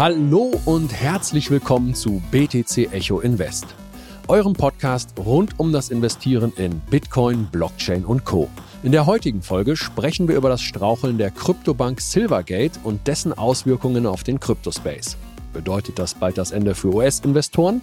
Hallo 0.00 0.50
und 0.64 0.94
herzlich 0.94 1.50
willkommen 1.50 1.94
zu 1.94 2.22
BTC 2.30 2.90
Echo 2.90 3.20
Invest, 3.20 3.66
eurem 4.28 4.54
Podcast 4.54 5.10
rund 5.18 5.60
um 5.60 5.74
das 5.74 5.90
Investieren 5.90 6.54
in 6.56 6.80
Bitcoin, 6.88 7.48
Blockchain 7.52 8.06
und 8.06 8.24
Co. 8.24 8.48
In 8.82 8.92
der 8.92 9.04
heutigen 9.04 9.42
Folge 9.42 9.76
sprechen 9.76 10.26
wir 10.26 10.36
über 10.36 10.48
das 10.48 10.62
Straucheln 10.62 11.18
der 11.18 11.30
Kryptobank 11.30 12.00
Silvergate 12.00 12.80
und 12.82 13.06
dessen 13.06 13.34
Auswirkungen 13.34 14.06
auf 14.06 14.24
den 14.24 14.40
Kryptospace. 14.40 15.18
Bedeutet 15.52 15.98
das 15.98 16.14
bald 16.14 16.38
das 16.38 16.52
Ende 16.52 16.74
für 16.74 16.94
US-Investoren? 16.94 17.82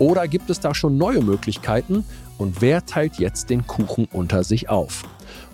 Oder 0.00 0.26
gibt 0.26 0.50
es 0.50 0.58
da 0.58 0.74
schon 0.74 0.98
neue 0.98 1.22
Möglichkeiten? 1.22 2.04
Und 2.38 2.60
wer 2.60 2.84
teilt 2.86 3.20
jetzt 3.20 3.50
den 3.50 3.68
Kuchen 3.68 4.08
unter 4.10 4.42
sich 4.42 4.68
auf? 4.68 5.04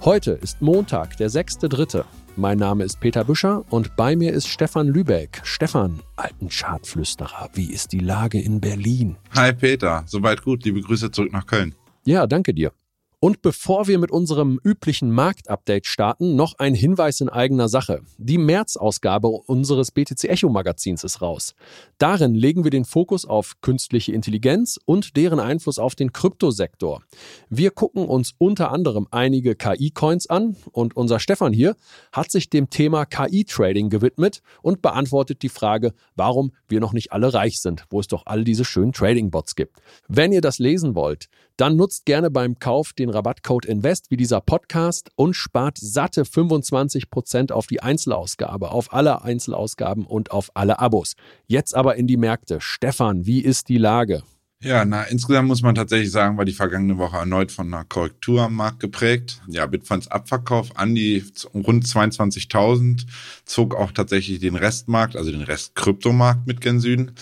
Heute 0.02 0.32
ist 0.32 0.62
Montag, 0.62 1.16
der 1.16 1.30
6.3. 1.30 2.04
Mein 2.36 2.58
Name 2.58 2.84
ist 2.84 3.00
Peter 3.00 3.24
Büscher 3.24 3.64
und 3.70 3.96
bei 3.96 4.14
mir 4.14 4.32
ist 4.32 4.46
Stefan 4.46 4.86
Lübeck. 4.86 5.40
Stefan, 5.42 6.00
alten 6.14 6.48
Chartflüsterer, 6.48 7.50
wie 7.54 7.72
ist 7.72 7.92
die 7.92 7.98
Lage 7.98 8.40
in 8.40 8.60
Berlin? 8.60 9.16
Hi 9.34 9.52
Peter, 9.52 10.04
soweit 10.06 10.42
gut. 10.42 10.64
Liebe 10.64 10.80
Grüße 10.80 11.10
zurück 11.10 11.32
nach 11.32 11.46
Köln. 11.46 11.74
Ja, 12.04 12.26
danke 12.26 12.54
dir. 12.54 12.72
Und 13.20 13.42
bevor 13.42 13.88
wir 13.88 13.98
mit 13.98 14.12
unserem 14.12 14.60
üblichen 14.62 15.10
Marktupdate 15.10 15.88
starten, 15.88 16.36
noch 16.36 16.54
ein 16.60 16.72
Hinweis 16.72 17.20
in 17.20 17.28
eigener 17.28 17.68
Sache. 17.68 18.02
Die 18.16 18.38
März-Ausgabe 18.38 19.26
unseres 19.26 19.90
BTC 19.90 20.22
Echo 20.28 20.48
Magazins 20.48 21.02
ist 21.02 21.20
raus. 21.20 21.56
Darin 21.98 22.36
legen 22.36 22.62
wir 22.62 22.70
den 22.70 22.84
Fokus 22.84 23.24
auf 23.24 23.60
künstliche 23.60 24.12
Intelligenz 24.12 24.78
und 24.84 25.16
deren 25.16 25.40
Einfluss 25.40 25.80
auf 25.80 25.96
den 25.96 26.12
Kryptosektor. 26.12 27.02
Wir 27.50 27.72
gucken 27.72 28.06
uns 28.06 28.34
unter 28.38 28.70
anderem 28.70 29.08
einige 29.10 29.56
KI-Coins 29.56 30.30
an 30.30 30.54
und 30.70 30.96
unser 30.96 31.18
Stefan 31.18 31.52
hier 31.52 31.74
hat 32.12 32.30
sich 32.30 32.50
dem 32.50 32.70
Thema 32.70 33.04
KI-Trading 33.04 33.90
gewidmet 33.90 34.42
und 34.62 34.80
beantwortet 34.80 35.42
die 35.42 35.48
Frage, 35.48 35.92
warum 36.14 36.52
wir 36.68 36.78
noch 36.78 36.92
nicht 36.92 37.10
alle 37.10 37.34
reich 37.34 37.60
sind, 37.60 37.84
wo 37.90 37.98
es 37.98 38.06
doch 38.06 38.26
all 38.26 38.44
diese 38.44 38.64
schönen 38.64 38.92
Trading-Bots 38.92 39.56
gibt. 39.56 39.76
Wenn 40.06 40.30
ihr 40.30 40.40
das 40.40 40.60
lesen 40.60 40.94
wollt, 40.94 41.28
dann 41.58 41.74
nutzt 41.74 42.06
gerne 42.06 42.30
beim 42.30 42.60
Kauf 42.60 42.92
den 42.92 43.10
Rabattcode 43.10 43.66
INVEST 43.66 44.10
wie 44.10 44.16
dieser 44.16 44.40
Podcast 44.40 45.10
und 45.16 45.34
spart 45.34 45.76
satte 45.76 46.22
25% 46.22 47.50
auf 47.50 47.66
die 47.66 47.82
Einzelausgabe, 47.82 48.70
auf 48.70 48.92
alle 48.94 49.22
Einzelausgaben 49.22 50.06
und 50.06 50.30
auf 50.30 50.50
alle 50.54 50.78
Abos. 50.78 51.14
Jetzt 51.48 51.74
aber 51.74 51.96
in 51.96 52.06
die 52.06 52.16
Märkte. 52.16 52.60
Stefan, 52.60 53.26
wie 53.26 53.40
ist 53.40 53.68
die 53.68 53.78
Lage? 53.78 54.22
Ja, 54.60 54.84
na, 54.84 55.02
insgesamt 55.04 55.48
muss 55.48 55.62
man 55.62 55.74
tatsächlich 55.74 56.12
sagen, 56.12 56.36
war 56.36 56.44
die 56.44 56.52
vergangene 56.52 56.96
Woche 56.96 57.16
erneut 57.16 57.50
von 57.50 57.72
einer 57.72 57.84
Korrektur 57.84 58.42
am 58.42 58.54
Markt 58.54 58.78
geprägt. 58.78 59.40
Ja, 59.48 59.66
Bitcoins 59.66 60.08
Abverkauf 60.08 60.76
an 60.76 60.94
die 60.94 61.24
rund 61.54 61.84
22.000 61.84 63.04
zog 63.44 63.74
auch 63.74 63.90
tatsächlich 63.90 64.38
den 64.38 64.54
Restmarkt, 64.54 65.16
also 65.16 65.32
den 65.32 65.42
Rest 65.42 65.74
Kryptomarkt 65.74 66.46
mit 66.46 66.60
gen 66.60 66.78
Süden. 66.78 67.12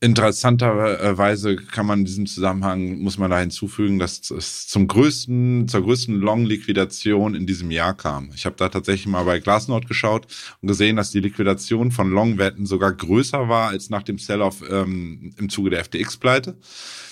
Interessanterweise 0.00 1.56
kann 1.56 1.86
man 1.86 2.00
in 2.00 2.04
diesem 2.04 2.26
Zusammenhang, 2.26 2.98
muss 2.98 3.18
man 3.18 3.32
da 3.32 3.40
hinzufügen, 3.40 3.98
dass 3.98 4.30
es 4.30 4.68
zum 4.68 4.86
größten, 4.86 5.66
zur 5.66 5.82
größten 5.82 6.20
Long-Liquidation 6.20 7.34
in 7.34 7.46
diesem 7.46 7.72
Jahr 7.72 7.94
kam. 7.94 8.30
Ich 8.32 8.46
habe 8.46 8.54
da 8.56 8.68
tatsächlich 8.68 9.08
mal 9.08 9.24
bei 9.24 9.40
Glassnode 9.40 9.88
geschaut 9.88 10.28
und 10.62 10.68
gesehen, 10.68 10.94
dass 10.94 11.10
die 11.10 11.18
Liquidation 11.18 11.90
von 11.90 12.12
Long-Wetten 12.12 12.64
sogar 12.64 12.92
größer 12.92 13.48
war 13.48 13.70
als 13.70 13.90
nach 13.90 14.04
dem 14.04 14.18
Sell-off 14.18 14.62
ähm, 14.70 15.32
im 15.36 15.48
Zuge 15.48 15.70
der 15.70 15.84
FTX-Pleite. 15.84 16.56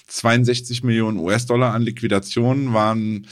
62 0.06 0.84
Millionen 0.84 1.19
US-Dollar 1.19 1.75
an 1.75 1.83
Liquidationen 1.83 2.73
waren 2.73 3.27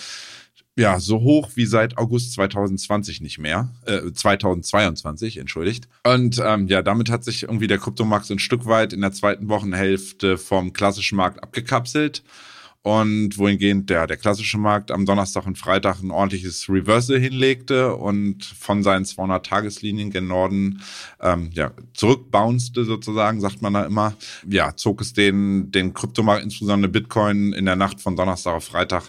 ja, 0.77 0.99
so 0.99 1.21
hoch 1.21 1.51
wie 1.55 1.67
seit 1.67 1.99
August 1.99 2.33
2020 2.33 3.21
nicht 3.21 3.39
mehr, 3.39 3.71
äh, 3.87 4.13
2022, 4.13 5.37
entschuldigt. 5.37 5.89
Und 6.05 6.41
ähm, 6.45 6.67
ja, 6.67 6.83
damit 6.83 7.11
hat 7.11 7.23
sich 7.25 7.45
irgendwie 7.45 7.69
der 7.69 7.79
Kryptomarkt 7.79 8.27
so 8.27 8.35
ein 8.35 8.41
Stück 8.41 8.67
weit 8.67 8.93
in 8.93 9.01
der 9.01 9.13
zweiten 9.13 9.49
Wochenhälfte 9.49 10.37
vom 10.37 10.73
klassischen 10.73 11.17
Markt 11.17 11.43
abgekapselt. 11.43 12.25
Und 12.83 13.39
wohingehend 13.39 13.89
der, 13.89 14.07
der 14.07 14.19
klassische 14.19 14.59
Markt 14.59 14.91
am 14.91 15.07
Donnerstag 15.07 15.47
und 15.47 15.57
Freitag 15.57 16.03
ein 16.03 16.11
ordentliches 16.11 16.69
Reversal 16.69 17.19
hinlegte 17.19 17.95
und 17.95 18.45
von 18.45 18.83
seinen 18.83 19.07
200-Tageslinien 19.07 20.11
gen 20.11 20.27
Norden 20.27 20.83
ähm, 21.23 21.49
ja, 21.55 21.71
zurückbouncete 21.95 22.85
sozusagen, 22.85 23.41
sagt 23.41 23.63
man 23.63 23.73
da 23.73 23.87
immer. 23.87 24.13
Ja, 24.47 24.77
zog 24.77 25.01
es 25.01 25.15
den, 25.15 25.71
den 25.71 25.95
Kryptomarkt, 25.95 26.45
insbesondere 26.45 26.93
Bitcoin, 26.93 27.55
in 27.55 27.65
der 27.65 27.77
Nacht 27.77 28.03
von 28.03 28.17
Donnerstag 28.17 28.53
auf 28.53 28.65
Freitag 28.65 29.05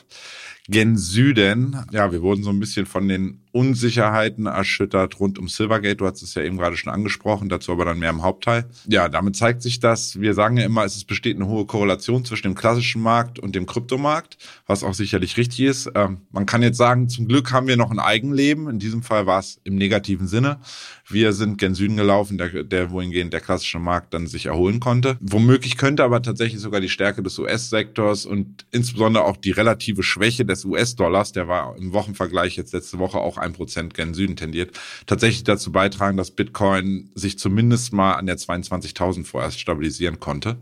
gen 0.68 0.98
Süden. 0.98 1.78
Ja, 1.92 2.12
wir 2.12 2.22
wurden 2.22 2.44
so 2.44 2.50
ein 2.50 2.59
bisschen 2.59 2.86
von 2.86 3.08
den 3.08 3.44
Unsicherheiten 3.56 4.48
erschüttert 4.48 5.18
rund 5.22 5.40
um 5.40 5.48
Silvergate. 5.48 5.96
Du 5.96 6.06
hast 6.06 6.22
es 6.22 6.34
ja 6.36 6.42
eben 6.42 6.58
gerade 6.58 6.76
schon 6.76 6.92
angesprochen, 6.92 7.48
dazu 7.48 7.72
aber 7.72 7.86
dann 7.86 8.00
mehr 8.00 8.10
im 8.10 8.22
Hauptteil. 8.22 8.66
Ja, 8.86 9.08
damit 9.08 9.38
zeigt 9.38 9.62
sich 9.62 9.80
das, 9.80 10.20
wir 10.20 10.34
sagen 10.34 10.58
ja 10.58 10.66
immer, 10.66 10.84
es 10.84 11.06
besteht 11.06 11.38
eine 11.38 11.48
hohe 11.48 11.66
Korrelation 11.66 12.26
zwischen 12.26 12.50
dem 12.50 12.56
klassischen 12.56 13.02
Markt 13.02 13.40
und 13.40 13.56
dem 13.56 13.66
Kryptomarkt, 13.66 14.38
was 14.68 14.84
auch 14.84 14.94
sicherlich 14.94 15.38
richtig 15.38 15.62
ist. 15.62 15.90
Ähm, 15.96 16.18
man 16.32 16.46
kann 16.46 16.64
jetzt 16.64 16.76
sagen, 16.76 17.08
zum 17.08 17.30
Glück 17.30 17.54
haben 17.54 17.68
wir 17.68 17.78
noch 17.78 17.92
ein 17.92 18.00
Eigenleben. 18.00 18.70
In 18.70 18.78
diesem 18.78 19.04
Fall 19.04 19.26
war 19.26 19.40
es 19.40 19.62
im 19.64 19.76
negativen 19.76 20.28
Sinne. 20.28 20.60
Wir 21.08 21.32
sind 21.32 21.58
gen 21.58 21.76
Süden 21.76 21.96
gelaufen, 21.96 22.38
der, 22.38 22.64
der 22.66 22.92
wohingehend 22.92 23.32
der 23.32 23.40
klassische 23.40 23.80
Markt 23.80 24.14
dann 24.14 24.28
sich 24.28 24.48
erholen 24.48 24.82
konnte. 24.82 25.16
Womöglich 25.22 25.78
könnte 25.78 26.04
aber 26.04 26.22
tatsächlich 26.22 26.60
sogar 26.60 26.82
die 26.82 26.90
Stärke 26.90 27.24
des 27.24 27.40
US-Sektors 27.40 28.26
und 28.26 28.66
insbesondere 28.72 29.24
auch 29.24 29.38
die 29.38 29.52
relative 29.52 30.04
Schwäche 30.04 30.44
des 30.44 30.66
US-Dollars, 30.66 31.32
der 31.32 31.48
war 31.48 31.78
im 31.78 31.94
Wochenvergleich 31.94 32.58
jetzt 32.58 32.74
letzte 32.74 33.00
Woche 33.00 33.20
auch 33.20 33.38
1% 33.45 33.94
gen 33.94 34.13
Süden 34.13 34.35
tendiert, 34.35 34.78
tatsächlich 35.06 35.44
dazu 35.44 35.72
beitragen, 35.72 36.17
dass 36.17 36.31
Bitcoin 36.31 37.09
sich 37.16 37.38
zumindest 37.39 37.94
mal 37.94 38.13
an 38.13 38.25
der 38.25 38.38
22.000 38.38 39.25
vorerst 39.25 39.59
stabilisieren 39.59 40.19
konnte 40.19 40.57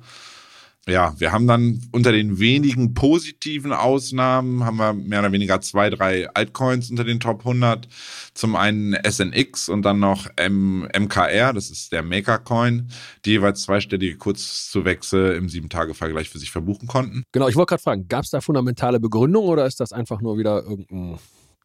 ja, 0.87 1.15
wir 1.17 1.31
haben 1.31 1.47
dann 1.47 1.81
unter 1.91 2.11
den 2.11 2.39
wenigen 2.39 2.93
positiven 2.93 3.71
Ausnahmen 3.71 4.65
haben 4.65 4.77
wir 4.77 4.93
mehr 4.93 5.19
oder 5.19 5.31
weniger 5.31 5.61
zwei, 5.61 5.89
drei 5.89 6.29
Altcoins 6.29 6.89
unter 6.89 7.05
den 7.05 7.21
Top 7.21 7.39
100. 7.39 7.87
Zum 8.33 8.57
einen 8.57 8.93
SNX 8.93 9.69
und 9.69 9.83
dann 9.83 9.99
noch 9.99 10.27
M 10.35 10.89
MKR, 10.93 11.53
das 11.53 11.69
ist 11.69 11.93
der 11.93 12.03
Maker 12.03 12.37
Coin, 12.37 12.89
die 13.23 13.31
jeweils 13.31 13.63
zweistellige 13.63 14.17
Kurzzuwächse 14.17 15.33
im 15.33 15.47
Sieben-Tage-Vergleich 15.47 16.29
für 16.29 16.39
sich 16.39 16.51
verbuchen 16.51 16.87
konnten. 16.87 17.23
Genau, 17.31 17.47
ich 17.47 17.55
wollte 17.55 17.69
gerade 17.69 17.83
fragen, 17.83 18.07
gab 18.09 18.25
es 18.25 18.31
da 18.31 18.41
fundamentale 18.41 18.99
Begründung 18.99 19.45
oder 19.45 19.65
ist 19.65 19.79
das 19.79 19.93
einfach 19.93 20.19
nur 20.19 20.37
wieder 20.37 20.63
irgendein 20.63 21.17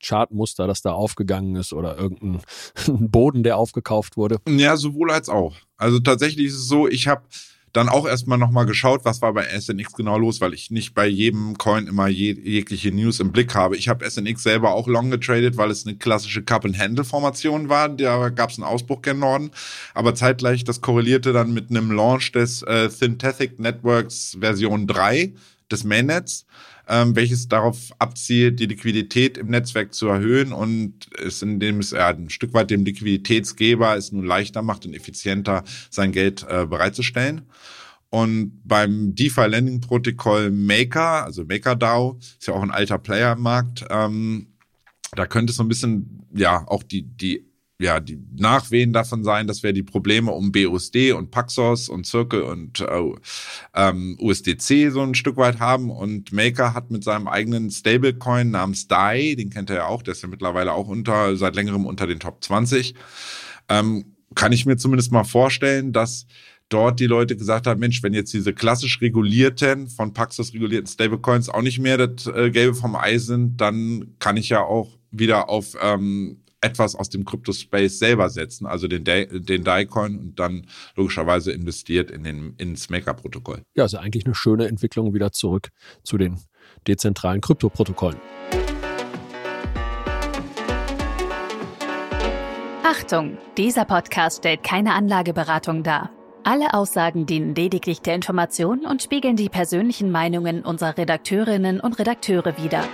Chartmuster, 0.03 0.66
das 0.66 0.82
da 0.82 0.92
aufgegangen 0.92 1.56
ist 1.56 1.72
oder 1.72 1.97
irgendein 1.97 2.41
Boden, 3.10 3.42
der 3.42 3.56
aufgekauft 3.56 4.16
wurde? 4.16 4.38
Ja, 4.48 4.76
sowohl 4.76 5.10
als 5.10 5.28
auch. 5.28 5.56
Also 5.76 6.00
tatsächlich 6.00 6.47
ist 6.47 6.56
es 6.56 6.69
so, 6.69 6.88
ich 6.88 7.09
habe 7.09 7.22
dann 7.72 7.88
auch 7.88 8.06
erstmal 8.06 8.38
nochmal 8.38 8.66
geschaut, 8.66 9.04
was 9.04 9.22
war 9.22 9.32
bei 9.32 9.44
SNX 9.44 9.92
genau 9.92 10.19
los, 10.19 10.41
weil 10.41 10.54
ich 10.54 10.70
nicht 10.70 10.94
bei 10.94 11.06
jedem 11.06 11.56
Coin 11.59 11.86
immer 11.86 12.09
je, 12.09 12.32
jegliche 12.32 12.91
News 12.91 13.20
im 13.20 13.32
Blick 13.32 13.54
habe. 13.54 13.76
Ich 13.76 13.88
habe 13.88 14.09
SNX 14.09 14.42
selber 14.42 14.72
auch 14.72 14.86
long 14.86 15.10
getradet, 15.10 15.56
weil 15.56 15.70
es 15.70 15.86
eine 15.86 15.97
klassische 15.97 16.42
Cup-and-Handle-Formation 16.42 17.69
war. 17.69 17.88
Da 17.88 18.30
gab 18.30 18.50
es 18.50 18.59
einen 18.59 18.65
Ausbruch 18.65 19.03
gen 19.03 19.19
Norden. 19.19 19.50
Aber 19.94 20.15
zeitgleich, 20.15 20.65
das 20.65 20.80
korrelierte 20.80 21.32
dann 21.32 21.53
mit 21.53 21.70
einem 21.70 21.91
Launch 21.91 22.32
des 22.32 22.62
äh, 22.62 22.88
Synthetic 22.88 23.59
Networks 23.59 24.36
Version 24.41 24.86
3 24.86 25.34
des 25.70 25.84
Mainnets 25.84 26.47
ähm, 26.88 27.15
welches 27.15 27.49
darauf 27.49 27.93
abzielt, 27.99 28.60
die 28.60 28.66
Liquidität 28.66 29.38
im 29.38 29.49
Netzwerk 29.49 29.94
zu 29.94 30.09
erhöhen 30.09 30.53
und 30.53 31.09
es, 31.19 31.43
indem 31.43 31.81
es 31.81 31.91
ja, 31.91 32.09
ein 32.09 32.31
Stück 32.31 32.54
weit 32.54 32.71
dem 32.71 32.84
Liquiditätsgeber 32.84 33.97
es 33.97 34.12
nun 34.12 34.25
leichter 34.25 34.62
macht 34.62 34.87
und 34.87 34.94
effizienter 34.94 35.65
sein 35.91 36.12
Geld 36.12 36.47
äh, 36.48 36.66
bereitzustellen. 36.66 37.43
Und 38.10 38.62
beim 38.65 39.15
DeFi 39.15 39.47
Lending 39.48 39.82
Protokoll 39.82 40.50
Maker, 40.50 41.25
also 41.25 41.44
MakerDAO, 41.44 42.19
ist 42.19 42.47
ja 42.47 42.54
auch 42.54 42.62
ein 42.62 42.71
alter 42.71 42.98
Player 42.98 43.34
im 43.34 43.42
Markt, 43.42 43.84
ähm, 43.91 44.47
da 45.12 45.27
könnte 45.27 45.51
es 45.51 45.57
so 45.57 45.62
ein 45.62 45.68
bisschen, 45.68 46.27
ja, 46.34 46.66
auch 46.66 46.83
die, 46.83 47.03
die 47.03 47.47
ja, 47.80 48.01
die 48.01 48.19
Nachwehen 48.36 48.92
davon 48.92 49.22
sein, 49.22 49.47
dass 49.47 49.63
wir 49.63 49.72
die 49.72 49.84
Probleme 49.84 50.33
um 50.33 50.51
BUSD 50.51 51.13
und 51.13 51.30
Paxos 51.30 51.89
und 51.89 52.07
Circle 52.07 52.42
und 52.42 52.80
äh, 52.80 53.13
ähm, 53.75 54.16
USDC 54.21 54.91
so 54.91 55.03
ein 55.03 55.15
Stück 55.15 55.36
weit 55.36 55.60
haben. 55.60 55.91
Und 55.91 56.33
Maker 56.33 56.75
hat 56.75 56.91
mit 56.91 57.04
seinem 57.04 57.28
eigenen 57.28 57.71
Stablecoin 57.71 58.51
namens 58.51 58.89
DAI, 58.89 59.36
den 59.39 59.51
kennt 59.51 59.71
er 59.71 59.77
ja 59.77 59.86
auch, 59.86 60.03
der 60.03 60.13
ist 60.13 60.22
ja 60.22 60.28
mittlerweile 60.28 60.72
auch 60.72 60.89
unter, 60.89 61.36
seit 61.36 61.54
längerem 61.54 61.86
unter 61.86 62.09
den 62.09 62.19
Top 62.19 62.42
20, 62.42 62.95
ähm, 63.69 64.16
kann 64.34 64.53
ich 64.53 64.66
mir 64.66 64.77
zumindest 64.77 65.13
mal 65.13 65.24
vorstellen, 65.24 65.92
dass 65.92 66.27
dort 66.69 66.98
die 66.98 67.07
Leute 67.07 67.36
gesagt 67.36 67.69
haben, 67.69 67.78
Mensch, 67.78 68.03
wenn 68.03 68.13
jetzt 68.13 68.34
diese 68.34 68.53
klassisch 68.53 69.01
regulierten, 69.01 69.89
von 69.89 70.13
Paxos 70.13 70.53
regulierten 70.53 70.89
Stablecoins 70.89 71.48
auch 71.48 71.63
nicht 71.63 71.78
mehr 71.78 72.09
das 72.09 72.27
äh, 72.27 72.51
Gelbe 72.51 72.74
vom 72.74 72.97
Ei 72.97 73.19
sind, 73.19 73.60
dann 73.60 74.16
kann 74.19 74.36
ich 74.36 74.48
ja 74.48 74.63
auch 74.63 74.98
wieder 75.10 75.48
auf 75.48 75.77
ähm, 75.81 76.41
etwas 76.60 76.95
aus 76.95 77.09
dem 77.09 77.25
Crypto-Space 77.25 77.99
selber 77.99 78.28
setzen, 78.31 78.66
also 78.66 78.89
den, 78.89 79.05
den 79.05 79.65
DAI-Coin 79.65 80.19
und 80.19 80.39
dann 80.39 80.66
logischerweise 80.97 81.53
investiert 81.53 82.10
in 82.10 82.25
den, 82.25 82.55
ins 82.59 82.91
Maker-Protokoll. 82.91 83.63
Ja, 83.75 83.84
also 83.84 83.99
eigentlich 83.99 84.27
eine 84.27 84.34
schöne 84.34 84.66
Entwicklung 84.69 85.15
wieder 85.15 85.33
zurück 85.33 85.69
zu 86.03 86.19
den 86.19 86.39
dezentralen 86.87 87.41
Kryptoprotokollen. 87.41 88.19
Achtung, 92.84 93.37
dieser 93.57 93.84
Podcast 93.84 94.39
stellt 94.39 94.63
keine 94.63 94.95
Anlageberatung 94.95 95.83
dar. 95.83 96.10
Alle 96.45 96.72
Aussagen 96.72 97.27
dienen 97.27 97.55
lediglich 97.55 98.01
der 98.01 98.15
Information 98.15 98.87
und 98.87 99.03
spiegeln 99.03 99.37
die 99.37 99.51
persönlichen 99.51 100.10
Meinungen 100.10 100.65
unserer 100.65 100.97
Redakteurinnen 100.97 101.81
und 101.81 101.99
Redakteure 101.99 102.57
wider. 102.57 102.89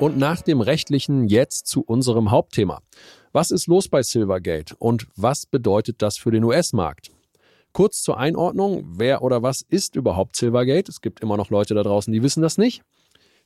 Und 0.00 0.16
nach 0.16 0.40
dem 0.40 0.62
rechtlichen 0.62 1.28
jetzt 1.28 1.66
zu 1.66 1.82
unserem 1.82 2.30
Hauptthema. 2.30 2.80
Was 3.32 3.50
ist 3.50 3.66
los 3.66 3.86
bei 3.86 4.02
Silvergate 4.02 4.74
und 4.78 5.06
was 5.14 5.44
bedeutet 5.44 6.00
das 6.00 6.16
für 6.16 6.30
den 6.30 6.42
US-Markt? 6.42 7.10
Kurz 7.74 8.02
zur 8.02 8.16
Einordnung, 8.16 8.82
wer 8.96 9.20
oder 9.20 9.42
was 9.42 9.60
ist 9.60 9.96
überhaupt 9.96 10.36
Silvergate? 10.36 10.90
Es 10.90 11.02
gibt 11.02 11.20
immer 11.20 11.36
noch 11.36 11.50
Leute 11.50 11.74
da 11.74 11.82
draußen, 11.82 12.10
die 12.14 12.22
wissen 12.22 12.40
das 12.40 12.56
nicht. 12.56 12.80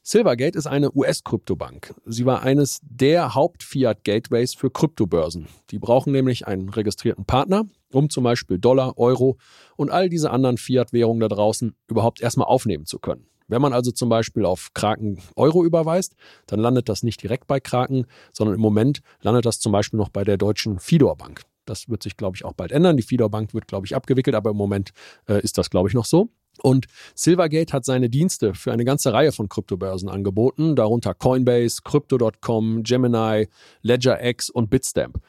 Silvergate 0.05 0.57
ist 0.57 0.69
eine 0.69 0.95
US-Kryptobank. 0.95 1.93
Sie 2.07 2.25
war 2.25 2.45
eines 2.45 2.79
der 2.83 3.35
Haupt-Fiat-Gateways 3.35 4.55
für 4.55 4.71
Kryptobörsen. 4.71 5.49
Die 5.73 5.81
brauchen 5.81 6.13
nämlich 6.13 6.47
einen 6.47 6.69
registrierten 6.69 7.25
Partner, 7.25 7.65
um 7.91 8.11
zum 8.11 8.23
Beispiel 8.23 8.61
Dollar, 8.61 8.97
Euro 8.97 9.39
und 9.75 9.91
all 9.91 10.09
diese 10.09 10.31
anderen 10.31 10.59
Fiat-Währungen 10.59 11.19
da 11.19 11.27
draußen 11.27 11.75
überhaupt 11.89 12.21
erstmal 12.21 12.47
aufnehmen 12.47 12.87
zu 12.87 13.01
können. 13.01 13.27
Wenn 13.49 13.61
man 13.61 13.73
also 13.73 13.91
zum 13.91 14.09
Beispiel 14.09 14.45
auf 14.45 14.73
Kraken 14.75 15.19
Euro 15.37 15.65
überweist, 15.65 16.15
dann 16.47 16.61
landet 16.61 16.89
das 16.89 17.03
nicht 17.03 17.23
direkt 17.23 17.47
bei 17.47 17.61
Kraken, 17.61 18.07
sondern 18.33 18.55
im 18.57 18.61
Moment 18.61 19.01
landet 19.21 19.45
das 19.45 19.61
zum 19.61 19.73
Beispiel 19.73 19.99
noch 19.99 20.09
bei 20.09 20.25
der 20.25 20.37
deutschen 20.37 20.79
Fidor 20.79 21.17
Bank. 21.17 21.43
Das 21.67 21.89
wird 21.89 22.03
sich, 22.03 22.17
glaube 22.17 22.37
ich, 22.37 22.45
auch 22.45 22.53
bald 22.53 22.73
ändern. 22.73 22.97
Die 22.97 23.03
Fidor 23.03 23.31
Bank 23.31 23.55
wird, 23.55 23.67
glaube 23.67 23.87
ich, 23.87 23.95
abgewickelt, 23.95 24.37
aber 24.37 24.51
im 24.51 24.57
Moment 24.57 24.91
äh, 25.29 25.41
ist 25.43 25.59
das, 25.59 25.71
glaube 25.71 25.89
ich, 25.89 25.95
noch 25.95 26.05
so. 26.05 26.29
Und 26.63 26.87
Silvergate 27.15 27.73
hat 27.73 27.85
seine 27.85 28.09
Dienste 28.09 28.55
für 28.55 28.73
eine 28.73 28.85
ganze 28.85 29.13
Reihe 29.13 29.33
von 29.33 29.49
Kryptobörsen 29.49 30.09
angeboten, 30.09 30.77
darunter 30.77 31.15
Coinbase, 31.15 31.81
Crypto.com, 31.83 32.83
Gemini, 32.83 33.49
LedgerX 33.83 34.51
und 34.51 34.71
Bitstamp. 34.71 35.21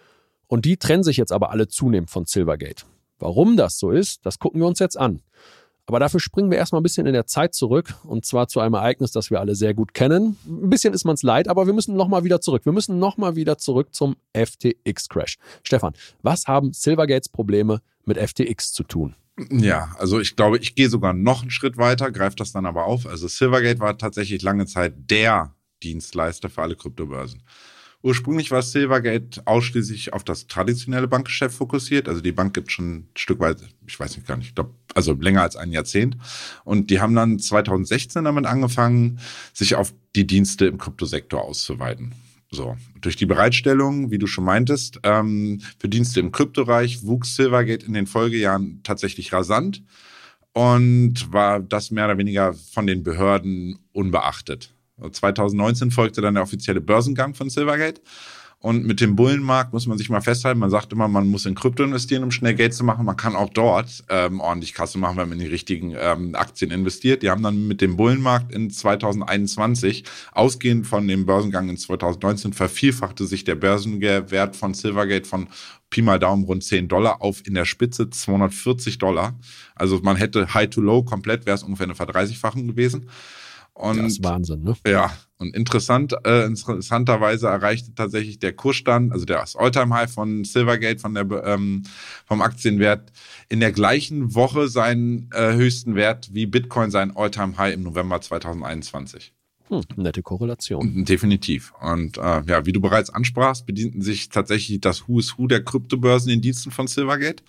Und 0.47 0.65
die 0.65 0.77
trennen 0.77 1.03
sich 1.03 1.17
jetzt 1.17 1.31
aber 1.31 1.49
alle 1.49 1.67
zunehmend 1.67 2.11
von 2.11 2.25
Silvergate. 2.25 2.85
Warum 3.17 3.57
das 3.57 3.79
so 3.79 3.91
ist, 3.91 4.25
das 4.25 4.39
gucken 4.39 4.61
wir 4.61 4.67
uns 4.67 4.79
jetzt 4.79 4.97
an. 4.97 5.21
Aber 5.87 5.99
dafür 5.99 6.19
springen 6.19 6.49
wir 6.49 6.57
erstmal 6.57 6.81
ein 6.81 6.83
bisschen 6.83 7.05
in 7.05 7.13
der 7.13 7.27
Zeit 7.27 7.53
zurück 7.53 7.93
und 8.03 8.25
zwar 8.25 8.47
zu 8.47 8.59
einem 8.59 8.73
Ereignis, 8.73 9.11
das 9.11 9.29
wir 9.29 9.39
alle 9.39 9.55
sehr 9.55 9.73
gut 9.73 9.93
kennen. 9.93 10.37
Ein 10.47 10.69
bisschen 10.69 10.93
ist 10.93 11.05
man 11.05 11.13
es 11.13 11.23
leid, 11.23 11.47
aber 11.47 11.67
wir 11.67 11.73
müssen 11.73 11.95
nochmal 11.95 12.23
wieder 12.23 12.41
zurück. 12.41 12.65
Wir 12.65 12.71
müssen 12.71 12.97
nochmal 12.97 13.35
wieder 13.35 13.57
zurück 13.57 13.93
zum 13.93 14.15
FTX-Crash. 14.33 15.37
Stefan, 15.63 15.93
was 16.23 16.47
haben 16.47 16.73
Silvergates 16.73 17.29
Probleme 17.29 17.81
mit 18.05 18.17
FTX 18.17 18.73
zu 18.73 18.83
tun? 18.83 19.15
Ja, 19.51 19.93
also 19.99 20.19
ich 20.19 20.35
glaube, 20.35 20.57
ich 20.57 20.75
gehe 20.75 20.89
sogar 20.89 21.13
noch 21.13 21.41
einen 21.41 21.51
Schritt 21.51 21.77
weiter, 21.77 22.11
greife 22.11 22.37
das 22.37 22.53
dann 22.53 22.65
aber 22.65 22.85
auf. 22.85 23.05
Also 23.05 23.27
Silvergate 23.27 23.79
war 23.79 23.97
tatsächlich 23.97 24.41
lange 24.41 24.65
Zeit 24.65 24.93
der 25.09 25.53
Dienstleister 25.83 26.49
für 26.49 26.61
alle 26.61 26.75
Kryptobörsen. 26.75 27.43
Ursprünglich 28.05 28.51
war 28.51 28.61
Silvergate 28.61 29.41
ausschließlich 29.45 30.13
auf 30.13 30.23
das 30.23 30.45
traditionelle 30.45 31.07
Bankgeschäft 31.07 31.57
fokussiert. 31.57 32.07
Also 32.07 32.21
die 32.21 32.33
Bank 32.33 32.53
gibt 32.53 32.71
schon 32.71 32.97
ein 32.97 33.09
Stück 33.15 33.39
weit, 33.39 33.57
ich 33.87 33.99
weiß 33.99 34.15
nicht 34.15 34.27
gar 34.27 34.37
nicht, 34.37 34.49
ich 34.49 34.53
glaube, 34.53 34.75
also 34.93 35.13
länger 35.13 35.41
als 35.41 35.55
ein 35.55 35.71
Jahrzehnt. 35.71 36.15
Und 36.65 36.91
die 36.91 37.01
haben 37.01 37.15
dann 37.15 37.39
2016 37.39 38.23
damit 38.23 38.45
angefangen, 38.45 39.19
sich 39.53 39.73
auf 39.73 39.91
die 40.15 40.27
Dienste 40.27 40.67
im 40.67 40.77
Kryptosektor 40.77 41.41
auszuweiten. 41.41 42.13
So, 42.51 42.77
durch 43.01 43.15
die 43.15 43.25
Bereitstellung, 43.25 44.11
wie 44.11 44.19
du 44.19 44.27
schon 44.27 44.43
meintest, 44.43 44.99
ähm, 45.01 45.61
für 45.79 45.89
Dienste 45.89 46.19
im 46.19 46.31
Kryptoreich 46.31 47.01
wuchs 47.01 47.35
Silvergate 47.35 47.87
in 47.87 47.93
den 47.93 48.05
Folgejahren 48.05 48.81
tatsächlich 48.83 49.33
rasant 49.33 49.81
und 50.53 51.33
war 51.33 51.59
das 51.59 51.89
mehr 51.89 52.05
oder 52.05 52.19
weniger 52.19 52.53
von 52.53 52.85
den 52.85 53.01
Behörden 53.01 53.79
unbeachtet. 53.93 54.74
2019 55.01 55.91
folgte 55.91 56.21
dann 56.21 56.35
der 56.35 56.43
offizielle 56.43 56.81
Börsengang 56.81 57.33
von 57.33 57.49
Silvergate. 57.49 58.01
Und 58.65 58.83
mit 58.83 58.99
dem 58.99 59.15
Bullenmarkt 59.15 59.73
muss 59.73 59.85
man 59.85 59.97
sich 59.97 60.09
mal 60.09 60.21
festhalten. 60.21 60.59
Man 60.59 60.71
sagt 60.71 60.91
immer, 60.91 61.07
man 61.07 61.27
muss 61.27 61.45
in 61.45 61.53
Krypto 61.53 61.83
investieren, 61.83 62.23
um 62.23 62.31
schnell 62.31 62.55
Geld 62.55 62.73
zu 62.73 62.83
machen. 62.83 63.05
Man 63.05 63.15
kann 63.15 63.35
auch 63.35 63.49
dort 63.49 64.03
ähm, 64.09 64.39
ordentlich 64.39 64.73
Kasse 64.73 64.97
machen, 64.97 65.17
wenn 65.17 65.29
man 65.29 65.37
in 65.37 65.45
die 65.45 65.51
richtigen 65.51 65.93
ähm, 65.95 66.33
Aktien 66.33 66.71
investiert. 66.71 67.21
Die 67.21 67.29
haben 67.29 67.43
dann 67.43 67.67
mit 67.67 67.79
dem 67.79 67.95
Bullenmarkt 67.95 68.51
in 68.51 68.71
2021, 68.71 70.03
ausgehend 70.31 70.87
von 70.87 71.07
dem 71.07 71.27
Börsengang 71.27 71.69
in 71.69 71.77
2019, 71.77 72.53
vervielfachte 72.53 73.27
sich 73.27 73.43
der 73.43 73.53
Börsenwert 73.53 74.55
von 74.55 74.73
Silvergate 74.73 75.27
von 75.27 75.47
Pi 75.91 76.01
mal 76.01 76.17
Daumen 76.17 76.45
rund 76.45 76.63
10 76.63 76.87
Dollar 76.87 77.21
auf 77.21 77.45
in 77.45 77.53
der 77.53 77.65
Spitze 77.65 78.09
240 78.09 78.97
Dollar. 78.97 79.37
Also 79.75 79.99
man 80.01 80.15
hätte 80.15 80.55
High 80.55 80.71
to 80.71 80.81
Low 80.81 81.03
komplett, 81.03 81.45
wäre 81.45 81.55
es 81.55 81.61
ungefähr 81.61 81.85
eine 81.85 81.93
Verdreißigfachung 81.93 82.67
gewesen. 82.67 83.09
Und, 83.75 83.97
das 83.97 84.13
ist 84.13 84.23
Wahnsinn, 84.23 84.63
ne? 84.63 84.73
Ja, 84.87 85.11
und 85.37 85.53
interessant, 85.53 86.15
äh, 86.25 86.45
interessanterweise 86.45 87.47
erreichte 87.47 87.93
tatsächlich 87.93 88.39
der 88.39 88.53
Kursstand, 88.53 89.11
also 89.11 89.25
das 89.25 89.57
Alltime-High 89.57 90.09
von 90.09 90.45
Silvergate, 90.45 90.99
von 90.99 91.13
der, 91.13 91.25
ähm, 91.45 91.83
vom 92.25 92.41
Aktienwert, 92.41 93.11
in 93.49 93.59
der 93.59 93.73
gleichen 93.73 94.33
Woche 94.33 94.69
seinen 94.69 95.29
äh, 95.33 95.53
höchsten 95.53 95.95
Wert 95.95 96.33
wie 96.33 96.45
Bitcoin 96.45 96.89
seinen 96.89 97.15
Alltime-High 97.17 97.73
im 97.73 97.83
November 97.83 98.21
2021. 98.21 99.34
Hm, 99.67 99.81
nette 99.95 100.21
Korrelation. 100.21 101.05
Definitiv. 101.05 101.73
Und 101.81 102.17
äh, 102.17 102.43
ja, 102.45 102.65
wie 102.65 102.71
du 102.71 102.79
bereits 102.79 103.09
ansprachst, 103.09 103.65
bedienten 103.65 104.01
sich 104.01 104.29
tatsächlich 104.29 104.79
das 104.79 105.07
Who 105.07 105.19
is 105.19 105.37
Who 105.37 105.47
der 105.47 105.63
Kryptobörsen 105.63 106.31
in 106.31 106.41
Diensten 106.41 106.69
von 106.69 106.87
Silvergate. 106.87 107.43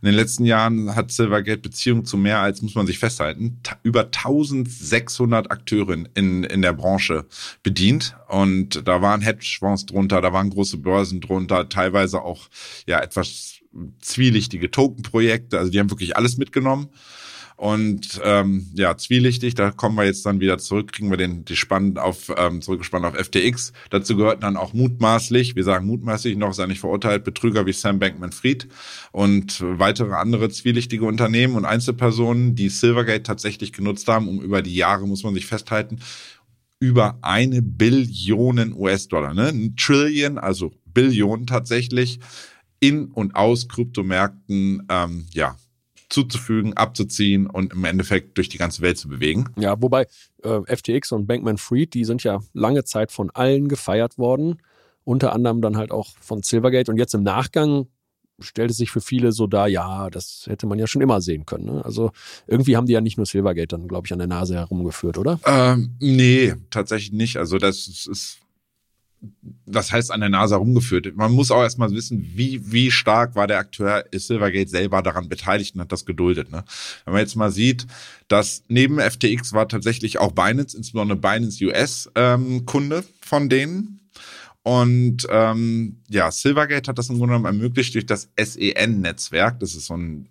In 0.00 0.06
den 0.06 0.14
letzten 0.14 0.44
Jahren 0.44 0.94
hat 0.94 1.10
Silvergate 1.10 1.60
Beziehung 1.60 2.04
zu 2.04 2.16
mehr 2.16 2.38
als, 2.38 2.62
muss 2.62 2.76
man 2.76 2.86
sich 2.86 3.00
festhalten, 3.00 3.60
über 3.82 4.04
1600 4.04 5.50
Akteure 5.50 5.96
in, 6.14 6.44
in 6.44 6.62
der 6.62 6.72
Branche 6.72 7.26
bedient. 7.64 8.16
Und 8.28 8.86
da 8.86 9.02
waren 9.02 9.20
Hedgefonds 9.20 9.86
drunter, 9.86 10.20
da 10.20 10.32
waren 10.32 10.50
große 10.50 10.76
Börsen 10.76 11.20
drunter, 11.20 11.68
teilweise 11.68 12.22
auch 12.22 12.48
ja 12.86 13.00
etwas 13.00 13.60
zwielichtige 14.00 14.70
Tokenprojekte. 14.70 15.58
Also 15.58 15.72
die 15.72 15.80
haben 15.80 15.90
wirklich 15.90 16.16
alles 16.16 16.36
mitgenommen. 16.36 16.88
Und 17.58 18.20
ähm, 18.22 18.68
ja, 18.74 18.96
zwielichtig, 18.96 19.56
da 19.56 19.72
kommen 19.72 19.96
wir 19.96 20.04
jetzt 20.04 20.24
dann 20.24 20.38
wieder 20.38 20.58
zurück, 20.58 20.92
kriegen 20.92 21.10
wir 21.10 21.16
den 21.16 21.44
die 21.44 21.56
Spann 21.56 21.98
auf 21.98 22.32
ähm, 22.36 22.62
zurückgespannt 22.62 23.04
auf 23.04 23.16
FTX. 23.16 23.72
Dazu 23.90 24.16
gehörten 24.16 24.42
dann 24.42 24.56
auch 24.56 24.74
mutmaßlich, 24.74 25.56
wir 25.56 25.64
sagen 25.64 25.84
mutmaßlich 25.88 26.36
noch, 26.36 26.54
sei 26.54 26.66
nicht 26.66 26.78
verurteilt, 26.78 27.24
Betrüger 27.24 27.66
wie 27.66 27.72
Sam 27.72 27.98
Bankman-Fried 27.98 28.68
und 29.10 29.60
weitere 29.60 30.14
andere 30.14 30.50
zwielichtige 30.50 31.04
Unternehmen 31.04 31.56
und 31.56 31.64
Einzelpersonen, 31.64 32.54
die 32.54 32.68
Silvergate 32.68 33.24
tatsächlich 33.24 33.72
genutzt 33.72 34.06
haben, 34.06 34.28
um 34.28 34.40
über 34.40 34.62
die 34.62 34.76
Jahre, 34.76 35.08
muss 35.08 35.24
man 35.24 35.34
sich 35.34 35.46
festhalten, 35.46 35.98
über 36.78 37.18
eine 37.22 37.60
Billion 37.60 38.72
US-Dollar, 38.72 39.34
ne? 39.34 39.48
Ein 39.48 39.74
Trillion, 39.74 40.38
also 40.38 40.70
Billionen 40.86 41.48
tatsächlich, 41.48 42.20
in 42.78 43.06
und 43.06 43.34
aus 43.34 43.66
Kryptomärkten, 43.66 44.86
ähm, 44.88 45.26
ja, 45.32 45.56
zuzufügen, 46.08 46.74
abzuziehen 46.74 47.46
und 47.46 47.72
im 47.72 47.84
Endeffekt 47.84 48.36
durch 48.38 48.48
die 48.48 48.58
ganze 48.58 48.82
Welt 48.82 48.98
zu 48.98 49.08
bewegen. 49.08 49.46
Ja, 49.56 49.80
wobei 49.80 50.06
äh, 50.42 50.60
FTX 50.76 51.12
und 51.12 51.26
Bankman 51.26 51.58
Fried, 51.58 51.94
die 51.94 52.04
sind 52.04 52.24
ja 52.24 52.40
lange 52.52 52.84
Zeit 52.84 53.12
von 53.12 53.30
allen 53.30 53.68
gefeiert 53.68 54.18
worden, 54.18 54.60
unter 55.04 55.32
anderem 55.32 55.60
dann 55.60 55.76
halt 55.76 55.90
auch 55.90 56.08
von 56.20 56.42
Silvergate 56.42 56.90
und 56.90 56.98
jetzt 56.98 57.14
im 57.14 57.22
Nachgang 57.22 57.86
stellt 58.40 58.70
es 58.70 58.76
sich 58.76 58.90
für 58.90 59.00
viele 59.00 59.32
so 59.32 59.46
dar, 59.46 59.68
ja, 59.68 60.10
das 60.10 60.44
hätte 60.46 60.66
man 60.66 60.78
ja 60.78 60.86
schon 60.86 61.02
immer 61.02 61.20
sehen 61.20 61.44
können. 61.44 61.66
Ne? 61.66 61.84
Also 61.84 62.12
irgendwie 62.46 62.76
haben 62.76 62.86
die 62.86 62.92
ja 62.92 63.00
nicht 63.00 63.16
nur 63.16 63.26
Silvergate 63.26 63.68
dann, 63.68 63.88
glaube 63.88 64.06
ich, 64.06 64.12
an 64.12 64.18
der 64.18 64.28
Nase 64.28 64.54
herumgeführt, 64.54 65.18
oder? 65.18 65.40
Ähm, 65.44 65.96
nee, 65.98 66.54
tatsächlich 66.70 67.12
nicht. 67.12 67.36
Also 67.36 67.58
das 67.58 67.88
ist 67.88 68.38
das 69.66 69.92
heißt 69.92 70.10
an 70.10 70.20
der 70.20 70.28
Nase 70.28 70.54
herumgeführt. 70.54 71.14
Man 71.16 71.32
muss 71.32 71.50
auch 71.50 71.62
erstmal 71.62 71.90
wissen, 71.90 72.32
wie, 72.34 72.72
wie 72.72 72.90
stark 72.90 73.34
war 73.34 73.46
der 73.46 73.58
Akteur 73.58 74.04
Silvergate 74.12 74.68
selber 74.68 75.02
daran 75.02 75.28
beteiligt 75.28 75.74
und 75.74 75.80
hat 75.80 75.92
das 75.92 76.06
geduldet. 76.06 76.50
Ne? 76.50 76.64
Wenn 77.04 77.12
man 77.12 77.20
jetzt 77.20 77.36
mal 77.36 77.50
sieht, 77.50 77.86
dass 78.28 78.62
neben 78.68 78.98
FTX 78.98 79.52
war 79.52 79.68
tatsächlich 79.68 80.18
auch 80.18 80.32
Binance, 80.32 80.76
insbesondere 80.76 81.18
Binance 81.18 81.64
US, 81.64 82.10
ähm, 82.14 82.64
Kunde 82.66 83.04
von 83.20 83.48
denen. 83.48 84.00
Und 84.62 85.26
ähm, 85.30 86.02
ja, 86.08 86.30
Silvergate 86.30 86.88
hat 86.88 86.98
das 86.98 87.08
im 87.08 87.18
Grunde 87.18 87.34
genommen 87.34 87.46
ermöglicht 87.46 87.94
durch 87.94 88.06
das 88.06 88.28
SEN-Netzwerk. 88.36 89.60
Das 89.60 89.74
ist 89.74 89.86
so 89.86 89.96
ein 89.96 90.28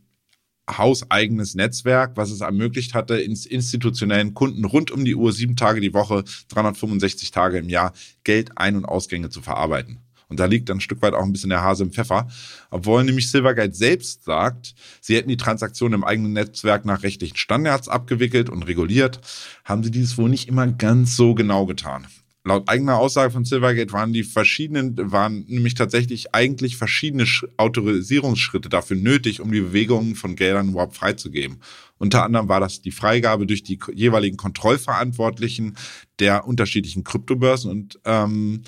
hauseigenes 0.70 1.56
Netzwerk, 1.56 2.18
was 2.18 2.32
es 2.32 2.42
ermöglicht 2.42 2.94
hatte, 2.94 3.18
ins 3.18 3.46
institutionellen 3.46 4.34
Kunden 4.34 4.66
rund 4.66 4.92
um 4.92 5.06
die 5.06 5.16
Uhr, 5.16 5.32
sieben 5.32 5.56
Tage 5.56 5.82
die 5.82 5.94
Woche, 5.94 6.24
365 6.50 7.32
Tage 7.32 7.58
im 7.58 7.70
Jahr 7.70 7.94
Geld 8.24 8.58
ein- 8.58 8.76
und 8.76 8.86
Ausgänge 8.86 9.30
zu 9.30 9.42
verarbeiten. 9.42 10.00
Und 10.30 10.40
da 10.40 10.46
liegt 10.46 10.70
dann 10.70 10.78
ein 10.78 10.82
Stück 10.82 11.02
weit 11.02 11.14
auch 11.14 11.24
ein 11.24 11.32
bisschen 11.32 11.52
der 11.52 11.62
Hase 11.62 11.84
im 11.84 11.92
Pfeffer. 11.92 12.28
Obwohl 12.70 13.04
nämlich 13.04 13.32
Silvergate 13.32 13.74
selbst 13.74 14.26
sagt, 14.26 14.76
sie 15.00 15.16
hätten 15.16 15.30
die 15.30 15.38
Transaktion 15.38 15.94
im 15.94 16.04
eigenen 16.04 16.34
Netzwerk 16.34 16.86
nach 16.86 17.04
rechtlichen 17.04 17.38
Standards 17.38 17.88
abgewickelt 17.88 18.50
und 18.50 18.64
reguliert, 18.64 19.22
haben 19.64 19.84
sie 19.84 19.92
dieses 19.92 20.18
wohl 20.18 20.30
nicht 20.30 20.50
immer 20.50 20.68
ganz 20.68 21.16
so 21.16 21.34
genau 21.34 21.66
getan. 21.66 22.08
Laut 22.48 22.70
eigener 22.70 22.98
Aussage 22.98 23.32
von 23.32 23.44
Silvergate 23.44 23.92
waren 23.92 24.14
die 24.14 24.24
verschiedenen, 24.24 24.96
waren 25.12 25.44
nämlich 25.50 25.74
tatsächlich 25.74 26.34
eigentlich 26.34 26.78
verschiedene 26.78 27.26
Autorisierungsschritte 27.58 28.70
dafür 28.70 28.96
nötig, 28.96 29.42
um 29.42 29.52
die 29.52 29.60
Bewegungen 29.60 30.16
von 30.16 30.38
Geldern 30.38 30.70
überhaupt 30.70 30.96
freizugeben. 30.96 31.60
Unter 31.98 32.24
anderem 32.24 32.48
war 32.48 32.62
das 32.62 32.82
die 32.82 32.92
Freigabe 32.92 33.48
durch 33.48 33.64
die 33.64 33.78
jeweiligen 33.94 34.38
Kontrollverantwortlichen 34.38 35.76
der 36.20 36.48
unterschiedlichen 36.48 37.04
Kryptobörsen 37.04 37.70
und 37.70 38.00
ähm, 38.06 38.62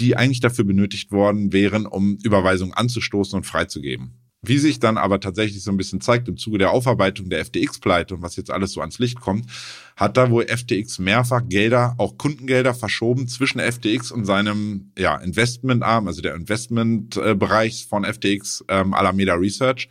die 0.00 0.16
eigentlich 0.16 0.40
dafür 0.40 0.64
benötigt 0.64 1.12
worden 1.12 1.52
wären, 1.52 1.86
um 1.86 2.18
Überweisungen 2.24 2.74
anzustoßen 2.74 3.36
und 3.36 3.44
freizugeben. 3.44 4.14
Wie 4.42 4.58
sich 4.58 4.80
dann 4.80 4.96
aber 4.96 5.20
tatsächlich 5.20 5.62
so 5.62 5.70
ein 5.70 5.76
bisschen 5.76 6.00
zeigt 6.00 6.26
im 6.26 6.38
Zuge 6.38 6.56
der 6.56 6.70
Aufarbeitung 6.70 7.28
der 7.28 7.44
FTX-Pleite 7.44 8.14
und 8.14 8.22
was 8.22 8.36
jetzt 8.36 8.50
alles 8.50 8.72
so 8.72 8.80
ans 8.80 8.98
Licht 8.98 9.20
kommt, 9.20 9.44
hat 9.96 10.16
da 10.16 10.30
wohl 10.30 10.46
FTX 10.46 10.98
mehrfach 10.98 11.42
Gelder, 11.46 11.94
auch 11.98 12.16
Kundengelder 12.16 12.72
verschoben 12.72 13.28
zwischen 13.28 13.60
FTX 13.60 14.10
und 14.10 14.24
seinem 14.24 14.92
ja, 14.96 15.16
Investmentarm, 15.16 16.06
also 16.06 16.22
der 16.22 16.34
Investmentbereich 16.34 17.86
von 17.86 18.04
FTX, 18.04 18.64
ähm, 18.68 18.94
Alameda 18.94 19.34
Research, 19.34 19.90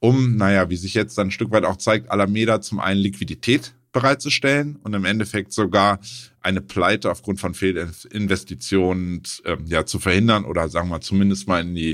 um, 0.00 0.36
naja, 0.36 0.68
wie 0.70 0.76
sich 0.76 0.94
jetzt 0.94 1.16
dann 1.16 1.28
ein 1.28 1.30
Stück 1.30 1.52
weit 1.52 1.64
auch 1.64 1.76
zeigt, 1.76 2.10
Alameda 2.10 2.60
zum 2.60 2.80
einen 2.80 3.00
Liquidität 3.00 3.74
bereitzustellen 3.94 4.76
und 4.82 4.92
im 4.92 5.06
Endeffekt 5.06 5.54
sogar 5.54 6.00
eine 6.42 6.60
Pleite 6.60 7.10
aufgrund 7.10 7.40
von 7.40 7.54
Fehlinvestitionen 7.54 9.22
ähm, 9.46 9.64
ja 9.64 9.86
zu 9.86 9.98
verhindern 9.98 10.44
oder 10.44 10.68
sagen 10.68 10.90
wir 10.90 11.00
zumindest 11.00 11.48
mal 11.48 11.62
in 11.62 11.74
die 11.74 11.92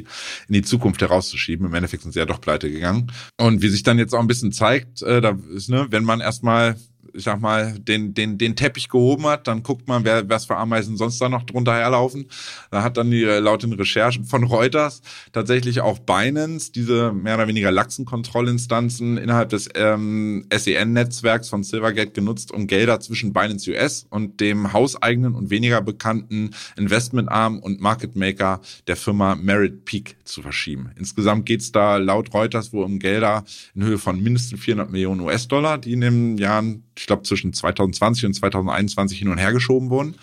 in 0.48 0.54
die 0.54 0.62
Zukunft 0.62 1.00
herauszuschieben. 1.00 1.66
Im 1.66 1.74
Endeffekt 1.74 2.02
sind 2.02 2.12
sie 2.12 2.18
ja 2.18 2.26
doch 2.26 2.40
pleite 2.40 2.68
gegangen. 2.68 3.12
Und 3.36 3.62
wie 3.62 3.68
sich 3.68 3.84
dann 3.84 3.98
jetzt 3.98 4.12
auch 4.12 4.20
ein 4.20 4.26
bisschen 4.26 4.50
zeigt, 4.50 5.02
äh, 5.02 5.20
da 5.20 5.38
ist 5.54 5.68
ne, 5.68 5.86
wenn 5.90 6.02
man 6.02 6.20
erstmal 6.20 6.74
ich 7.14 7.24
sag 7.24 7.40
mal, 7.40 7.78
den, 7.78 8.14
den, 8.14 8.38
den 8.38 8.56
Teppich 8.56 8.88
gehoben 8.88 9.26
hat, 9.26 9.46
dann 9.46 9.62
guckt 9.62 9.88
man, 9.88 10.04
wer, 10.04 10.28
was 10.28 10.46
für 10.46 10.56
Ameisen 10.56 10.96
sonst 10.96 11.20
da 11.20 11.28
noch 11.28 11.44
drunter 11.44 11.74
herlaufen. 11.74 12.26
Da 12.70 12.82
hat 12.82 12.96
dann 12.96 13.10
die, 13.10 13.24
laut 13.24 13.62
den 13.62 13.72
Recherchen 13.72 14.24
von 14.24 14.44
Reuters 14.44 15.02
tatsächlich 15.32 15.80
auch 15.80 15.98
Binance, 15.98 16.72
diese 16.72 17.12
mehr 17.12 17.34
oder 17.34 17.48
weniger 17.48 17.70
laxen 17.70 18.04
Kontrollinstanzen 18.04 19.16
innerhalb 19.16 19.50
des 19.50 19.68
ähm, 19.74 20.46
SEN-Netzwerks 20.52 21.48
von 21.48 21.62
Silvergate 21.62 22.12
genutzt, 22.12 22.52
um 22.52 22.66
Gelder 22.66 23.00
zwischen 23.00 23.32
Binance 23.32 23.70
US 23.70 24.06
und 24.10 24.40
dem 24.40 24.72
hauseigenen 24.72 25.34
und 25.34 25.50
weniger 25.50 25.80
bekannten 25.82 26.50
Investmentarm 26.76 27.58
und 27.58 27.80
Market 27.80 28.16
Maker 28.16 28.60
der 28.86 28.96
Firma 28.96 29.34
Merit 29.34 29.84
Peak 29.84 30.16
zu 30.24 30.42
verschieben. 30.42 30.90
Insgesamt 30.96 31.46
geht's 31.46 31.72
da 31.72 31.96
laut 31.96 32.32
Reuters 32.34 32.72
wohl 32.72 32.84
um 32.84 32.98
Gelder 32.98 33.44
in 33.74 33.84
Höhe 33.84 33.98
von 33.98 34.20
mindestens 34.22 34.60
400 34.60 34.90
Millionen 34.90 35.20
US-Dollar, 35.20 35.78
die 35.78 35.92
in 35.92 36.00
den 36.00 36.38
Jahren 36.38 36.84
ich 37.00 37.06
glaube, 37.06 37.22
zwischen 37.22 37.52
2020 37.52 38.26
und 38.26 38.34
2021 38.34 39.18
hin 39.18 39.28
und 39.28 39.38
her 39.38 39.52
geschoben 39.52 39.90
wurden. 39.90 40.14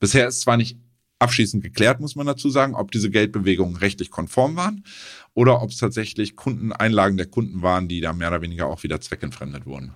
Bisher 0.00 0.26
ist 0.26 0.40
zwar 0.40 0.56
nicht 0.56 0.78
abschließend 1.18 1.62
geklärt, 1.62 2.00
muss 2.00 2.16
man 2.16 2.26
dazu 2.26 2.50
sagen, 2.50 2.74
ob 2.74 2.90
diese 2.90 3.10
Geldbewegungen 3.10 3.76
rechtlich 3.76 4.10
konform 4.10 4.56
waren 4.56 4.84
oder 5.32 5.62
ob 5.62 5.70
es 5.70 5.78
tatsächlich 5.78 6.36
Kundeneinlagen 6.36 7.16
der 7.16 7.26
Kunden 7.26 7.62
waren, 7.62 7.88
die 7.88 8.00
da 8.00 8.12
mehr 8.12 8.28
oder 8.28 8.42
weniger 8.42 8.66
auch 8.66 8.82
wieder 8.82 9.00
zweckentfremdet 9.00 9.66
wurden. 9.66 9.94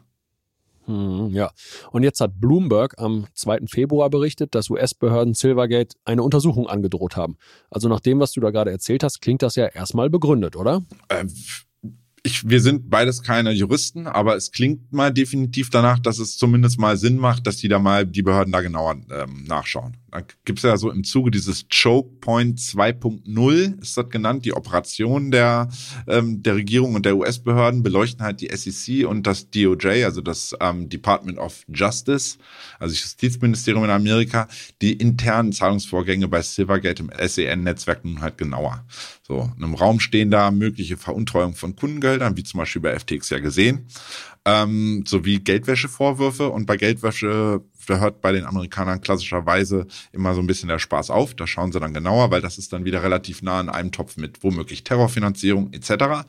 Hm, 0.86 1.28
ja, 1.34 1.50
und 1.92 2.02
jetzt 2.02 2.20
hat 2.20 2.40
Bloomberg 2.40 2.94
am 2.98 3.26
2. 3.34 3.66
Februar 3.66 4.08
berichtet, 4.08 4.54
dass 4.54 4.70
US-Behörden 4.70 5.34
Silvergate 5.34 5.96
eine 6.06 6.22
Untersuchung 6.22 6.66
angedroht 6.66 7.14
haben. 7.14 7.36
Also 7.70 7.90
nach 7.90 8.00
dem, 8.00 8.20
was 8.20 8.32
du 8.32 8.40
da 8.40 8.50
gerade 8.50 8.70
erzählt 8.70 9.02
hast, 9.02 9.20
klingt 9.20 9.42
das 9.42 9.54
ja 9.56 9.66
erstmal 9.66 10.08
begründet, 10.08 10.56
oder? 10.56 10.82
Äh, 11.08 11.26
ich, 12.22 12.48
wir 12.48 12.60
sind 12.60 12.90
beides 12.90 13.22
keine 13.22 13.52
Juristen, 13.52 14.06
aber 14.06 14.36
es 14.36 14.50
klingt 14.50 14.92
mal 14.92 15.12
definitiv 15.12 15.70
danach, 15.70 15.98
dass 15.98 16.18
es 16.18 16.36
zumindest 16.36 16.78
mal 16.78 16.96
Sinn 16.96 17.16
macht, 17.16 17.46
dass 17.46 17.56
die 17.56 17.68
da 17.68 17.78
mal 17.78 18.06
die 18.06 18.22
Behörden 18.22 18.52
da 18.52 18.60
genauer 18.60 18.96
ähm, 19.10 19.44
nachschauen. 19.46 19.96
Da 20.10 20.22
gibt 20.44 20.58
es 20.58 20.62
ja 20.62 20.76
so 20.76 20.90
im 20.90 21.04
Zuge 21.04 21.30
dieses 21.30 21.66
Choke 21.68 22.16
Point 22.20 22.58
2.0, 22.58 23.82
ist 23.82 23.96
das 23.96 24.08
genannt, 24.08 24.44
die 24.44 24.54
Operation 24.54 25.30
der, 25.30 25.68
ähm, 26.06 26.42
der 26.42 26.56
Regierung 26.56 26.94
und 26.94 27.04
der 27.04 27.16
US-Behörden 27.16 27.82
beleuchten 27.82 28.24
halt 28.24 28.40
die 28.40 28.48
SEC 28.54 29.06
und 29.06 29.26
das 29.26 29.50
DOJ, 29.50 30.04
also 30.04 30.20
das 30.22 30.56
ähm, 30.60 30.88
Department 30.88 31.38
of 31.38 31.62
Justice, 31.68 32.38
also 32.78 32.94
Justizministerium 32.94 33.84
in 33.84 33.90
Amerika, 33.90 34.48
die 34.80 34.94
internen 34.94 35.52
Zahlungsvorgänge 35.52 36.28
bei 36.28 36.40
Silvergate 36.40 37.02
im 37.02 37.10
SEN-Netzwerk 37.10 38.04
nun 38.04 38.20
halt 38.22 38.38
genauer. 38.38 38.84
So, 39.22 39.52
in 39.58 39.62
einem 39.62 39.74
Raum 39.74 40.00
stehen 40.00 40.30
da 40.30 40.50
mögliche 40.50 40.96
Veruntreuung 40.96 41.54
von 41.54 41.76
Kundengeldern, 41.76 42.38
wie 42.38 42.44
zum 42.44 42.58
Beispiel 42.58 42.80
bei 42.80 42.98
FTX 42.98 43.28
ja 43.28 43.40
gesehen, 43.40 43.86
ähm, 44.48 45.04
sowie 45.06 45.40
Geldwäschevorwürfe. 45.40 46.48
Und 46.48 46.66
bei 46.66 46.76
Geldwäsche 46.76 47.62
da 47.88 48.00
hört 48.00 48.20
bei 48.20 48.32
den 48.32 48.44
Amerikanern 48.44 49.00
klassischerweise 49.00 49.86
immer 50.12 50.34
so 50.34 50.40
ein 50.40 50.46
bisschen 50.46 50.68
der 50.68 50.78
Spaß 50.78 51.10
auf. 51.10 51.34
Da 51.34 51.46
schauen 51.46 51.72
sie 51.72 51.80
dann 51.80 51.94
genauer, 51.94 52.30
weil 52.30 52.40
das 52.40 52.58
ist 52.58 52.72
dann 52.72 52.84
wieder 52.84 53.02
relativ 53.02 53.42
nah 53.42 53.60
in 53.60 53.68
einem 53.68 53.92
Topf 53.92 54.16
mit 54.16 54.42
womöglich 54.42 54.84
Terrorfinanzierung 54.84 55.72
etc. 55.72 56.26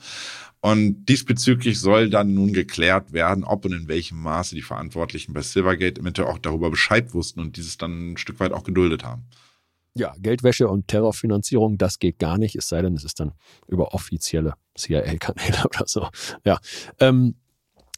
Und 0.61 1.05
diesbezüglich 1.05 1.79
soll 1.79 2.09
dann 2.09 2.33
nun 2.33 2.53
geklärt 2.53 3.13
werden, 3.13 3.43
ob 3.43 3.65
und 3.65 3.73
in 3.73 3.87
welchem 3.87 4.21
Maße 4.21 4.55
die 4.55 4.61
Verantwortlichen 4.61 5.33
bei 5.33 5.41
Silvergate 5.41 6.01
eventuell 6.01 6.27
auch 6.27 6.39
darüber 6.39 6.69
Bescheid 6.69 7.13
wussten 7.13 7.39
und 7.39 7.57
dieses 7.57 7.77
dann 7.77 8.11
ein 8.11 8.17
Stück 8.17 8.39
weit 8.39 8.51
auch 8.51 8.63
geduldet 8.63 9.03
haben. 9.03 9.23
Ja, 9.95 10.13
Geldwäsche 10.19 10.67
und 10.67 10.87
Terrorfinanzierung, 10.87 11.77
das 11.77 11.99
geht 11.99 12.19
gar 12.19 12.37
nicht, 12.37 12.55
es 12.55 12.69
sei 12.69 12.81
denn, 12.81 12.95
es 12.95 13.03
ist 13.03 13.19
dann 13.19 13.33
über 13.67 13.93
offizielle 13.93 14.53
CIA-Kanäle 14.77 15.63
oder 15.65 15.87
so. 15.87 16.07
Ja. 16.45 16.59
Ähm, 16.99 17.35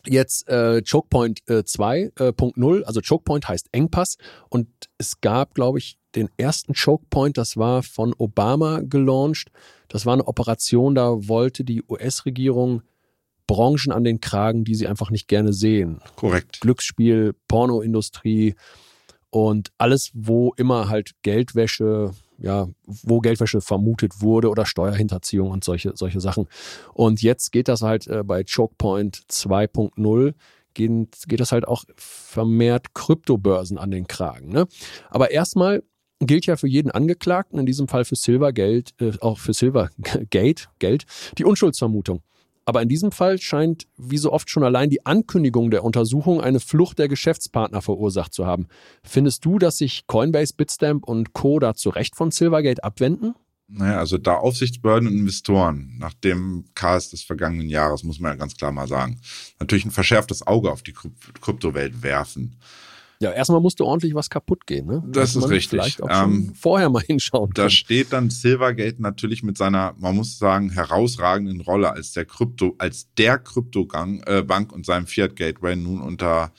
jetzt 0.07 0.47
äh, 0.47 0.81
Chokepoint 0.89 1.41
äh, 1.47 1.59
2.0, 1.59 2.79
äh, 2.79 2.83
also 2.85 3.01
Chokepoint 3.01 3.47
heißt 3.47 3.69
Engpass 3.71 4.17
und 4.49 4.67
es 4.97 5.21
gab, 5.21 5.53
glaube 5.53 5.79
ich, 5.79 5.97
den 6.15 6.29
ersten 6.37 6.73
Chokepoint, 6.73 7.37
das 7.37 7.57
war 7.57 7.83
von 7.83 8.13
Obama 8.17 8.81
gelauncht. 8.83 9.49
Das 9.87 10.05
war 10.05 10.13
eine 10.13 10.27
Operation, 10.27 10.95
da 10.95 11.27
wollte 11.27 11.63
die 11.63 11.83
US-Regierung 11.87 12.81
Branchen 13.47 13.91
an 13.91 14.03
den 14.03 14.21
Kragen, 14.21 14.63
die 14.63 14.75
sie 14.75 14.87
einfach 14.87 15.09
nicht 15.09 15.27
gerne 15.27 15.53
sehen. 15.53 15.99
Korrekt. 16.15 16.61
Glücksspiel, 16.61 17.33
Pornoindustrie, 17.47 18.55
und 19.31 19.71
alles, 19.77 20.11
wo 20.13 20.53
immer 20.57 20.89
halt 20.89 21.11
Geldwäsche, 21.23 22.13
ja, 22.41 22.67
wo 22.85 23.19
Geldwäsche 23.19 23.61
vermutet 23.61 24.21
wurde 24.21 24.49
oder 24.49 24.65
Steuerhinterziehung 24.65 25.51
und 25.51 25.63
solche, 25.63 25.93
solche 25.95 26.19
Sachen. 26.19 26.47
Und 26.93 27.21
jetzt 27.21 27.51
geht 27.51 27.67
das 27.67 27.81
halt 27.81 28.07
äh, 28.07 28.23
bei 28.23 28.43
Chokepoint 28.43 29.23
2.0 29.29 30.33
geht, 30.73 31.17
geht 31.27 31.39
das 31.39 31.51
halt 31.51 31.67
auch 31.67 31.83
vermehrt 31.95 32.93
Kryptobörsen 32.93 33.77
an 33.77 33.91
den 33.91 34.07
Kragen. 34.07 34.49
Ne? 34.49 34.67
Aber 35.09 35.31
erstmal 35.31 35.83
gilt 36.19 36.45
ja 36.45 36.55
für 36.55 36.67
jeden 36.67 36.91
Angeklagten, 36.91 37.59
in 37.59 37.65
diesem 37.65 37.87
Fall 37.87 38.05
für 38.05 38.15
Silvergate, 38.15 38.93
äh, 38.99 39.11
auch 39.21 39.39
für 39.39 39.53
Silvergate, 39.53 40.67
Geld, 40.79 41.05
die 41.37 41.45
Unschuldsvermutung. 41.45 42.21
Aber 42.65 42.81
in 42.81 42.89
diesem 42.89 43.11
Fall 43.11 43.39
scheint, 43.39 43.87
wie 43.97 44.17
so 44.17 44.31
oft 44.31 44.49
schon 44.49 44.63
allein 44.63 44.89
die 44.89 45.05
Ankündigung 45.05 45.71
der 45.71 45.83
Untersuchung 45.83 46.41
eine 46.41 46.59
Flucht 46.59 46.99
der 46.99 47.07
Geschäftspartner 47.07 47.81
verursacht 47.81 48.33
zu 48.33 48.45
haben. 48.45 48.67
Findest 49.03 49.45
du, 49.45 49.57
dass 49.57 49.77
sich 49.77 50.05
Coinbase, 50.07 50.53
Bitstamp 50.55 51.05
und 51.05 51.33
Co. 51.33 51.59
da 51.59 51.73
zu 51.73 51.89
Recht 51.89 52.15
von 52.15 52.31
Silvergate 52.31 52.83
abwenden? 52.83 53.33
Naja, 53.73 53.99
also 53.99 54.17
da 54.17 54.35
Aufsichtsbehörden 54.35 55.07
und 55.07 55.17
Investoren 55.17 55.95
nach 55.97 56.13
dem 56.13 56.65
Chaos 56.75 57.09
des 57.09 57.23
vergangenen 57.23 57.69
Jahres, 57.69 58.03
muss 58.03 58.19
man 58.19 58.33
ja 58.33 58.37
ganz 58.37 58.55
klar 58.55 58.73
mal 58.73 58.87
sagen, 58.87 59.21
natürlich 59.59 59.85
ein 59.85 59.91
verschärftes 59.91 60.45
Auge 60.45 60.71
auf 60.71 60.83
die 60.83 60.93
Kryptowelt 60.93 62.03
werfen. 62.03 62.57
Ja, 63.21 63.31
erstmal 63.31 63.61
musste 63.61 63.85
ordentlich 63.85 64.15
was 64.15 64.31
kaputt 64.31 64.65
gehen. 64.65 64.87
Ne? 64.87 65.03
Das 65.07 65.35
ist 65.35 65.47
richtig. 65.47 65.79
Vielleicht 65.79 66.01
auch 66.01 66.09
ähm, 66.09 66.53
vorher 66.55 66.89
mal 66.89 67.03
hinschauen. 67.07 67.51
Da 67.53 67.69
steht 67.69 68.11
dann 68.13 68.31
Silvergate 68.31 68.99
natürlich 68.99 69.43
mit 69.43 69.57
seiner, 69.57 69.93
man 69.99 70.15
muss 70.15 70.39
sagen, 70.39 70.71
herausragenden 70.71 71.61
Rolle 71.61 71.91
als 71.91 72.13
der 72.13 72.25
Krypto, 72.25 72.75
als 72.79 73.13
der 73.13 73.37
Kryptobank 73.37 74.27
äh, 74.27 74.41
Bank 74.41 74.73
und 74.73 74.87
seinem 74.87 75.05
Fiat 75.05 75.35
Gateway 75.35 75.75
nun 75.75 76.01
unter 76.01 76.51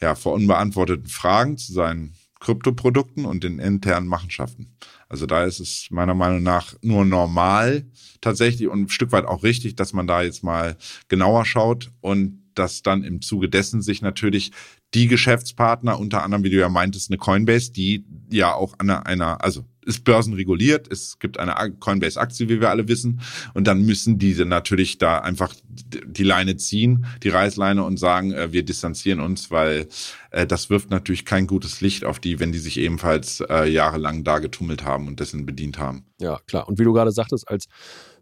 ja 0.00 0.14
vor 0.14 0.34
unbeantworteten 0.34 1.06
Fragen 1.06 1.56
zu 1.56 1.72
seinen 1.72 2.12
Kryptoprodukten 2.40 3.24
und 3.24 3.44
den 3.44 3.58
internen 3.58 4.06
Machenschaften. 4.06 4.76
Also 5.08 5.26
da 5.26 5.44
ist 5.44 5.60
es 5.60 5.86
meiner 5.90 6.14
Meinung 6.14 6.42
nach 6.42 6.74
nur 6.82 7.04
normal 7.04 7.86
tatsächlich 8.20 8.68
und 8.68 8.82
ein 8.82 8.88
Stück 8.88 9.12
weit 9.12 9.24
auch 9.24 9.44
richtig, 9.44 9.76
dass 9.76 9.92
man 9.92 10.06
da 10.06 10.22
jetzt 10.22 10.42
mal 10.42 10.76
genauer 11.08 11.46
schaut 11.46 11.90
und 12.00 12.42
dass 12.54 12.82
dann 12.82 13.04
im 13.04 13.22
Zuge 13.22 13.48
dessen 13.48 13.80
sich 13.80 14.02
natürlich 14.02 14.52
die 14.94 15.08
Geschäftspartner, 15.08 15.98
unter 15.98 16.22
anderem, 16.22 16.44
wie 16.44 16.50
du 16.50 16.58
ja 16.58 16.68
meintest, 16.68 17.10
eine 17.10 17.18
Coinbase, 17.18 17.72
die 17.72 18.04
ja 18.30 18.54
auch 18.54 18.74
an 18.78 18.90
einer, 18.90 19.42
also 19.42 19.64
ist 19.84 20.04
börsenreguliert, 20.04 20.90
es 20.90 21.18
gibt 21.18 21.38
eine 21.38 21.54
Coinbase-Aktie, 21.78 22.48
wie 22.48 22.60
wir 22.60 22.70
alle 22.70 22.88
wissen, 22.88 23.20
und 23.54 23.66
dann 23.66 23.82
müssen 23.82 24.18
diese 24.18 24.44
natürlich 24.44 24.98
da 24.98 25.18
einfach 25.18 25.54
die 25.68 26.24
Leine 26.24 26.56
ziehen, 26.56 27.06
die 27.22 27.28
Reißleine 27.28 27.82
und 27.84 27.98
sagen, 27.98 28.32
äh, 28.32 28.52
wir 28.52 28.64
distanzieren 28.64 29.20
uns, 29.20 29.50
weil 29.50 29.88
äh, 30.30 30.46
das 30.46 30.70
wirft 30.70 30.90
natürlich 30.90 31.24
kein 31.24 31.46
gutes 31.46 31.80
Licht 31.80 32.04
auf 32.04 32.20
die, 32.20 32.40
wenn 32.40 32.52
die 32.52 32.58
sich 32.58 32.78
ebenfalls 32.78 33.40
äh, 33.48 33.68
jahrelang 33.68 34.24
da 34.24 34.38
getummelt 34.38 34.84
haben 34.84 35.08
und 35.08 35.20
dessen 35.20 35.46
bedient 35.46 35.78
haben. 35.78 36.04
Ja, 36.20 36.38
klar. 36.46 36.68
Und 36.68 36.78
wie 36.78 36.84
du 36.84 36.92
gerade 36.92 37.12
sagtest, 37.12 37.48
als 37.48 37.66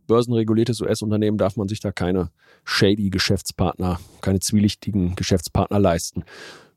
börsenreguliertes 0.06 0.80
US-Unternehmen 0.80 1.38
darf 1.38 1.56
man 1.56 1.68
sich 1.68 1.80
da 1.80 1.92
keine 1.92 2.30
shady 2.64 3.10
Geschäftspartner, 3.10 4.00
keine 4.20 4.40
zwielichtigen 4.40 5.14
Geschäftspartner 5.14 5.78
leisten. 5.78 6.24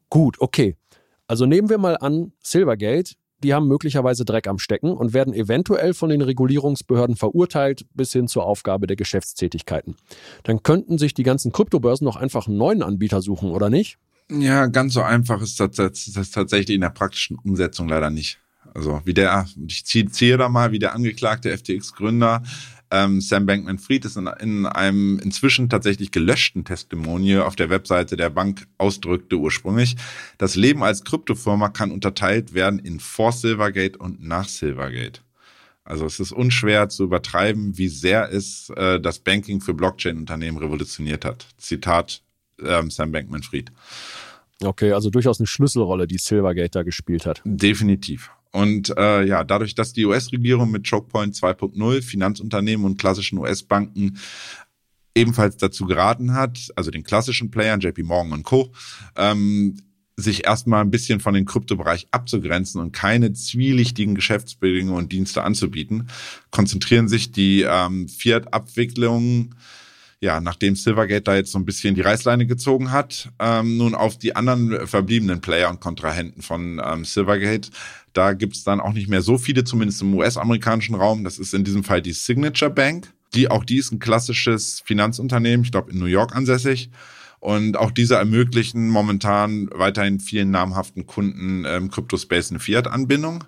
Gut, 0.09 0.39
okay. 0.39 0.77
Also 1.25 1.45
nehmen 1.45 1.69
wir 1.69 1.79
mal 1.79 1.97
an, 1.97 2.33
Silvergate, 2.43 3.15
die 3.43 3.53
haben 3.53 3.67
möglicherweise 3.67 4.25
Dreck 4.25 4.47
am 4.47 4.59
Stecken 4.59 4.91
und 4.91 5.13
werden 5.13 5.33
eventuell 5.33 5.93
von 5.93 6.09
den 6.09 6.21
Regulierungsbehörden 6.21 7.15
verurteilt 7.15 7.85
bis 7.93 8.11
hin 8.11 8.27
zur 8.27 8.45
Aufgabe 8.45 8.87
der 8.87 8.95
Geschäftstätigkeiten. 8.95 9.95
Dann 10.43 10.63
könnten 10.63 10.97
sich 10.97 11.13
die 11.13 11.23
ganzen 11.23 11.51
Kryptobörsen 11.51 12.05
noch 12.05 12.15
einfach 12.15 12.47
einen 12.47 12.57
neuen 12.57 12.81
Anbieter 12.81 13.21
suchen, 13.21 13.51
oder 13.51 13.69
nicht? 13.69 13.97
Ja, 14.31 14.67
ganz 14.67 14.93
so 14.93 15.01
einfach 15.01 15.41
ist 15.41 15.59
das, 15.59 15.71
das 15.71 16.31
tatsächlich 16.31 16.75
in 16.75 16.81
der 16.81 16.89
praktischen 16.89 17.37
Umsetzung 17.37 17.89
leider 17.89 18.09
nicht. 18.09 18.39
Also 18.73 19.01
wie 19.05 19.13
der, 19.13 19.45
ich 19.67 19.85
ziehe 19.85 20.37
da 20.37 20.49
mal, 20.49 20.71
wie 20.71 20.79
der 20.79 20.95
angeklagte 20.95 21.55
FTX-Gründer 21.55 22.41
Ähm, 22.93 23.21
Sam 23.21 23.47
Bankman-Fried 23.47 24.05
ist 24.05 24.17
in, 24.17 24.27
in, 24.39 24.65
einem 24.67 25.17
inzwischen 25.17 25.67
tatsächlich 25.67 26.11
gelöschten 26.11 26.63
Testimonial 26.63 27.41
auf 27.41 27.55
der 27.55 27.71
Webseite 27.71 28.17
der 28.17 28.29
Bank 28.29 28.67
ausdrückte 28.77 29.37
ursprünglich, 29.37 29.95
das 30.37 30.55
Leben 30.55 30.83
als 30.83 31.03
Kryptofirma 31.03 31.69
kann 31.69 31.89
unterteilt 31.89 32.53
werden 32.53 32.77
in 32.77 32.99
vor 32.99 33.31
Silvergate 33.31 33.97
und 33.97 34.23
nach 34.23 34.47
Silvergate. 34.47 35.21
Also 35.83 36.05
es 36.05 36.19
ist 36.19 36.33
unschwer 36.33 36.87
zu 36.87 37.05
übertreiben, 37.05 37.79
wie 37.79 37.87
sehr 37.87 38.31
es 38.31 38.69
äh, 38.75 39.01
das 39.01 39.17
Banking 39.17 39.59
für 39.59 39.73
Blockchain-Unternehmen 39.73 40.59
revolutioniert 40.59 41.25
hat. 41.25 41.47
Zitat 41.57 42.21
ähm, 42.63 42.91
Sam 42.91 43.11
Bankman-Fried. 43.11 43.71
Okay, 44.63 44.91
also 44.91 45.09
durchaus 45.09 45.39
eine 45.39 45.47
Schlüsselrolle, 45.47 46.05
die 46.05 46.19
Silvergate 46.19 46.69
da 46.69 46.83
gespielt 46.83 47.25
hat. 47.25 47.41
Definitiv. 47.43 48.29
Und 48.53 48.95
äh, 48.97 49.25
ja, 49.25 49.43
dadurch, 49.43 49.73
dass 49.73 49.93
die 49.93 50.05
US-Regierung 50.05 50.69
mit 50.69 50.87
Chokepoint 50.87 51.35
2.0 51.35 52.01
Finanzunternehmen 52.03 52.85
und 52.85 52.99
klassischen 52.99 53.39
US-Banken 53.39 54.19
ebenfalls 55.15 55.57
dazu 55.57 55.85
geraten 55.85 56.33
hat, 56.33 56.71
also 56.75 56.91
den 56.91 57.03
klassischen 57.03 57.51
Playern, 57.51 57.79
JP 57.79 58.03
Morgan 58.03 58.31
und 58.31 58.43
Co., 58.43 58.71
ähm, 59.15 59.77
sich 60.15 60.45
erstmal 60.45 60.81
ein 60.81 60.91
bisschen 60.91 61.19
von 61.19 61.33
dem 61.33 61.45
Kryptobereich 61.45 62.07
abzugrenzen 62.11 62.79
und 62.79 62.91
keine 62.91 63.33
zwielichtigen 63.33 64.13
Geschäftsbedingungen 64.13 64.97
und 64.97 65.11
Dienste 65.11 65.43
anzubieten, 65.43 66.07
konzentrieren 66.51 67.07
sich 67.07 67.31
die 67.31 67.65
ähm, 67.67 68.07
Fiat-Abwicklungen, 68.07 69.55
ja, 70.21 70.39
nachdem 70.39 70.75
Silvergate 70.75 71.23
da 71.23 71.35
jetzt 71.35 71.51
so 71.51 71.57
ein 71.57 71.65
bisschen 71.65 71.95
die 71.95 72.01
Reißleine 72.01 72.45
gezogen 72.45 72.91
hat, 72.91 73.29
ähm, 73.39 73.77
nun 73.77 73.95
auf 73.95 74.17
die 74.17 74.35
anderen 74.35 74.87
verbliebenen 74.87 75.41
Player 75.41 75.69
und 75.69 75.81
Kontrahenten 75.81 76.41
von 76.41 76.81
ähm, 76.83 77.03
Silvergate. 77.03 77.71
Da 78.13 78.33
gibt's 78.33 78.63
dann 78.63 78.79
auch 78.79 78.93
nicht 78.93 79.09
mehr 79.09 79.21
so 79.21 79.37
viele, 79.37 79.63
zumindest 79.63 80.01
im 80.01 80.13
US-amerikanischen 80.13 80.95
Raum. 80.95 81.23
Das 81.23 81.39
ist 81.39 81.53
in 81.53 81.63
diesem 81.63 81.83
Fall 81.83 82.01
die 82.01 82.13
Signature 82.13 82.71
Bank. 82.71 83.11
Die, 83.33 83.49
auch 83.49 83.65
die 83.65 83.77
ist 83.77 83.91
ein 83.91 83.99
klassisches 83.99 84.81
Finanzunternehmen, 84.85 85.65
ich 85.65 85.71
glaube 85.71 85.91
in 85.91 85.99
New 85.99 86.05
York 86.05 86.35
ansässig. 86.35 86.91
Und 87.39 87.75
auch 87.75 87.91
diese 87.91 88.15
ermöglichen 88.15 88.87
momentan 88.87 89.69
weiterhin 89.73 90.19
vielen 90.19 90.51
namhaften 90.51 91.05
Kunden 91.05 91.65
im 91.65 91.91
Crypto-Space 91.91 92.51
eine 92.51 92.59
Fiat-Anbindung. 92.59 93.43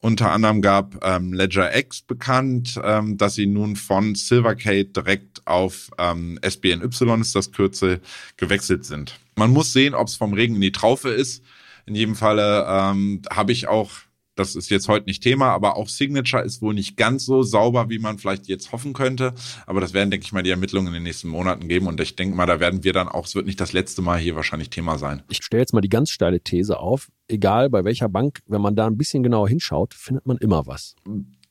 Unter 0.00 0.30
anderem 0.30 0.62
gab 0.62 1.04
ähm, 1.04 1.32
Ledger 1.32 1.76
X 1.76 2.02
bekannt, 2.02 2.80
ähm, 2.82 3.18
dass 3.18 3.34
sie 3.34 3.46
nun 3.46 3.74
von 3.74 4.14
Silvergate 4.14 4.92
direkt 4.92 5.46
auf 5.46 5.90
ähm, 5.98 6.38
SBNY 6.40 7.20
ist 7.20 7.34
das 7.34 7.50
Kürzel 7.50 8.00
gewechselt 8.36 8.84
sind. 8.84 9.18
Man 9.34 9.50
muss 9.50 9.72
sehen, 9.72 9.94
ob 9.94 10.06
es 10.06 10.14
vom 10.14 10.34
Regen 10.34 10.54
in 10.54 10.60
die 10.60 10.72
Traufe 10.72 11.08
ist. 11.08 11.42
In 11.88 11.94
jedem 11.94 12.14
Falle 12.14 12.66
ähm, 12.68 13.22
habe 13.30 13.52
ich 13.52 13.66
auch 13.66 13.90
das 14.38 14.54
ist 14.54 14.70
jetzt 14.70 14.88
heute 14.88 15.06
nicht 15.06 15.22
Thema, 15.22 15.48
aber 15.50 15.76
auch 15.76 15.88
Signature 15.88 16.44
ist 16.44 16.62
wohl 16.62 16.72
nicht 16.72 16.96
ganz 16.96 17.24
so 17.24 17.42
sauber, 17.42 17.90
wie 17.90 17.98
man 17.98 18.18
vielleicht 18.18 18.46
jetzt 18.46 18.70
hoffen 18.70 18.92
könnte. 18.92 19.34
Aber 19.66 19.80
das 19.80 19.94
werden, 19.94 20.10
denke 20.10 20.24
ich 20.24 20.32
mal, 20.32 20.42
die 20.42 20.50
Ermittlungen 20.50 20.88
in 20.88 20.94
den 20.94 21.02
nächsten 21.02 21.28
Monaten 21.28 21.66
geben. 21.66 21.88
Und 21.88 22.00
ich 22.00 22.14
denke 22.14 22.36
mal, 22.36 22.46
da 22.46 22.60
werden 22.60 22.84
wir 22.84 22.92
dann 22.92 23.08
auch, 23.08 23.26
es 23.26 23.34
wird 23.34 23.46
nicht 23.46 23.60
das 23.60 23.72
letzte 23.72 24.00
Mal 24.00 24.18
hier 24.18 24.36
wahrscheinlich 24.36 24.70
Thema 24.70 24.96
sein. 24.96 25.22
Ich 25.28 25.38
stelle 25.42 25.62
jetzt 25.62 25.74
mal 25.74 25.80
die 25.80 25.88
ganz 25.88 26.10
steile 26.10 26.40
These 26.40 26.78
auf. 26.78 27.08
Egal 27.26 27.68
bei 27.68 27.84
welcher 27.84 28.08
Bank, 28.08 28.38
wenn 28.46 28.60
man 28.60 28.76
da 28.76 28.86
ein 28.86 28.96
bisschen 28.96 29.24
genauer 29.24 29.48
hinschaut, 29.48 29.92
findet 29.92 30.24
man 30.26 30.38
immer 30.38 30.66
was. 30.66 30.94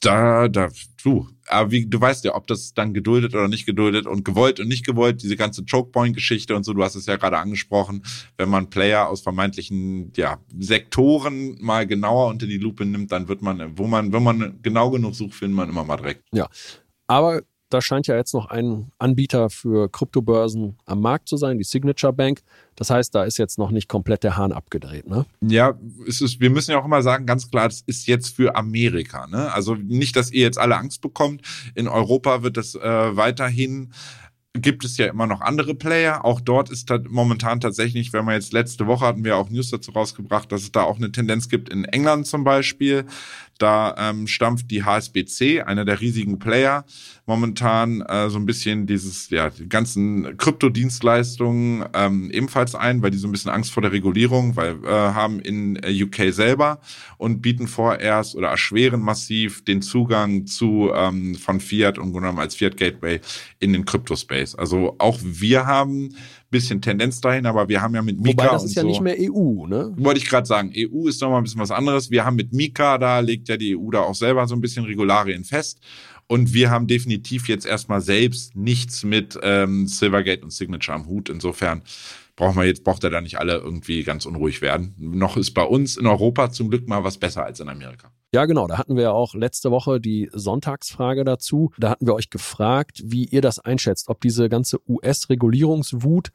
Da, 0.02 0.48
da, 0.48 0.70
du. 1.04 1.28
Aber 1.48 1.72
wie, 1.72 1.86
du 1.86 2.00
weißt 2.00 2.26
ja, 2.26 2.36
ob 2.36 2.48
das 2.48 2.74
dann 2.74 2.94
geduldet 2.94 3.34
oder 3.34 3.48
nicht 3.48 3.66
geduldet 3.66 4.06
und 4.06 4.26
gewollt 4.26 4.60
und 4.60 4.68
nicht 4.68 4.86
gewollt, 4.86 5.24
diese 5.24 5.36
ganze 5.36 5.64
Chokepoint-Geschichte 5.66 6.56
und 6.56 6.64
so, 6.64 6.74
du 6.74 6.84
hast 6.84 6.96
es 6.96 7.06
ja 7.06 7.16
gerade 7.16 7.38
angesprochen, 7.38 8.04
wenn 8.38 8.50
man 8.50 8.70
Player 8.70 9.08
aus 9.08 9.22
vermeintlichen, 9.22 10.12
ja, 10.16 10.40
Sektoren 10.58 11.58
mal 11.62 11.88
genauer 11.88 12.28
unter 12.28 12.48
die 12.48 12.58
Lupe 12.58 12.86
nimmt, 12.86 13.12
dann 13.12 13.28
wird 13.28 13.42
man, 13.42 13.78
wo 13.78 13.88
man, 13.88 14.12
wenn 14.12 14.24
man 14.24 14.60
genau 14.62 14.92
genug 14.92 15.16
sucht, 15.16 15.36
findet 15.36 15.56
man 15.56 15.70
immer 15.70 15.84
mal 15.84 15.98
direkt. 15.98 16.24
Ja. 16.32 16.48
Aber 17.08 17.42
da 17.70 17.82
scheint 17.82 18.08
ja 18.08 18.16
jetzt 18.16 18.34
noch 18.34 18.48
ein 18.48 18.92
Anbieter 18.98 19.50
für 19.50 19.90
Kryptobörsen 19.90 20.78
am 20.86 21.02
Markt 21.02 21.28
zu 21.28 21.38
sein, 21.38 21.58
die 21.58 21.64
Signature 21.64 22.14
Bank. 22.14 22.42
Das 22.76 22.90
heißt, 22.90 23.14
da 23.14 23.24
ist 23.24 23.38
jetzt 23.38 23.58
noch 23.58 23.72
nicht 23.72 23.90
komplett 23.90 24.24
der 24.24 24.38
Hahn 24.38 24.52
abgedreht, 24.52 25.08
ne? 25.08 25.26
Ja, 25.42 25.78
es 26.08 26.22
ist, 26.22 26.40
wir 26.40 26.50
müssen 26.50 26.72
ja 26.72 26.80
auch 26.80 26.86
immer 26.86 27.02
sagen, 27.02 27.26
ganz 27.26 27.50
klar, 27.50 27.68
das 27.68 27.82
ist 27.82 28.08
jetzt 28.08 28.36
für 28.36 28.56
Amerika, 28.56 29.28
ne? 29.28 29.52
Also 29.52 29.76
nicht, 29.76 30.16
dass 30.16 30.32
ihr 30.32 30.42
jetzt 30.42 30.58
alle 30.58 30.78
Angst 30.78 31.02
bekommt. 31.02 31.42
In 31.76 31.88
Europa 31.88 32.44
wird 32.44 32.58
das 32.58 32.76
äh, 32.76 33.16
weiterhin 33.16 33.92
gibt 34.62 34.84
es 34.86 34.98
ja 34.98 35.08
immer 35.08 35.28
noch 35.28 35.42
andere 35.42 35.76
Player. 35.76 36.26
Auch 36.26 36.42
dort 36.42 36.70
ist 36.70 36.92
momentan 37.10 37.60
tatsächlich, 37.60 38.14
wenn 38.14 38.26
man 38.26 38.36
jetzt 38.36 38.54
letzte 38.54 38.88
Woche 38.88 39.06
hatten 39.06 39.24
wir 39.24 39.38
auch 39.38 39.50
News 39.50 39.70
dazu 39.70 39.92
rausgebracht, 39.92 40.52
dass 40.52 40.64
es 40.64 40.72
da 40.72 40.84
auch 40.84 40.98
eine 40.98 41.12
Tendenz 41.12 41.50
gibt 41.50 41.70
in 41.70 41.86
England 41.86 42.28
zum 42.28 42.44
Beispiel, 42.44 43.06
da 43.62 43.96
ähm, 43.98 44.28
stampft 44.28 44.72
die 44.72 44.84
HSBC, 44.84 45.62
einer 45.62 45.86
der 45.86 46.02
riesigen 46.02 46.40
Player, 46.40 46.86
momentan 47.26 48.02
äh, 48.02 48.30
so 48.30 48.38
ein 48.38 48.46
bisschen 48.46 48.88
dieses, 48.88 49.30
ja, 49.30 49.50
die 49.50 49.68
ganzen 49.68 50.38
Kryptodienstleistungen 50.38 51.86
ähm, 51.94 52.32
ebenfalls 52.32 52.76
ein, 52.76 53.02
weil 53.02 53.12
die 53.12 53.18
so 53.18 53.28
ein 53.28 53.32
bisschen 53.32 53.52
Angst 53.52 53.72
vor 53.72 53.82
der 53.82 53.92
Regulierung, 53.92 54.56
weil 54.56 54.78
äh, 54.84 54.90
haben 54.90 55.40
in 55.40 55.76
äh, 55.84 56.04
UK 56.04 56.34
selber 56.34 56.80
und 57.18 57.42
bieten 57.42 57.68
vorerst 57.68 58.36
oder 58.36 58.50
erschweren 58.50 59.02
massiv 59.02 59.64
den 59.66 59.82
Zugang 59.82 60.46
zu 60.46 60.92
ähm, 60.94 61.36
von 61.36 61.60
Fiat 61.60 61.98
und 61.98 62.14
genommen 62.14 62.40
als 62.40 62.56
Fiat 62.56 62.78
Gateway 62.78 63.20
in 63.60 63.74
den 63.74 63.86
Kryptospace. 63.86 64.56
Also 64.56 64.96
auch 65.00 65.20
wir 65.22 65.66
haben 65.66 66.16
bisschen 66.50 66.82
Tendenz 66.82 67.22
dahin, 67.22 67.46
aber 67.46 67.68
wir 67.70 67.82
haben 67.82 67.96
ja 67.96 68.02
mit 68.02 68.20
Mika. 68.20 68.44
Wobei 68.44 68.54
das 68.54 68.64
ist 68.64 68.76
ja 68.76 68.82
so, 68.84 68.88
nicht 68.88 69.02
mehr 69.02 69.16
EU, 69.20 69.66
ne? 69.68 69.94
Wollte 69.98 70.20
ich 70.20 70.30
gerade 70.30 70.48
sagen, 70.48 70.72
EU 70.76 71.08
ist 71.08 71.22
nochmal 71.22 71.40
ein 71.40 71.44
bisschen 71.44 71.62
was 71.62 71.72
anderes. 71.72 72.10
Wir 72.12 72.26
haben 72.26 72.36
mit 72.36 72.54
Mika, 72.54 72.98
da 72.98 73.20
legt 73.20 73.50
ja 73.50 73.58
die 73.58 73.78
EU 73.78 73.90
da 73.92 74.02
auch 74.02 74.16
selber 74.16 74.48
so 74.48 74.56
ein 74.56 74.62
bisschen 74.62 74.86
Regularien 74.86 75.44
fest. 75.44 75.80
Und 76.28 76.54
wir 76.54 76.70
haben 76.70 76.88
definitiv 76.88 77.48
jetzt 77.48 77.66
erstmal 77.66 78.02
selbst 78.02 78.56
nichts 78.56 79.04
mit 79.04 79.40
ähm, 79.42 79.88
Silvergate 79.88 80.44
und 80.44 80.52
Signature 80.52 80.96
am 80.96 81.08
Hut. 81.08 81.30
Insofern 81.30 81.84
brauchen 82.36 82.58
wir 82.58 82.66
jetzt, 82.66 82.84
braucht 82.84 83.04
er 83.04 83.10
da 83.10 83.22
nicht 83.22 83.40
alle 83.40 83.58
irgendwie 83.58 84.04
ganz 84.04 84.26
unruhig 84.26 84.62
werden. 84.62 84.94
Noch 84.98 85.38
ist 85.38 85.52
bei 85.52 85.64
uns 85.64 85.98
in 85.98 86.06
Europa 86.06 86.52
zum 86.52 86.70
Glück 86.70 86.88
mal 86.88 87.04
was 87.04 87.18
besser 87.18 87.46
als 87.46 87.60
in 87.60 87.70
Amerika. 87.70 88.12
Ja, 88.34 88.46
genau. 88.46 88.68
Da 88.68 88.78
hatten 88.78 88.96
wir 88.96 89.04
ja 89.04 89.12
auch 89.12 89.34
letzte 89.34 89.72
Woche 89.72 90.02
die 90.02 90.30
Sonntagsfrage 90.34 91.24
dazu. 91.24 91.72
Da 91.78 91.90
hatten 91.90 92.06
wir 92.06 92.14
euch 92.14 92.30
gefragt, 92.30 93.02
wie 93.06 93.26
ihr 93.26 93.42
das 93.42 93.60
einschätzt, 93.60 94.10
ob 94.10 94.20
diese 94.20 94.50
ganze 94.50 94.80
US-Regulierungswut, 94.88 96.32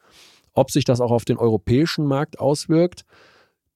ob 0.54 0.70
sich 0.70 0.84
das 0.84 1.00
auch 1.00 1.10
auf 1.10 1.24
den 1.24 1.36
europäischen 1.36 2.06
Markt 2.06 2.38
auswirkt. 2.40 3.04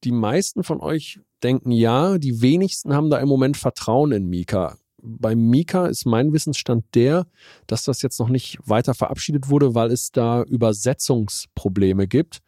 Die 0.05 0.13
meisten 0.13 0.63
von 0.63 0.81
euch 0.81 1.21
denken 1.43 1.71
ja, 1.71 2.17
die 2.17 2.41
wenigsten 2.41 2.95
haben 2.95 3.11
da 3.11 3.19
im 3.19 3.29
Moment 3.29 3.57
Vertrauen 3.59 4.13
in 4.13 4.27
Mika. 4.27 4.77
Bei 5.03 5.35
Mika 5.35 5.87
ist 5.87 6.07
mein 6.07 6.33
Wissensstand 6.33 6.85
der, 6.95 7.27
dass 7.67 7.85
das 7.85 8.03
jetzt 8.03 8.19
noch 8.19 8.29
nicht 8.29 8.59
weiter 8.65 8.95
verabschiedet 8.95 9.51
wurde, 9.51 9.75
weil 9.75 9.93
es 9.93 10.11
da 10.11 10.43
Übersetzungsprobleme 10.43 12.09
gibt. 12.09 12.41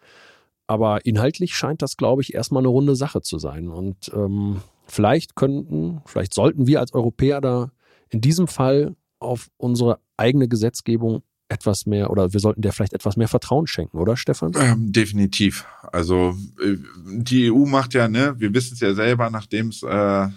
Aber 0.66 1.04
inhaltlich 1.06 1.54
scheint 1.54 1.82
das, 1.82 1.96
glaube 1.96 2.22
ich, 2.22 2.34
erstmal 2.34 2.62
eine 2.62 2.68
runde 2.68 2.96
Sache 2.96 3.20
zu 3.20 3.38
sein. 3.38 3.68
Und 3.68 4.10
ähm, 4.14 4.60
vielleicht 4.88 5.36
könnten, 5.36 6.00
vielleicht 6.06 6.34
sollten 6.34 6.66
wir 6.66 6.80
als 6.80 6.94
Europäer 6.94 7.40
da 7.40 7.70
in 8.10 8.20
diesem 8.20 8.48
Fall 8.48 8.96
auf 9.18 9.48
unsere 9.56 9.98
eigene 10.16 10.48
Gesetzgebung 10.48 11.22
etwas 11.48 11.86
mehr 11.86 12.10
oder 12.10 12.32
wir 12.32 12.40
sollten 12.40 12.60
der 12.60 12.72
vielleicht 12.72 12.92
etwas 12.92 13.16
mehr 13.16 13.28
Vertrauen 13.28 13.66
schenken, 13.66 13.98
oder 13.98 14.16
Stefan? 14.16 14.52
Ähm, 14.54 14.92
definitiv. 14.92 15.64
Also 15.92 16.36
äh, 16.62 16.76
die 17.06 17.50
EU 17.50 17.64
macht 17.64 17.94
ja, 17.94 18.08
ne, 18.08 18.34
wir 18.38 18.52
wissen 18.52 18.74
es 18.74 18.80
ja 18.80 18.94
selber, 18.94 19.30
nachdem 19.30 19.68
es 19.68 19.82
äh, 19.82 20.28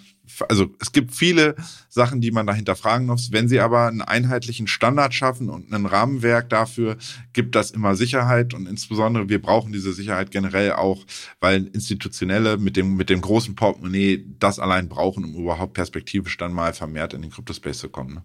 also 0.49 0.67
es 0.79 0.91
gibt 0.91 1.13
viele 1.13 1.55
Sachen, 1.89 2.21
die 2.21 2.31
man 2.31 2.47
dahinter 2.47 2.75
fragen 2.75 3.05
muss. 3.05 3.31
Wenn 3.31 3.47
sie 3.47 3.59
aber 3.59 3.87
einen 3.87 4.01
einheitlichen 4.01 4.67
Standard 4.67 5.13
schaffen 5.13 5.49
und 5.49 5.71
ein 5.73 5.85
Rahmenwerk 5.85 6.49
dafür, 6.49 6.97
gibt 7.33 7.55
das 7.55 7.71
immer 7.71 7.95
Sicherheit 7.95 8.53
und 8.53 8.67
insbesondere 8.67 9.29
wir 9.29 9.41
brauchen 9.41 9.71
diese 9.71 9.93
Sicherheit 9.93 10.31
generell 10.31 10.73
auch, 10.73 11.05
weil 11.39 11.67
institutionelle 11.67 12.57
mit 12.57 12.77
dem 12.77 12.95
mit 12.95 13.09
dem 13.09 13.21
großen 13.21 13.55
Portemonnaie 13.55 14.25
das 14.39 14.59
allein 14.59 14.89
brauchen, 14.89 15.25
um 15.25 15.35
überhaupt 15.35 15.73
perspektivisch 15.73 16.37
dann 16.37 16.53
mal 16.53 16.73
vermehrt 16.73 17.13
in 17.13 17.21
den 17.21 17.31
Cryptospace 17.31 17.79
zu 17.79 17.89
kommen. 17.89 18.15
Ne? 18.15 18.23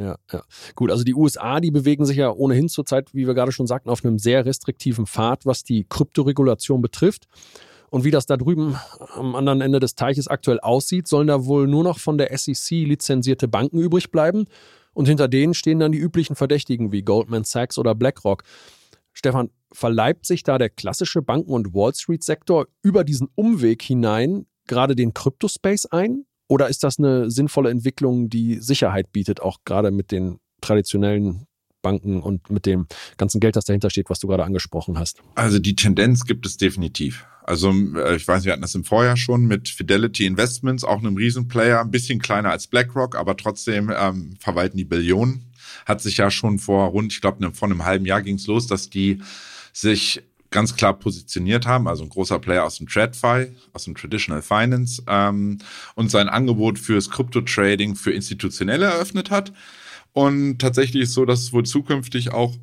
Ja, 0.00 0.16
ja. 0.32 0.42
Gut, 0.74 0.90
also 0.90 1.04
die 1.04 1.14
USA, 1.14 1.60
die 1.60 1.70
bewegen 1.70 2.06
sich 2.06 2.16
ja 2.16 2.30
ohnehin 2.30 2.70
zurzeit, 2.70 3.12
wie 3.12 3.26
wir 3.26 3.34
gerade 3.34 3.52
schon 3.52 3.66
sagten, 3.66 3.90
auf 3.90 4.02
einem 4.02 4.18
sehr 4.18 4.46
restriktiven 4.46 5.06
Pfad, 5.06 5.44
was 5.44 5.62
die 5.62 5.84
Kryptoregulation 5.88 6.80
betrifft. 6.80 7.28
Und 7.90 8.04
wie 8.04 8.10
das 8.10 8.26
da 8.26 8.36
drüben 8.36 8.76
am 9.14 9.34
anderen 9.34 9.60
Ende 9.60 9.80
des 9.80 9.96
Teiches 9.96 10.28
aktuell 10.28 10.60
aussieht, 10.60 11.08
sollen 11.08 11.26
da 11.26 11.44
wohl 11.44 11.66
nur 11.66 11.84
noch 11.84 11.98
von 11.98 12.18
der 12.18 12.36
SEC 12.36 12.70
lizenzierte 12.86 13.48
Banken 13.48 13.78
übrig 13.78 14.10
bleiben. 14.10 14.46
Und 14.92 15.06
hinter 15.06 15.28
denen 15.28 15.54
stehen 15.54 15.80
dann 15.80 15.92
die 15.92 15.98
üblichen 15.98 16.36
Verdächtigen 16.36 16.92
wie 16.92 17.02
Goldman 17.02 17.44
Sachs 17.44 17.78
oder 17.78 17.94
BlackRock. 17.94 18.44
Stefan, 19.12 19.50
verleibt 19.72 20.26
sich 20.26 20.42
da 20.42 20.58
der 20.58 20.70
klassische 20.70 21.22
Banken- 21.22 21.52
und 21.52 21.74
Wall 21.74 21.94
Street-Sektor 21.94 22.66
über 22.82 23.04
diesen 23.04 23.28
Umweg 23.34 23.82
hinein 23.82 24.46
gerade 24.66 24.94
den 24.94 25.12
Kryptospace 25.12 25.86
ein? 25.86 26.24
Oder 26.48 26.68
ist 26.68 26.82
das 26.82 26.98
eine 26.98 27.30
sinnvolle 27.30 27.70
Entwicklung, 27.70 28.28
die 28.28 28.60
Sicherheit 28.60 29.12
bietet, 29.12 29.40
auch 29.40 29.58
gerade 29.64 29.90
mit 29.90 30.10
den 30.10 30.38
traditionellen 30.60 31.46
Banken 31.82 32.20
und 32.22 32.50
mit 32.50 32.66
dem 32.66 32.86
ganzen 33.16 33.40
Geld, 33.40 33.56
das 33.56 33.64
dahinter 33.64 33.90
steht, 33.90 34.10
was 34.10 34.20
du 34.20 34.26
gerade 34.26 34.44
angesprochen 34.44 34.98
hast? 34.98 35.22
Also 35.34 35.58
die 35.58 35.76
Tendenz 35.76 36.24
gibt 36.24 36.46
es 36.46 36.56
definitiv. 36.56 37.26
Also 37.42 37.72
äh, 37.96 38.16
ich 38.16 38.26
weiß, 38.26 38.44
wir 38.44 38.52
hatten 38.52 38.62
das 38.62 38.74
im 38.74 38.84
Vorjahr 38.84 39.16
schon 39.16 39.46
mit 39.46 39.68
Fidelity 39.68 40.26
Investments, 40.26 40.84
auch 40.84 40.98
einem 40.98 41.16
Riesenplayer, 41.16 41.80
ein 41.80 41.90
bisschen 41.90 42.20
kleiner 42.20 42.50
als 42.50 42.66
BlackRock, 42.66 43.16
aber 43.16 43.36
trotzdem 43.36 43.92
ähm, 43.96 44.36
verwalten 44.38 44.76
die 44.76 44.84
Billionen. 44.84 45.46
Hat 45.86 46.00
sich 46.00 46.16
ja 46.18 46.30
schon 46.30 46.58
vor 46.58 46.88
rund, 46.88 47.12
ich 47.12 47.20
glaube, 47.20 47.50
vor 47.52 47.68
einem 47.68 47.84
halben 47.84 48.04
Jahr 48.04 48.22
ging 48.22 48.36
es 48.36 48.46
los, 48.46 48.66
dass 48.66 48.90
die 48.90 49.20
sich 49.72 50.22
ganz 50.50 50.74
klar 50.74 50.98
positioniert 50.98 51.66
haben, 51.66 51.88
also 51.88 52.02
ein 52.02 52.08
großer 52.08 52.38
Player 52.38 52.64
aus 52.64 52.78
dem 52.78 52.88
TradFi, 52.88 53.48
aus 53.72 53.84
dem 53.84 53.94
Traditional 53.94 54.42
Finance 54.42 55.02
ähm, 55.06 55.58
und 55.94 56.10
sein 56.10 56.28
Angebot 56.28 56.78
fürs 56.78 57.10
Krypto-Trading 57.10 57.94
für 57.94 58.12
Institutionelle 58.12 58.86
eröffnet 58.86 59.30
hat. 59.30 59.52
Und 60.12 60.58
tatsächlich 60.58 61.04
ist 61.04 61.14
so, 61.14 61.24
dass 61.24 61.40
es 61.40 61.52
wohl 61.52 61.64
zukünftig 61.64 62.32
auch 62.32 62.56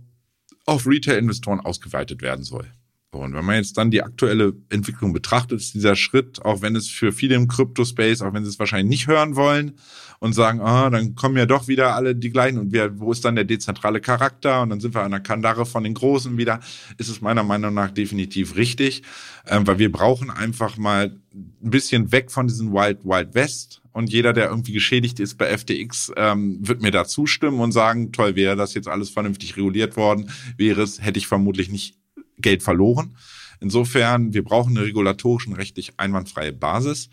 auf 0.66 0.86
Retail-Investoren 0.86 1.62
ausgeweitet 1.62 2.22
werden 2.22 2.44
soll. 2.44 2.70
Und 3.18 3.34
wenn 3.34 3.46
man 3.46 3.56
jetzt 3.56 3.78
dann 3.78 3.92
die 3.92 4.04
aktuelle 4.04 4.54
Entwicklung 4.70 5.14
betrachtet, 5.14 5.60
ist 5.60 5.74
dieser 5.74 5.96
Schritt, 5.96 6.44
auch 6.44 6.62
wenn 6.62 6.76
es 6.76 6.88
für 6.88 7.12
viele 7.12 7.36
im 7.36 7.48
Crypto-Space, 7.48 8.22
auch 8.22 8.34
wenn 8.34 8.44
sie 8.44 8.50
es 8.50 8.60
wahrscheinlich 8.60 8.90
nicht 8.90 9.08
hören 9.08 9.36
wollen 9.36 9.74
und 10.20 10.34
sagen, 10.34 10.62
ah, 10.62 10.90
dann 10.90 11.16
kommen 11.16 11.38
ja 11.38 11.46
doch 11.46 11.68
wieder 11.68 11.96
alle 11.96 12.16
die 12.16 12.30
gleichen 12.30 12.58
und 12.58 12.72
wer, 12.72 13.00
wo 13.00 13.12
ist 13.12 13.24
dann 13.24 13.36
der 13.36 13.44
dezentrale 13.44 14.02
Charakter? 14.02 14.62
Und 14.62 14.70
dann 14.70 14.80
sind 14.80 14.96
wir 14.96 15.04
an 15.04 15.12
der 15.12 15.20
Kandare 15.20 15.66
von 15.66 15.84
den 15.84 15.94
Großen 15.94 16.38
wieder, 16.38 16.60
ist 16.98 17.10
es 17.10 17.22
meiner 17.22 17.44
Meinung 17.44 17.74
nach 17.74 17.92
definitiv 17.92 18.56
richtig, 18.56 19.04
ähm, 19.46 19.68
weil 19.68 19.80
wir 19.80 19.92
brauchen 19.92 20.32
einfach 20.32 20.78
mal 20.78 21.16
ein 21.34 21.70
bisschen 21.70 22.12
weg 22.12 22.32
von 22.32 22.48
diesem 22.48 22.72
Wild 22.72 23.06
Wild 23.06 23.36
West 23.36 23.82
und 23.98 24.12
jeder, 24.12 24.32
der 24.32 24.50
irgendwie 24.50 24.74
geschädigt 24.74 25.20
ist 25.20 25.40
bei 25.40 25.56
FTX, 25.58 26.12
ähm, 26.18 26.60
wird 26.62 26.84
mir 26.84 26.92
da 26.92 27.06
zustimmen 27.06 27.60
und 27.60 27.72
sagen, 27.72 28.12
toll, 28.12 28.36
wäre 28.36 28.56
das 28.56 28.76
jetzt 28.76 28.88
alles 28.88 29.10
vernünftig 29.10 29.58
reguliert 29.58 29.98
worden, 29.98 30.30
wäre 30.56 30.84
es, 30.84 31.02
hätte 31.02 31.18
ich 31.20 31.28
vermutlich 31.28 31.70
nicht 31.70 31.97
Geld 32.38 32.64
verloren. 32.64 33.16
Insofern, 33.60 34.34
wir 34.34 34.44
brauchen 34.44 34.78
eine 34.78 34.86
regulatorischen 34.86 35.54
rechtlich 35.54 35.94
einwandfreie 35.98 36.54
Basis. 36.54 37.10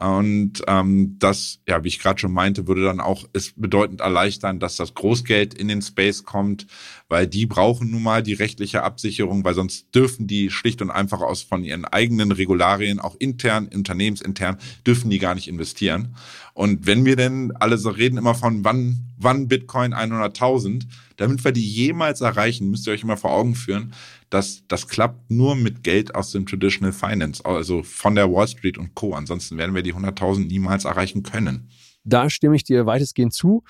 Und 0.00 0.62
ähm, 0.66 1.16
das, 1.18 1.58
ja, 1.68 1.84
wie 1.84 1.88
ich 1.88 1.98
gerade 1.98 2.18
schon 2.18 2.32
meinte, 2.32 2.66
würde 2.66 2.84
dann 2.84 3.00
auch 3.00 3.28
es 3.34 3.52
bedeutend 3.54 4.00
erleichtern, 4.00 4.58
dass 4.58 4.76
das 4.76 4.94
Großgeld 4.94 5.52
in 5.52 5.68
den 5.68 5.82
Space 5.82 6.24
kommt, 6.24 6.66
weil 7.10 7.26
die 7.26 7.44
brauchen 7.44 7.90
nun 7.90 8.02
mal 8.02 8.22
die 8.22 8.32
rechtliche 8.32 8.82
Absicherung, 8.82 9.44
weil 9.44 9.52
sonst 9.52 9.94
dürfen 9.94 10.26
die 10.26 10.48
schlicht 10.48 10.80
und 10.80 10.90
einfach 10.90 11.20
aus 11.20 11.42
von 11.42 11.64
ihren 11.64 11.84
eigenen 11.84 12.32
Regularien, 12.32 12.98
auch 12.98 13.14
intern, 13.18 13.68
unternehmensintern, 13.68 14.56
dürfen 14.86 15.10
die 15.10 15.18
gar 15.18 15.34
nicht 15.34 15.48
investieren. 15.48 16.16
Und 16.60 16.86
wenn 16.86 17.06
wir 17.06 17.16
denn 17.16 17.52
alle 17.58 17.78
so 17.78 17.88
reden 17.88 18.18
immer 18.18 18.34
von 18.34 18.62
wann, 18.66 18.98
wann 19.16 19.48
Bitcoin 19.48 19.94
100.000, 19.94 20.82
damit 21.16 21.42
wir 21.42 21.52
die 21.52 21.66
jemals 21.66 22.20
erreichen, 22.20 22.68
müsst 22.68 22.86
ihr 22.86 22.92
euch 22.92 23.02
immer 23.02 23.16
vor 23.16 23.30
Augen 23.30 23.54
führen, 23.54 23.94
dass 24.28 24.62
das 24.68 24.86
klappt 24.86 25.30
nur 25.30 25.56
mit 25.56 25.82
Geld 25.84 26.14
aus 26.14 26.32
dem 26.32 26.44
Traditional 26.44 26.92
Finance, 26.92 27.42
also 27.46 27.82
von 27.82 28.14
der 28.14 28.30
Wall 28.30 28.46
Street 28.46 28.76
und 28.76 28.94
Co. 28.94 29.14
Ansonsten 29.14 29.56
werden 29.56 29.74
wir 29.74 29.82
die 29.82 29.94
100.000 29.94 30.48
niemals 30.48 30.84
erreichen 30.84 31.22
können. 31.22 31.70
Da 32.04 32.28
stimme 32.28 32.56
ich 32.56 32.64
dir 32.64 32.84
weitestgehend 32.84 33.32
zu. 33.32 33.64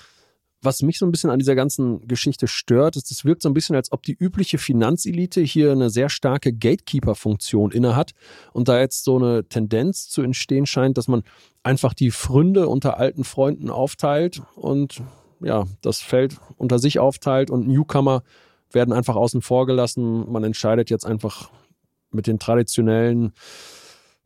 Was 0.63 0.83
mich 0.83 0.99
so 0.99 1.07
ein 1.07 1.11
bisschen 1.11 1.31
an 1.31 1.39
dieser 1.39 1.55
ganzen 1.55 2.07
Geschichte 2.07 2.47
stört, 2.47 2.97
ist, 2.97 3.11
es 3.11 3.25
wirkt 3.25 3.43
so 3.43 3.49
ein 3.49 3.55
bisschen, 3.55 3.77
als 3.77 3.93
ob 3.93 4.03
die 4.03 4.13
übliche 4.13 4.59
Finanzelite 4.59 5.41
hier 5.41 5.73
eine 5.73 5.89
sehr 5.89 6.11
starke 6.11 6.53
Gatekeeper-Funktion 6.53 7.71
innehat 7.71 8.13
und 8.53 8.69
da 8.69 8.79
jetzt 8.79 9.05
so 9.05 9.17
eine 9.17 9.45
Tendenz 9.49 10.09
zu 10.09 10.21
entstehen 10.23 10.67
scheint, 10.67 10.99
dass 10.99 11.09
man 11.09 11.23
einfach 11.63 11.95
die 11.95 12.11
Fründe 12.11 12.69
unter 12.69 12.99
alten 12.99 13.25
Freunden 13.25 13.71
aufteilt 13.71 14.43
und 14.55 15.03
ja, 15.41 15.65
das 15.81 16.01
Feld 16.01 16.37
unter 16.59 16.79
sich 16.79 16.99
aufteilt 16.99 17.51
und 17.51 17.67
Newcomer 17.67 18.23
werden 18.71 18.93
einfach 18.93 19.17
außen 19.17 19.43
vor 19.43 19.67
gelassen. 19.67 20.31
Man 20.31 20.45
entscheidet 20.45 20.91
jetzt 20.91 21.07
einfach 21.07 21.51
mit 22.11 22.27
den 22.27 22.39
traditionellen 22.39 23.33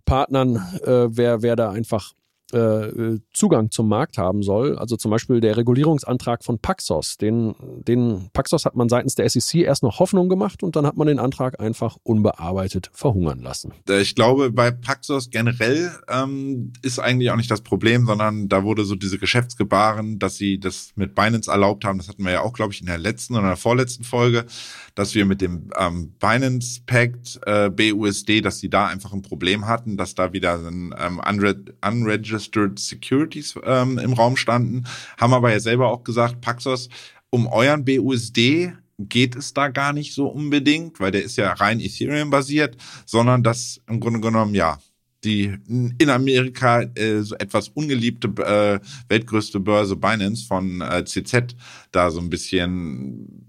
Partnern, 0.05 0.57
äh, 0.85 1.17
wer, 1.17 1.43
wer 1.43 1.57
da 1.57 1.71
einfach 1.71 2.13
äh, 2.55 3.19
Zugang 3.33 3.71
zum 3.71 3.89
Markt 3.89 4.19
haben 4.19 4.43
soll. 4.43 4.79
Also 4.79 4.97
zum 4.97 5.11
Beispiel 5.11 5.41
der 5.41 5.57
Regulierungsantrag 5.57 6.45
von 6.45 6.59
Paxos. 6.59 7.17
Den, 7.17 7.55
den 7.87 8.31
Paxos 8.33 8.65
hat 8.65 8.77
man 8.77 8.89
seitens 8.89 9.15
der 9.15 9.29
SEC 9.29 9.63
erst 9.63 9.83
noch 9.83 9.99
Hoffnung 9.99 10.29
gemacht 10.29 10.63
und 10.63 10.77
dann 10.77 10.87
hat 10.87 10.97
man 10.97 11.07
den 11.07 11.19
Antrag 11.19 11.61
einfach 11.61 11.97
unbearbeitet 12.03 12.91
verhungern 12.93 13.41
lassen. 13.41 13.73
Äh, 13.89 14.01
ich 14.01 14.15
glaube, 14.15 14.51
bei 14.51 14.71
Paxos 14.71 15.31
generell 15.31 15.91
ähm, 16.09 16.73
ist 16.83 16.99
eigentlich 16.99 17.31
auch 17.31 17.37
nicht 17.37 17.51
das 17.51 17.63
Problem, 17.63 18.07
sondern 18.07 18.49
da 18.49 18.65
wurde 18.65 18.85
so 18.85 18.95
diese 18.95 19.19
Geschäftsgebaren, 19.19 20.19
dass 20.19 20.37
sie 20.37 20.59
das 20.59 20.93
mit 20.95 21.15
Binance 21.15 21.51
erlaubt 21.51 21.85
haben. 21.85 21.99
Das 21.99 22.09
hatten 22.09 22.25
wir 22.25 22.33
ja 22.33 22.43
auch, 22.43 22.53
glaube 22.53 22.73
ich, 22.73 22.81
in 22.81 22.87
der 22.87 22.99
letzten 22.99 23.35
oder 23.35 23.49
der 23.49 23.57
vorletzten 23.57 24.05
Folge, 24.05 24.47
dass 24.95 25.15
wir 25.15 25.25
mit 25.25 25.41
dem 25.41 25.71
ähm, 25.79 26.15
Binance 26.21 26.81
Pact 26.87 27.41
äh, 27.47 27.71
BUSD, 27.71 28.41
dass 28.41 28.59
sie 28.59 28.71
da 28.71 28.87
einfach 28.87 29.13
ein 29.13 29.23
Problem 29.23 29.67
hatten, 29.67 29.97
dass 29.97 30.15
da 30.15 30.33
wieder 30.33 30.55
ein 30.55 30.95
ähm, 30.99 31.21
unregistered 31.21 32.44
Unregistered 32.45 32.79
Securities 32.79 33.55
ähm, 33.65 33.99
im 33.99 34.13
Raum 34.13 34.37
standen, 34.37 34.85
haben 35.19 35.35
aber 35.35 35.53
ja 35.53 35.61
selber 35.61 35.89
auch 35.89 36.05
gesagt, 36.05 36.41
Paxos, 36.41 36.89
um 37.31 37.47
euren 37.47 37.85
BUSD 37.85 38.73
geht 38.99 39.35
es 39.35 39.53
da 39.53 39.69
gar 39.69 39.93
nicht 39.93 40.15
so 40.15 40.29
unbedingt, 40.29 41.01
weil 41.01 41.11
der 41.11 41.25
ist 41.25 41.37
ja 41.37 41.53
rein 41.53 41.81
Ethereum 41.81 42.31
basiert, 42.31 42.77
sondern 43.07 43.43
das 43.43 43.81
im 43.89 43.99
Grunde 43.99 44.21
genommen, 44.21 44.55
ja, 44.55 44.79
die 45.25 45.57
in 45.67 46.11
Amerika 46.11 46.83
äh, 46.83 47.23
so 47.23 47.35
etwas 47.37 47.69
ungeliebte 47.69 48.29
äh, 48.43 48.79
weltgrößte 49.09 49.59
Börse 49.59 49.97
Binance 49.97 50.47
von 50.47 50.83
äh, 50.83 51.05
CZ 51.05 51.57
da 51.91 52.11
so 52.11 52.21
ein 52.21 52.29
bisschen 52.29 53.41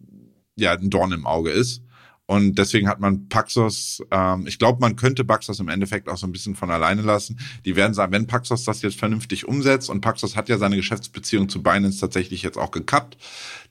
ja 0.55 0.71
ein 0.71 0.89
Dorn 0.89 1.11
im 1.11 1.27
Auge 1.27 1.51
ist. 1.51 1.83
Und 2.27 2.57
deswegen 2.57 2.87
hat 2.87 2.99
man 2.99 3.29
Paxos, 3.29 4.01
ähm, 4.09 4.47
ich 4.47 4.57
glaube, 4.57 4.79
man 4.81 4.95
könnte 4.95 5.23
Paxos 5.23 5.59
im 5.59 5.69
Endeffekt 5.69 6.09
auch 6.09 6.17
so 6.17 6.25
ein 6.25 6.31
bisschen 6.31 6.55
von 6.55 6.71
alleine 6.71 7.03
lassen. 7.03 7.39
Die 7.65 7.75
werden 7.75 7.93
sagen, 7.93 8.11
wenn 8.11 8.25
Paxos 8.25 8.63
das 8.63 8.81
jetzt 8.81 8.97
vernünftig 8.97 9.47
umsetzt 9.47 9.91
und 9.91 10.01
Paxos 10.01 10.35
hat 10.35 10.49
ja 10.49 10.57
seine 10.57 10.75
Geschäftsbeziehung 10.75 11.49
zu 11.49 11.61
Binance 11.61 11.99
tatsächlich 11.99 12.41
jetzt 12.41 12.57
auch 12.57 12.71
gekappt, 12.71 13.17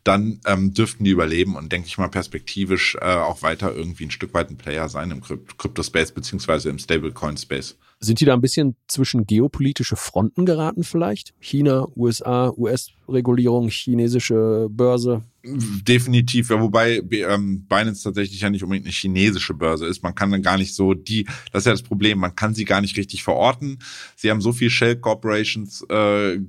dann 0.04 0.40
ähm, 0.46 0.72
dürften 0.72 1.02
die 1.02 1.10
überleben 1.10 1.56
und 1.56 1.72
denke 1.72 1.88
ich 1.88 1.98
mal 1.98 2.08
perspektivisch 2.08 2.96
äh, 3.00 3.04
auch 3.04 3.42
weiter 3.42 3.74
irgendwie 3.74 4.04
ein 4.04 4.12
Stück 4.12 4.34
weit 4.34 4.50
ein 4.50 4.56
Player 4.56 4.88
sein 4.88 5.10
im 5.10 5.20
Crypto-Space 5.20 6.12
beziehungsweise 6.12 6.68
im 6.70 6.78
Stablecoin-Space. 6.78 7.76
Sind 8.04 8.20
die 8.20 8.26
da 8.26 8.34
ein 8.34 8.40
bisschen 8.42 8.76
zwischen 8.86 9.26
geopolitische 9.26 9.96
Fronten 9.96 10.44
geraten 10.44 10.84
vielleicht? 10.84 11.32
China, 11.40 11.88
USA, 11.96 12.52
US-Regulierung, 12.56 13.68
chinesische 13.68 14.68
Börse? 14.70 15.22
Definitiv, 15.42 16.50
ja, 16.50 16.60
wobei 16.60 17.02
ähm, 17.10 17.64
Binance 17.66 18.02
tatsächlich 18.02 18.40
ja 18.42 18.50
nicht 18.50 18.62
unbedingt 18.62 18.86
eine 18.86 18.92
chinesische 18.92 19.54
Börse 19.54 19.86
ist. 19.86 20.02
Man 20.02 20.14
kann 20.14 20.30
dann 20.30 20.42
gar 20.42 20.58
nicht 20.58 20.74
so 20.74 20.92
die, 20.92 21.24
das 21.50 21.62
ist 21.62 21.66
ja 21.66 21.72
das 21.72 21.82
Problem, 21.82 22.18
man 22.18 22.36
kann 22.36 22.54
sie 22.54 22.66
gar 22.66 22.82
nicht 22.82 22.96
richtig 22.98 23.22
verorten. 23.22 23.78
Sie 24.16 24.30
haben 24.30 24.42
so 24.42 24.52
viel 24.52 24.68
Shell 24.68 24.96
Corporations 24.96 25.82
äh, 25.88 26.40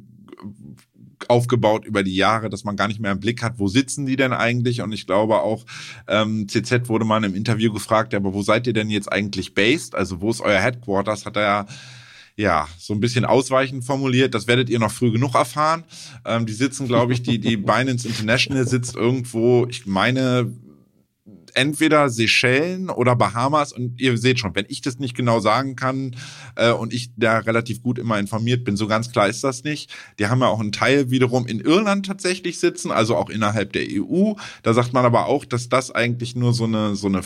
aufgebaut 1.28 1.86
über 1.86 2.04
die 2.04 2.16
Jahre, 2.16 2.50
dass 2.50 2.64
man 2.64 2.76
gar 2.76 2.88
nicht 2.88 3.00
mehr 3.00 3.12
im 3.12 3.20
Blick 3.20 3.44
hat, 3.44 3.60
wo 3.60 3.68
sitzen 3.68 4.06
die 4.06 4.16
denn 4.16 4.34
eigentlich? 4.34 4.82
Und 4.82 4.92
ich 4.92 5.06
glaube 5.06 5.42
auch, 5.42 5.66
ähm, 6.08 6.48
CZ 6.48 6.90
wurde 6.90 7.06
mal 7.06 7.24
im 7.24 7.36
Interview 7.36 7.72
gefragt, 7.74 8.14
aber 8.14 8.34
wo 8.34 8.42
seid 8.42 8.68
ihr 8.68 8.74
denn 8.74 8.90
jetzt 8.90 9.12
eigentlich 9.12 9.54
based? 9.54 9.96
Also 9.96 10.22
wo 10.22 10.30
ist 10.30 10.42
euer 10.42 10.60
Headquarters? 10.60 11.26
Hat 11.26 11.36
er 11.38 11.44
ja 11.44 11.66
ja, 12.38 12.68
so 12.78 12.94
ein 12.94 13.00
bisschen 13.00 13.24
ausweichend 13.24 13.86
formuliert. 13.86 14.34
Das 14.34 14.48
werdet 14.48 14.70
ihr 14.70 14.80
noch 14.80 14.92
früh 14.92 15.12
genug 15.12 15.36
erfahren. 15.36 15.86
Ähm, 16.26 16.46
die 16.46 16.54
sitzen, 16.54 16.88
glaube 16.88 17.14
ich, 17.14 17.24
die, 17.24 17.40
die 17.40 17.56
Binance 17.58 18.08
International 18.08 18.68
sitzt 18.68 18.96
irgendwo, 18.96 19.66
ich 19.70 19.86
meine, 19.86 20.52
entweder 21.56 22.10
Seychellen 22.10 22.90
oder 22.90 23.16
Bahamas. 23.16 23.74
Und 23.74 24.00
ihr 24.00 24.18
seht 24.18 24.40
schon, 24.40 24.56
wenn 24.56 24.66
ich 24.68 24.82
das 24.82 25.00
nicht 25.00 25.16
genau 25.16 25.40
sagen 25.40 25.76
kann 25.76 26.16
äh, 26.56 26.72
und 26.72 26.94
ich 26.94 27.12
da 27.16 27.40
relativ 27.40 27.82
gut 27.82 27.98
immer 27.98 28.20
informiert 28.20 28.64
bin, 28.64 28.78
so 28.78 28.88
ganz 28.88 29.12
klar 29.12 29.28
ist 29.28 29.44
das 29.44 29.64
nicht. 29.64 29.92
Die 30.20 30.28
haben 30.28 30.42
ja 30.42 30.48
auch 30.48 30.60
einen 30.60 30.72
Teil 30.72 31.10
wiederum 31.10 31.48
in 31.48 31.60
Irland 31.60 32.06
tatsächlich 32.06 32.60
sitzen, 32.60 32.92
also 32.92 33.16
auch 33.16 33.30
innerhalb 33.30 33.74
der 33.74 33.86
EU. 33.90 34.34
Da 34.64 34.74
sagt 34.74 34.94
man 34.94 35.06
aber 35.06 35.26
auch, 35.26 35.46
dass 35.46 35.70
das 35.70 35.92
eigentlich 35.92 36.36
nur 36.36 36.54
so 36.54 36.66
eine, 36.66 36.96
so 36.96 37.08
eine 37.08 37.24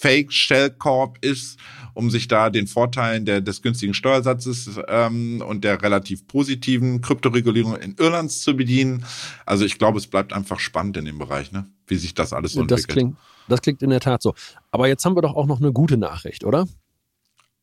Fake 0.00 0.32
Shell 0.32 0.70
Corp 0.70 1.18
ist, 1.22 1.58
um 1.92 2.08
sich 2.08 2.28
da 2.28 2.50
den 2.50 2.68
Vorteilen 2.68 3.24
der, 3.24 3.40
des 3.40 3.62
günstigen 3.62 3.94
Steuersatzes 3.94 4.78
ähm, 4.86 5.42
und 5.44 5.64
der 5.64 5.82
relativ 5.82 6.24
positiven 6.28 7.00
Kryptoregulierung 7.00 7.74
in 7.74 7.96
Irland 7.98 8.30
zu 8.30 8.56
bedienen. 8.56 9.04
Also 9.44 9.64
ich 9.64 9.76
glaube, 9.76 9.98
es 9.98 10.06
bleibt 10.06 10.32
einfach 10.32 10.60
spannend 10.60 10.96
in 10.98 11.04
dem 11.04 11.18
Bereich, 11.18 11.50
ne? 11.50 11.66
wie 11.88 11.96
sich 11.96 12.14
das 12.14 12.32
alles 12.32 12.52
so 12.52 12.62
das 12.62 12.82
entwickelt. 12.82 13.06
Klingt, 13.06 13.16
das 13.48 13.60
klingt 13.60 13.82
in 13.82 13.90
der 13.90 13.98
Tat 13.98 14.22
so. 14.22 14.34
Aber 14.70 14.86
jetzt 14.86 15.04
haben 15.04 15.16
wir 15.16 15.22
doch 15.22 15.34
auch 15.34 15.46
noch 15.46 15.58
eine 15.58 15.72
gute 15.72 15.96
Nachricht, 15.96 16.44
oder? 16.44 16.68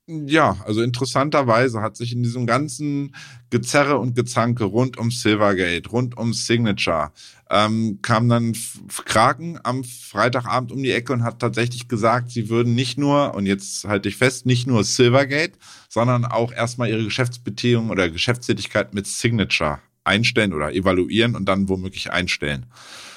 Ja, 0.07 0.57
also 0.65 0.83
interessanterweise 0.83 1.81
hat 1.81 1.97
sich 1.97 2.13
in 2.13 2.21
diesem 2.21 2.45
ganzen 2.45 3.15
Gezerre 3.49 3.97
und 3.97 4.15
Gezanke 4.15 4.65
rund 4.65 4.97
um 4.97 5.09
Silvergate, 5.09 5.89
rund 5.89 6.15
um 6.15 6.31
Signature, 6.31 7.11
ähm, 7.49 7.99
kam 8.03 8.29
dann 8.29 8.55
Kraken 9.05 9.59
am 9.63 9.83
Freitagabend 9.83 10.71
um 10.71 10.83
die 10.83 10.91
Ecke 10.91 11.11
und 11.11 11.23
hat 11.23 11.39
tatsächlich 11.39 11.87
gesagt, 11.87 12.29
sie 12.29 12.49
würden 12.49 12.75
nicht 12.75 12.99
nur, 12.99 13.33
und 13.33 13.47
jetzt 13.47 13.85
halte 13.85 14.07
ich 14.09 14.17
fest, 14.17 14.45
nicht 14.45 14.67
nur 14.67 14.83
Silvergate, 14.83 15.57
sondern 15.89 16.25
auch 16.25 16.51
erstmal 16.51 16.89
ihre 16.89 17.03
Geschäftsbeziehung 17.03 17.89
oder 17.89 18.07
Geschäftstätigkeit 18.09 18.93
mit 18.93 19.07
Signature 19.07 19.79
einstellen 20.03 20.53
oder 20.53 20.71
evaluieren 20.71 21.35
und 21.35 21.45
dann 21.45 21.67
womöglich 21.67 22.11
einstellen. 22.11 22.67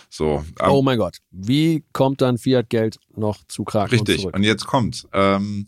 So, 0.08 0.42
ähm, 0.58 0.70
oh 0.70 0.80
mein 0.80 0.96
Gott, 0.96 1.18
wie 1.30 1.84
kommt 1.92 2.22
dann 2.22 2.38
Fiat-Geld 2.38 2.98
noch 3.14 3.44
zu 3.46 3.64
Kraken 3.64 3.90
Richtig, 3.90 4.24
und, 4.24 4.34
und 4.34 4.42
jetzt 4.42 4.66
kommt's. 4.66 5.06
Ähm, 5.12 5.66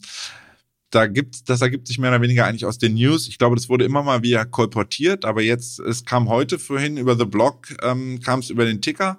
da 0.91 1.07
gibt, 1.07 1.49
das 1.49 1.61
ergibt 1.61 1.87
sich 1.87 1.99
mehr 1.99 2.11
oder 2.11 2.21
weniger 2.21 2.47
eigentlich 2.47 2.67
aus 2.67 2.79
den 2.79 2.95
News. 2.95 3.29
Ich 3.29 3.39
glaube, 3.39 3.55
das 3.55 3.69
wurde 3.69 3.85
immer 3.85 4.03
mal 4.03 4.23
wieder 4.23 4.45
kolportiert, 4.45 5.25
aber 5.25 5.41
jetzt, 5.41 5.79
es 5.79 6.05
kam 6.05 6.29
heute 6.29 6.59
vorhin 6.59 6.97
über 6.97 7.17
The 7.17 7.25
Blog, 7.25 7.69
ähm, 7.83 8.21
kam 8.21 8.41
es 8.41 8.51
über 8.51 8.65
den 8.65 8.83
Ticker, 8.83 9.19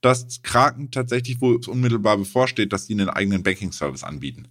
dass 0.00 0.42
Kraken 0.42 0.92
tatsächlich, 0.92 1.40
wo 1.40 1.56
es 1.56 1.66
unmittelbar 1.66 2.16
bevorsteht, 2.16 2.72
dass 2.72 2.86
die 2.86 2.92
einen 2.92 3.08
eigenen 3.08 3.42
Banking-Service 3.42 4.04
anbieten. 4.04 4.46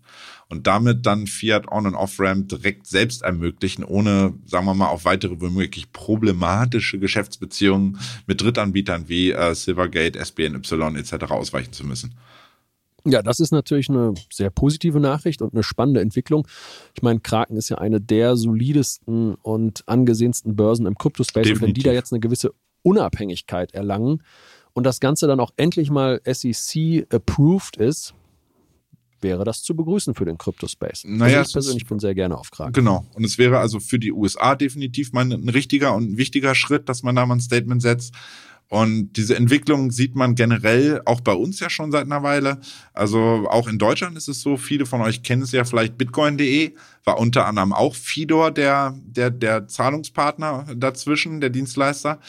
Und 0.49 0.67
damit 0.67 1.05
dann 1.05 1.25
Fiat 1.25 1.71
On- 1.71 1.87
und 1.87 1.95
Off-Ramp 1.95 2.49
direkt 2.49 2.87
selbst 2.87 3.21
ermöglichen, 3.21 3.85
ohne, 3.85 4.33
sagen 4.45 4.65
wir 4.65 4.73
mal, 4.73 4.87
auf 4.87 5.05
weitere 5.05 5.39
womöglich 5.39 5.93
problematische 5.93 6.99
Geschäftsbeziehungen 6.99 7.97
mit 8.27 8.41
Drittanbietern 8.41 9.07
wie 9.07 9.31
äh, 9.31 9.55
Silvergate, 9.55 10.19
SBNY 10.19 10.59
etc. 10.97 11.31
ausweichen 11.31 11.71
zu 11.71 11.85
müssen. 11.85 12.15
Ja, 13.09 13.21
das 13.21 13.39
ist 13.39 13.51
natürlich 13.51 13.89
eine 13.89 14.13
sehr 14.31 14.49
positive 14.49 14.99
Nachricht 14.99 15.41
und 15.41 15.53
eine 15.53 15.63
spannende 15.63 16.01
Entwicklung. 16.01 16.47
Ich 16.93 17.01
meine, 17.01 17.19
Kraken 17.19 17.55
ist 17.57 17.69
ja 17.69 17.77
eine 17.77 18.01
der 18.01 18.35
solidesten 18.35 19.35
und 19.35 19.83
angesehensten 19.87 20.55
Börsen 20.55 20.85
im 20.85 20.97
Kryptospace. 20.97 21.51
Und 21.51 21.61
wenn 21.61 21.73
die 21.73 21.83
da 21.83 21.93
jetzt 21.93 22.11
eine 22.11 22.19
gewisse 22.19 22.53
Unabhängigkeit 22.83 23.73
erlangen 23.73 24.23
und 24.73 24.83
das 24.83 24.99
Ganze 24.99 25.27
dann 25.27 25.39
auch 25.39 25.51
endlich 25.57 25.89
mal 25.89 26.21
SEC-approved 26.25 27.77
ist, 27.77 28.13
wäre 29.21 29.43
das 29.43 29.63
zu 29.63 29.75
begrüßen 29.75 30.13
für 30.13 30.25
den 30.25 30.37
Kryptospace. 30.37 31.03
Naja, 31.05 31.39
also 31.39 31.49
ich 31.49 31.53
persönlich 31.53 31.85
bin 31.87 31.99
sehr 31.99 32.13
gerne 32.13 32.37
auf 32.37 32.51
Kraken. 32.51 32.73
Genau. 32.73 33.05
Und 33.13 33.23
es 33.23 33.37
wäre 33.37 33.59
also 33.59 33.79
für 33.79 33.99
die 33.99 34.11
USA 34.11 34.55
definitiv 34.55 35.11
mal 35.13 35.21
ein 35.21 35.49
richtiger 35.49 35.95
und 35.95 36.11
ein 36.11 36.17
wichtiger 36.17 36.55
Schritt, 36.55 36.89
dass 36.89 37.03
man 37.03 37.15
da 37.15 37.25
mal 37.25 37.35
ein 37.35 37.41
Statement 37.41 37.81
setzt. 37.81 38.13
Und 38.69 39.13
diese 39.13 39.35
Entwicklung 39.35 39.91
sieht 39.91 40.15
man 40.15 40.35
generell 40.35 41.01
auch 41.05 41.21
bei 41.21 41.31
uns 41.31 41.59
ja 41.59 41.69
schon 41.69 41.91
seit 41.91 42.05
einer 42.05 42.23
Weile. 42.23 42.59
Also 42.93 43.47
auch 43.49 43.67
in 43.67 43.79
Deutschland 43.79 44.17
ist 44.17 44.27
es 44.27 44.41
so, 44.41 44.57
viele 44.57 44.85
von 44.85 45.01
euch 45.01 45.23
kennen 45.23 45.41
es 45.41 45.53
ja 45.53 45.63
vielleicht 45.63 45.97
bitcoin.de, 45.97 46.73
war 47.05 47.17
unter 47.17 47.45
anderem 47.45 47.71
auch 47.71 47.95
Fidor 47.95 48.51
der, 48.51 48.99
der, 49.05 49.29
der 49.29 49.67
Zahlungspartner 49.67 50.65
dazwischen, 50.75 51.39
der 51.39 51.49
Dienstleister, 51.49 52.19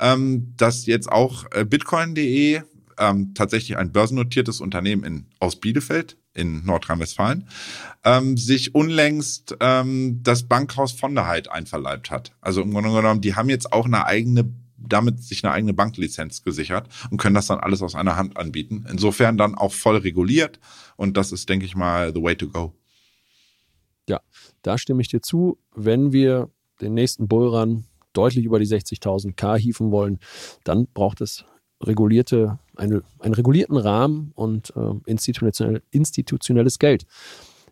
ähm, 0.00 0.52
dass 0.56 0.86
jetzt 0.86 1.10
auch 1.10 1.44
äh, 1.52 1.64
bitcoin.de 1.64 2.62
ähm, 2.98 3.34
tatsächlich 3.34 3.76
ein 3.76 3.92
börsennotiertes 3.92 4.60
Unternehmen 4.60 5.04
in, 5.04 5.26
aus 5.38 5.56
Bielefeld 5.56 6.16
in 6.34 6.64
Nordrhein-Westfalen, 6.64 7.48
ähm, 8.04 8.36
sich 8.36 8.74
unlängst 8.74 9.56
ähm, 9.60 10.20
das 10.22 10.44
Bankhaus 10.44 10.92
von 10.92 11.14
der 11.14 11.28
Heid 11.28 11.48
einverleibt 11.50 12.10
hat. 12.10 12.32
Also 12.40 12.62
im 12.62 12.72
Grunde 12.72 12.90
genommen, 12.92 13.20
die 13.20 13.36
haben 13.36 13.48
jetzt 13.48 13.72
auch 13.72 13.86
eine 13.86 14.06
eigene 14.06 14.52
damit 14.88 15.22
sich 15.22 15.44
eine 15.44 15.52
eigene 15.52 15.74
Banklizenz 15.74 16.42
gesichert 16.42 16.88
und 17.10 17.18
können 17.18 17.34
das 17.34 17.46
dann 17.46 17.60
alles 17.60 17.82
aus 17.82 17.94
einer 17.94 18.16
Hand 18.16 18.36
anbieten. 18.36 18.86
Insofern 18.90 19.36
dann 19.36 19.54
auch 19.54 19.72
voll 19.72 19.96
reguliert 19.96 20.60
und 20.96 21.16
das 21.16 21.32
ist, 21.32 21.48
denke 21.48 21.66
ich 21.66 21.76
mal, 21.76 22.12
the 22.14 22.22
way 22.22 22.36
to 22.36 22.48
go. 22.48 22.74
Ja, 24.08 24.20
da 24.62 24.78
stimme 24.78 25.02
ich 25.02 25.08
dir 25.08 25.22
zu. 25.22 25.58
Wenn 25.74 26.12
wir 26.12 26.50
den 26.80 26.94
nächsten 26.94 27.28
Bullrun 27.28 27.84
deutlich 28.12 28.44
über 28.44 28.58
die 28.58 28.66
60.000 28.66 29.34
K 29.34 29.56
hieven 29.56 29.90
wollen, 29.90 30.18
dann 30.64 30.86
braucht 30.92 31.20
es 31.20 31.44
regulierte, 31.82 32.58
eine, 32.76 33.02
einen 33.18 33.34
regulierten 33.34 33.76
Rahmen 33.76 34.32
und 34.34 34.72
äh, 34.76 34.94
institutionell, 35.06 35.82
institutionelles 35.90 36.78
Geld. 36.78 37.06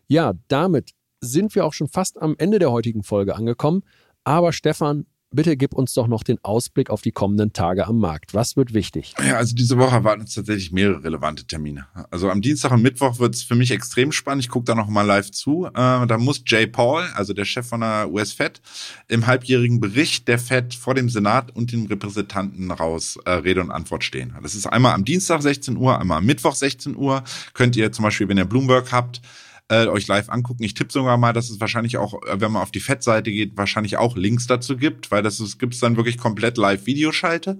Ja, 0.07 0.33
damit 0.47 0.91
sind 1.21 1.55
wir 1.55 1.65
auch 1.65 1.73
schon 1.73 1.87
fast 1.87 2.21
am 2.21 2.35
Ende 2.37 2.59
der 2.59 2.71
heutigen 2.71 3.03
Folge 3.03 3.35
angekommen. 3.35 3.83
Aber 4.23 4.53
Stefan, 4.53 5.05
bitte 5.33 5.57
gib 5.57 5.73
uns 5.73 5.93
doch 5.93 6.07
noch 6.07 6.23
den 6.23 6.37
Ausblick 6.43 6.89
auf 6.89 7.01
die 7.01 7.11
kommenden 7.11 7.53
Tage 7.53 7.87
am 7.87 7.99
Markt. 7.99 8.33
Was 8.33 8.55
wird 8.55 8.73
wichtig? 8.73 9.13
Ja, 9.25 9.37
also 9.37 9.55
diese 9.55 9.77
Woche 9.77 9.95
erwarten 9.95 10.21
uns 10.21 10.33
tatsächlich 10.33 10.71
mehrere 10.71 11.03
relevante 11.03 11.45
Termine. 11.45 11.87
Also 12.11 12.29
am 12.29 12.41
Dienstag 12.41 12.71
und 12.71 12.81
Mittwoch 12.81 13.19
wird 13.19 13.35
es 13.35 13.43
für 13.43 13.55
mich 13.55 13.71
extrem 13.71 14.11
spannend. 14.11 14.43
Ich 14.43 14.49
gucke 14.49 14.65
da 14.65 14.75
noch 14.75 14.87
mal 14.87 15.01
live 15.03 15.31
zu. 15.31 15.65
Äh, 15.65 15.71
da 15.73 16.17
muss 16.17 16.43
Jay 16.45 16.67
Paul, 16.67 17.03
also 17.15 17.33
der 17.33 17.45
Chef 17.45 17.67
von 17.67 17.81
der 17.81 18.09
US 18.11 18.31
Fed, 18.31 18.61
im 19.07 19.27
halbjährigen 19.27 19.79
Bericht 19.79 20.27
der 20.27 20.39
Fed 20.39 20.73
vor 20.73 20.93
dem 20.93 21.09
Senat 21.09 21.55
und 21.55 21.71
den 21.71 21.87
Repräsentanten 21.87 22.71
raus 22.71 23.17
äh, 23.25 23.31
Rede 23.31 23.61
und 23.61 23.71
Antwort 23.71 24.03
stehen. 24.03 24.33
Das 24.41 24.55
ist 24.55 24.67
einmal 24.67 24.93
am 24.93 25.05
Dienstag 25.05 25.41
16 25.41 25.77
Uhr, 25.77 25.99
einmal 25.99 26.19
am 26.19 26.25
Mittwoch 26.25 26.55
16 26.55 26.95
Uhr. 26.95 27.23
Könnt 27.53 27.75
ihr 27.75 27.91
zum 27.91 28.03
Beispiel, 28.03 28.27
wenn 28.27 28.37
ihr 28.37 28.45
Bloomberg 28.45 28.91
habt, 28.91 29.21
äh, 29.69 29.87
euch 29.87 30.07
live 30.07 30.29
angucken. 30.29 30.63
Ich 30.63 30.73
tippe 30.73 30.91
sogar 30.91 31.17
mal, 31.17 31.33
dass 31.33 31.49
es 31.49 31.59
wahrscheinlich 31.59 31.97
auch, 31.97 32.21
äh, 32.23 32.39
wenn 32.39 32.51
man 32.51 32.61
auf 32.61 32.71
die 32.71 32.79
Fett-Seite 32.79 33.31
geht, 33.31 33.57
wahrscheinlich 33.57 33.97
auch 33.97 34.15
Links 34.15 34.47
dazu 34.47 34.77
gibt, 34.77 35.11
weil 35.11 35.23
das 35.23 35.57
gibt 35.57 35.73
es 35.73 35.79
dann 35.79 35.95
wirklich 35.95 36.17
komplett 36.17 36.57
live 36.57 36.85
Videoschalte. 36.85 37.57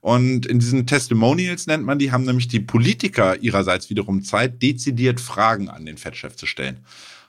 Und 0.00 0.46
in 0.46 0.60
diesen 0.60 0.86
Testimonials 0.86 1.66
nennt 1.66 1.84
man 1.84 1.98
die, 1.98 2.12
haben 2.12 2.24
nämlich 2.24 2.48
die 2.48 2.60
Politiker 2.60 3.42
ihrerseits 3.42 3.90
wiederum 3.90 4.22
Zeit, 4.22 4.62
dezidiert 4.62 5.20
Fragen 5.20 5.68
an 5.68 5.86
den 5.86 5.98
Fettchef 5.98 6.36
zu 6.36 6.46
stellen. 6.46 6.84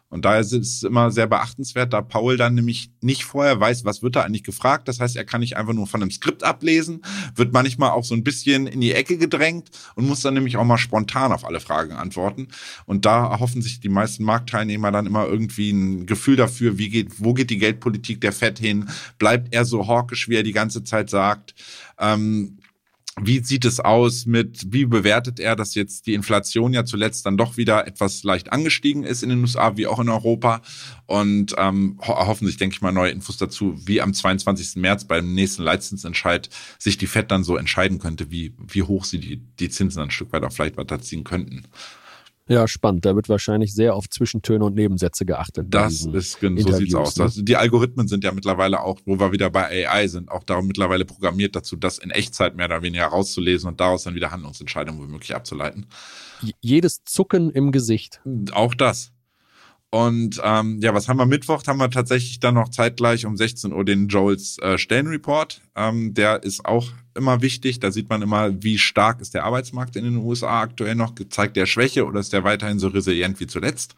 Und 0.10 0.26
daher 0.26 0.39
ist 0.41 0.54
es 0.54 0.84
immer 0.84 1.12
sehr 1.12 1.28
beachtenswert, 1.28 1.93
da 1.93 2.02
Paul 2.02 2.36
dann 2.36 2.56
nämlich 2.56 2.91
nicht 3.02 3.26
vorher 3.26 3.60
weiß, 3.60 3.86
was 3.86 4.02
wird 4.02 4.15
da 4.15 4.22
eigentlich 4.22 4.43
gefragt. 4.43 4.88
Das 4.88 5.00
heißt, 5.00 5.15
er 5.15 5.26
kann 5.26 5.41
nicht 5.41 5.56
einfach 5.56 5.74
nur 5.74 5.88
von 5.88 6.02
einem 6.02 6.12
Skript 6.12 6.43
ablesen, 6.43 7.02
wird 7.36 7.54
manchmal 7.54 7.91
auch 7.91 8.04
so 8.04 8.15
ein 8.15 8.24
bisschen 8.24 8.67
in 8.67 8.82
die 8.82 8.93
Ecke 8.93 9.17
gedrängt 9.17 9.69
und 9.95 10.08
muss 10.08 10.22
dann 10.22 10.34
nämlich 10.34 10.58
auch 10.58 10.63
mal 10.63 10.78
spontan 10.78 11.32
auf 11.32 11.45
alle 11.45 11.60
Fragen 11.60 11.93
antworten. 11.93 12.48
Und 12.86 13.06
da 13.06 13.28
erhoffen 13.30 13.62
sich 13.62 13.80
die 13.80 13.89
meisten 13.89 14.24
Marktteilnehmer 14.24 14.91
dann 14.91 15.06
immer 15.06 15.28
irgendwie 15.28 15.72
ein 15.72 16.06
Gefühl 16.06 16.36
dafür, 16.36 16.78
wie 16.78 16.89
geht, 16.89 17.19
wo 17.19 17.34
geht 17.34 17.50
die 17.50 17.60
Geldpolitik 17.60 18.22
der 18.22 18.34
Fed 18.34 18.60
hin? 18.60 18.89
Bleibt 19.19 19.54
er 19.54 19.65
so 19.65 19.88
hawkisch, 19.88 20.28
wie 20.28 20.36
er 20.36 20.43
die 20.43 20.54
ganze 20.54 20.84
Zeit 20.84 21.10
sagt? 21.10 21.54
Ähm, 22.00 22.59
wie 23.21 23.43
sieht 23.43 23.65
es 23.65 23.79
aus 23.79 24.25
mit, 24.25 24.73
wie 24.73 24.86
bewertet 24.86 25.39
er, 25.39 25.55
dass 25.55 25.75
jetzt 25.75 26.08
die 26.08 26.13
Inflation 26.13 26.73
ja 26.73 26.86
zuletzt 26.86 27.25
dann 27.25 27.38
doch 27.38 27.58
wieder 27.58 27.88
etwas 27.88 28.23
leicht 28.23 28.51
angestiegen 28.51 29.03
ist 29.03 29.23
in 29.23 29.29
den 29.29 29.41
USA 29.41 29.77
wie 29.77 29.88
auch 29.88 29.99
in 29.99 30.10
Europa? 30.10 30.62
Und 31.05 31.55
ähm, 31.58 31.97
erhoffen 32.01 32.47
sich, 32.47 32.58
denke 32.58 32.75
ich 32.75 32.82
mal, 32.82 32.91
neue 32.91 33.12
Infos 33.12 33.38
dazu, 33.38 33.79
wie 33.86 34.01
am 34.01 34.13
22. 34.13 34.75
März 34.75 35.05
beim 35.05 35.34
nächsten 35.34 35.63
Leitzinsentscheid 35.63 36.49
sich 36.77 36.97
die 36.97 37.08
FED 37.08 37.32
dann 37.32 37.43
so 37.43 37.58
entscheiden 37.58 37.99
könnte, 37.99 38.32
wie, 38.32 38.53
wie 38.58 38.84
hoch 38.84 39.05
sie 39.05 39.19
die, 39.19 39.38
die 39.60 39.69
Zinsen 39.69 40.01
ein 40.01 40.12
Stück 40.12 40.32
weiter 40.32 40.51
vielleicht 40.51 40.77
weiterziehen 40.77 41.23
könnten. 41.23 41.63
Ja, 42.50 42.68
spannend. 42.68 43.06
Da 43.06 43.16
wird 43.16 43.30
wahrscheinlich 43.30 43.76
sehr 43.76 43.94
auf 43.94 44.10
Zwischentöne 44.10 44.66
und 44.66 44.74
Nebensätze 44.74 45.24
geachtet. 45.24 45.68
Das 45.70 46.06
ist, 46.06 46.40
so 46.42 46.72
sieht's 46.74 46.96
aus. 46.96 47.16
Ne? 47.16 47.26
Das, 47.26 47.36
die 47.36 47.56
Algorithmen 47.56 48.08
sind 48.08 48.24
ja 48.24 48.32
mittlerweile 48.32 48.82
auch, 48.82 49.00
wo 49.06 49.20
wir 49.20 49.32
wieder 49.32 49.52
bei 49.52 49.88
AI 49.88 50.08
sind, 50.08 50.32
auch 50.32 50.44
darum 50.44 50.66
mittlerweile 50.66 51.06
programmiert 51.06 51.56
dazu, 51.56 51.76
das 51.76 52.00
in 52.00 52.10
Echtzeit 52.10 52.56
mehr 52.56 52.66
oder 52.66 52.82
weniger 52.82 53.06
rauszulesen 53.06 53.70
und 53.70 53.80
daraus 53.80 54.04
dann 54.04 54.16
wieder 54.16 54.32
Handlungsentscheidungen 54.32 55.00
womöglich 55.00 55.36
abzuleiten. 55.36 55.86
Jedes 56.60 57.04
Zucken 57.04 57.52
im 57.52 57.72
Gesicht. 57.72 58.20
Auch 58.52 58.74
das. 58.74 59.12
Und 59.92 60.42
ähm, 60.44 60.80
ja, 60.82 60.94
was 60.94 61.08
haben 61.08 61.18
wir 61.18 61.26
Mittwoch? 61.26 61.64
Haben 61.68 61.80
wir 61.80 61.90
tatsächlich 61.90 62.40
dann 62.40 62.56
noch 62.56 62.70
zeitgleich 62.70 63.26
um 63.26 63.38
16 63.38 63.74
Uhr 63.74 63.86
den 63.86 64.08
Joels 64.08 64.58
äh, 64.60 64.78
Stellenreport. 64.78 65.62
Ähm, 65.76 66.14
der 66.14 66.44
ist 66.44 66.66
auch 66.66 66.90
immer 67.19 67.41
wichtig. 67.43 67.79
Da 67.79 67.91
sieht 67.91 68.10
man 68.10 68.23
immer, 68.23 68.63
wie 68.63 68.79
stark 68.79 69.21
ist 69.21 69.36
der 69.36 69.43
Arbeitsmarkt 69.43 69.95
in 69.95 70.05
den 70.05 70.17
USA 70.17 70.62
aktuell 70.62 70.95
noch. 70.95 71.13
Zeigt 71.29 71.55
der 71.55 71.67
Schwäche 71.67 72.05
oder 72.05 72.19
ist 72.19 72.34
der 72.34 72.43
weiterhin 72.43 72.79
so 72.79 72.88
resilient 72.88 73.39
wie 73.39 73.47
zuletzt? 73.47 73.95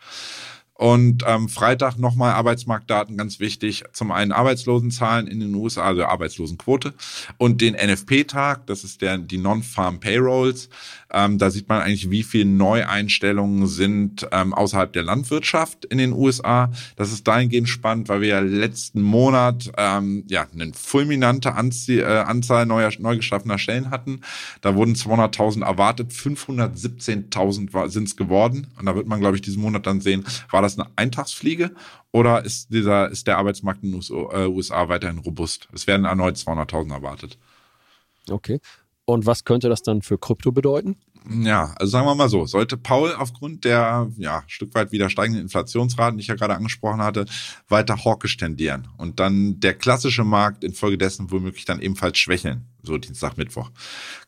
Und 0.82 1.24
ähm, 1.28 1.48
Freitag 1.48 2.00
nochmal 2.00 2.34
Arbeitsmarktdaten, 2.34 3.16
ganz 3.16 3.40
wichtig. 3.40 3.84
Zum 3.94 4.12
einen 4.12 4.32
Arbeitslosenzahlen 4.32 5.28
in 5.28 5.40
den 5.40 5.54
USA, 5.54 5.84
also 5.84 6.06
Arbeitslosenquote. 6.06 6.96
Und 7.38 7.62
den 7.62 7.76
NFP-Tag, 7.76 8.66
das 8.66 8.84
ist 8.84 9.04
der, 9.04 9.20
die 9.20 9.38
Non-Farm 9.38 10.00
Payrolls. 10.00 10.70
Ähm, 11.14 11.38
da 11.38 11.50
sieht 11.50 11.68
man 11.70 11.82
eigentlich, 11.82 12.10
wie 12.10 12.24
viele 12.24 12.46
Neueinstellungen 12.46 13.68
sind 13.68 14.28
ähm, 14.32 14.54
außerhalb 14.54 14.94
der 14.94 15.04
Landwirtschaft 15.04 15.86
in 15.86 15.98
den 15.98 16.14
USA. 16.14 16.72
Das 16.96 17.12
ist 17.12 17.28
dahingehend 17.28 17.70
spannend, 17.70 18.10
weil 18.10 18.22
wir 18.22 18.28
ja 18.30 18.40
letzten 18.40 19.02
Monat 19.02 19.72
ähm, 19.78 20.24
ja 20.30 20.48
eine 20.52 20.74
fulminante 20.74 21.54
Anzie 21.54 22.00
äh, 22.00 22.20
Anzahl 22.22 22.66
neuer, 22.66 22.92
neu 23.00 23.18
geschaffener 23.18 23.58
Stellen 23.58 23.90
hatten. 23.90 24.22
Da 24.62 24.76
wurden 24.76 24.96
200.000 24.96 25.66
erwartet, 25.66 26.12
517.000 26.12 27.90
sind 27.90 28.08
es 28.08 28.16
geworden. 28.16 28.68
Und 28.80 28.86
da 28.86 28.96
wird 28.96 29.08
man, 29.08 29.20
glaube 29.20 29.36
ich, 29.36 29.42
diesen 29.42 29.62
Monat 29.62 29.86
dann 29.86 30.02
sehen, 30.02 30.26
war 30.50 30.62
das 30.62 30.80
eine 30.80 30.90
Eintagsfliege 30.96 31.72
oder 32.12 32.44
ist 32.44 32.74
dieser, 32.74 33.10
ist 33.10 33.28
der 33.28 33.38
Arbeitsmarkt 33.38 33.84
in 33.84 33.92
den 33.92 34.02
USA 34.50 34.84
äh, 34.84 34.90
weiterhin 34.90 35.20
robust? 35.20 35.70
Es 35.74 35.88
werden 35.88 36.06
erneut 36.06 36.36
200.000 36.36 36.92
erwartet. 36.92 37.38
Okay. 38.30 38.60
Und 39.06 39.26
was 39.26 39.44
könnte 39.44 39.70
das 39.70 39.82
dann 39.82 40.02
für 40.02 40.18
Krypto 40.18 40.52
bedeuten? 40.52 40.98
Ja, 41.30 41.74
also 41.78 41.92
sagen 41.92 42.08
wir 42.08 42.16
mal 42.16 42.30
so, 42.30 42.46
sollte 42.46 42.78
Paul 42.78 43.14
aufgrund 43.14 43.64
der 43.64 44.10
ja 44.18 44.44
Stück 44.48 44.74
weit 44.74 44.92
wieder 44.92 45.10
steigenden 45.10 45.44
Inflationsraten, 45.44 46.18
die 46.18 46.22
ich 46.22 46.28
ja 46.28 46.36
gerade 46.36 46.56
angesprochen 46.56 47.02
hatte, 47.02 47.26
weiter 47.70 48.04
hawkisch 48.04 48.38
tendieren 48.38 48.88
und 48.98 49.20
dann 49.20 49.60
der 49.60 49.76
klassische 49.76 50.24
Markt 50.24 50.64
infolgedessen 50.64 51.32
womöglich 51.32 51.66
dann 51.66 51.80
ebenfalls 51.80 52.18
schwächeln, 52.18 52.66
so 52.84 52.98
Dienstag, 52.98 53.38
Mittwoch, 53.38 53.70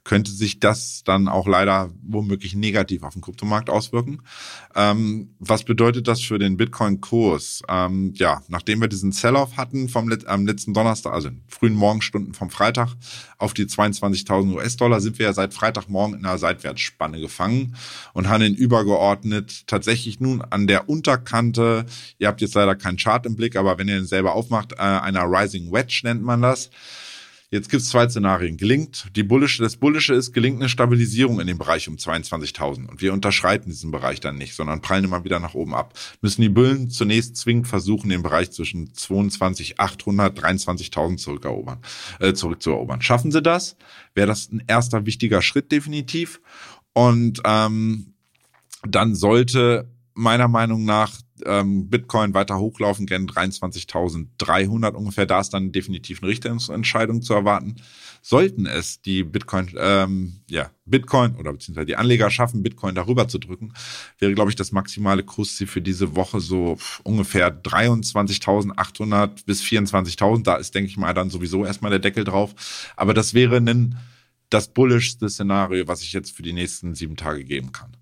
könnte 0.03 0.31
sich 0.31 0.59
das 0.59 1.03
dann 1.03 1.27
auch 1.27 1.47
leider 1.47 1.91
womöglich 2.03 2.55
negativ 2.55 3.03
auf 3.03 3.13
den 3.13 3.21
Kryptomarkt 3.21 3.69
auswirken. 3.69 4.21
Ähm, 4.75 5.35
was 5.39 5.63
bedeutet 5.63 6.07
das 6.07 6.21
für 6.21 6.39
den 6.39 6.57
Bitcoin-Kurs? 6.57 7.63
Ähm, 7.69 8.13
ja, 8.15 8.43
nachdem 8.47 8.81
wir 8.81 8.87
diesen 8.87 9.11
Sell-off 9.11 9.57
hatten 9.57 9.89
vom 9.89 10.11
am 10.25 10.45
letzten 10.45 10.73
Donnerstag, 10.73 11.13
also 11.13 11.29
in 11.29 11.41
frühen 11.47 11.73
Morgenstunden 11.73 12.33
vom 12.33 12.49
Freitag 12.49 12.89
auf 13.37 13.53
die 13.53 13.65
22.000 13.65 14.53
US-Dollar, 14.53 15.01
sind 15.01 15.19
wir 15.19 15.27
ja 15.27 15.33
seit 15.33 15.53
Freitagmorgen 15.53 16.19
in 16.19 16.25
einer 16.25 16.37
Seitwärtsspanne 16.37 17.19
gefangen 17.19 17.75
und 18.13 18.29
handeln 18.29 18.55
übergeordnet 18.55 19.67
tatsächlich 19.67 20.19
nun 20.19 20.41
an 20.41 20.67
der 20.67 20.89
Unterkante. 20.89 21.85
Ihr 22.19 22.27
habt 22.27 22.41
jetzt 22.41 22.55
leider 22.55 22.75
keinen 22.75 22.97
Chart 22.97 23.25
im 23.25 23.35
Blick, 23.35 23.55
aber 23.55 23.77
wenn 23.77 23.87
ihr 23.87 23.95
den 23.95 24.05
selber 24.05 24.33
aufmacht, 24.33 24.73
äh, 24.73 24.75
einer 24.77 25.23
Rising 25.23 25.71
Wedge 25.71 26.01
nennt 26.03 26.23
man 26.23 26.41
das. 26.41 26.69
Jetzt 27.53 27.69
gibt 27.69 27.83
es 27.83 27.89
zwei 27.89 28.09
Szenarien. 28.09 28.57
Gelingt, 28.57 29.15
die 29.15 29.21
Bullische, 29.21 29.61
das 29.61 29.75
Bullische 29.75 30.15
ist, 30.15 30.33
gelingt 30.33 30.59
eine 30.59 30.69
Stabilisierung 30.69 31.39
in 31.39 31.45
dem 31.45 31.59
Bereich 31.59 31.87
um 31.87 31.97
22.000. 31.97 32.87
Und 32.87 32.99
wir 32.99 33.13
unterschreiten 33.13 33.69
diesen 33.69 33.91
Bereich 33.91 34.19
dann 34.19 34.39
nicht, 34.39 34.55
sondern 34.55 34.81
prallen 34.81 35.03
immer 35.03 35.23
wieder 35.23 35.39
nach 35.39 35.53
oben 35.53 35.75
ab. 35.75 35.93
Müssen 36.21 36.41
die 36.41 36.49
Bullen 36.49 36.89
zunächst 36.89 37.37
zwingend 37.37 37.67
versuchen, 37.67 38.09
den 38.09 38.23
Bereich 38.23 38.49
zwischen 38.49 38.87
22.800, 38.93 40.31
23.000 40.31 41.17
zurückerobern, 41.17 41.77
äh, 42.19 42.33
zurückzuerobern. 42.33 43.03
Schaffen 43.03 43.31
sie 43.31 43.43
das? 43.43 43.75
Wäre 44.15 44.25
das 44.25 44.51
ein 44.51 44.63
erster 44.65 45.05
wichtiger 45.05 45.43
Schritt 45.43 45.71
definitiv. 45.71 46.41
Und 46.93 47.39
ähm, 47.45 48.15
dann 48.81 49.13
sollte 49.13 49.87
meiner 50.15 50.47
Meinung 50.47 50.85
nach 50.85 51.11
ähm, 51.45 51.89
Bitcoin 51.89 52.33
weiter 52.33 52.59
hochlaufen, 52.59 53.05
gern 53.05 53.27
23.300 53.27 54.93
ungefähr. 54.93 55.25
Da 55.25 55.39
ist 55.39 55.49
dann 55.49 55.71
definitiv 55.71 56.21
eine 56.21 56.29
Richtungsentscheidung 56.29 57.21
zu 57.21 57.33
erwarten. 57.33 57.75
Sollten 58.21 58.65
es 58.65 59.01
die 59.01 59.23
Bitcoin, 59.23 59.71
ähm, 59.77 60.41
ja, 60.49 60.69
Bitcoin 60.85 61.35
oder 61.35 61.51
beziehungsweise 61.51 61.87
die 61.87 61.95
Anleger 61.95 62.29
schaffen, 62.29 62.63
Bitcoin 62.63 62.95
darüber 62.95 63.27
zu 63.27 63.39
drücken, 63.39 63.73
wäre, 64.19 64.33
glaube 64.33 64.49
ich, 64.51 64.55
das 64.55 64.71
maximale 64.71 65.23
Kursziel 65.23 65.67
für 65.67 65.81
diese 65.81 66.15
Woche 66.15 66.39
so 66.39 66.77
ungefähr 67.03 67.49
23.800 67.61 69.45
bis 69.45 69.61
24.000. 69.61 70.43
Da 70.43 70.55
ist, 70.55 70.75
denke 70.75 70.89
ich 70.89 70.97
mal, 70.97 71.13
dann 71.13 71.29
sowieso 71.29 71.65
erstmal 71.65 71.91
der 71.91 71.99
Deckel 71.99 72.23
drauf. 72.23 72.93
Aber 72.95 73.13
das 73.13 73.33
wäre 73.33 73.57
ein, 73.57 73.97
das 74.49 74.67
bullischste 74.67 75.29
Szenario, 75.29 75.87
was 75.87 76.01
ich 76.01 76.13
jetzt 76.13 76.35
für 76.35 76.43
die 76.43 76.53
nächsten 76.53 76.95
sieben 76.95 77.15
Tage 77.15 77.43
geben 77.43 77.71
kann. 77.71 77.97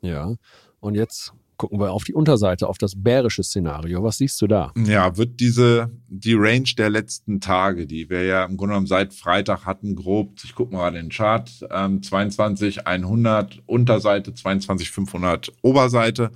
Ja, 0.00 0.34
und 0.80 0.94
jetzt 0.94 1.32
gucken 1.58 1.80
wir 1.80 1.92
auf 1.92 2.04
die 2.04 2.14
Unterseite, 2.14 2.68
auf 2.68 2.78
das 2.78 2.94
bärische 2.96 3.42
Szenario. 3.42 4.02
Was 4.02 4.18
siehst 4.18 4.40
du 4.40 4.46
da? 4.46 4.72
Ja, 4.76 5.16
wird 5.16 5.40
diese, 5.40 5.90
die 6.08 6.34
Range 6.34 6.70
der 6.78 6.88
letzten 6.88 7.40
Tage, 7.40 7.86
die 7.86 8.08
wir 8.08 8.22
ja 8.22 8.44
im 8.44 8.56
Grunde 8.56 8.72
genommen 8.72 8.86
seit 8.86 9.12
Freitag 9.12 9.66
hatten, 9.66 9.96
grob, 9.96 10.38
ich 10.44 10.54
gucke 10.54 10.74
mal 10.74 10.92
den 10.92 11.10
Chart, 11.10 11.50
ähm, 11.70 12.00
22.100 12.00 13.58
Unterseite, 13.66 14.30
22.500 14.30 15.50
Oberseite, 15.62 16.30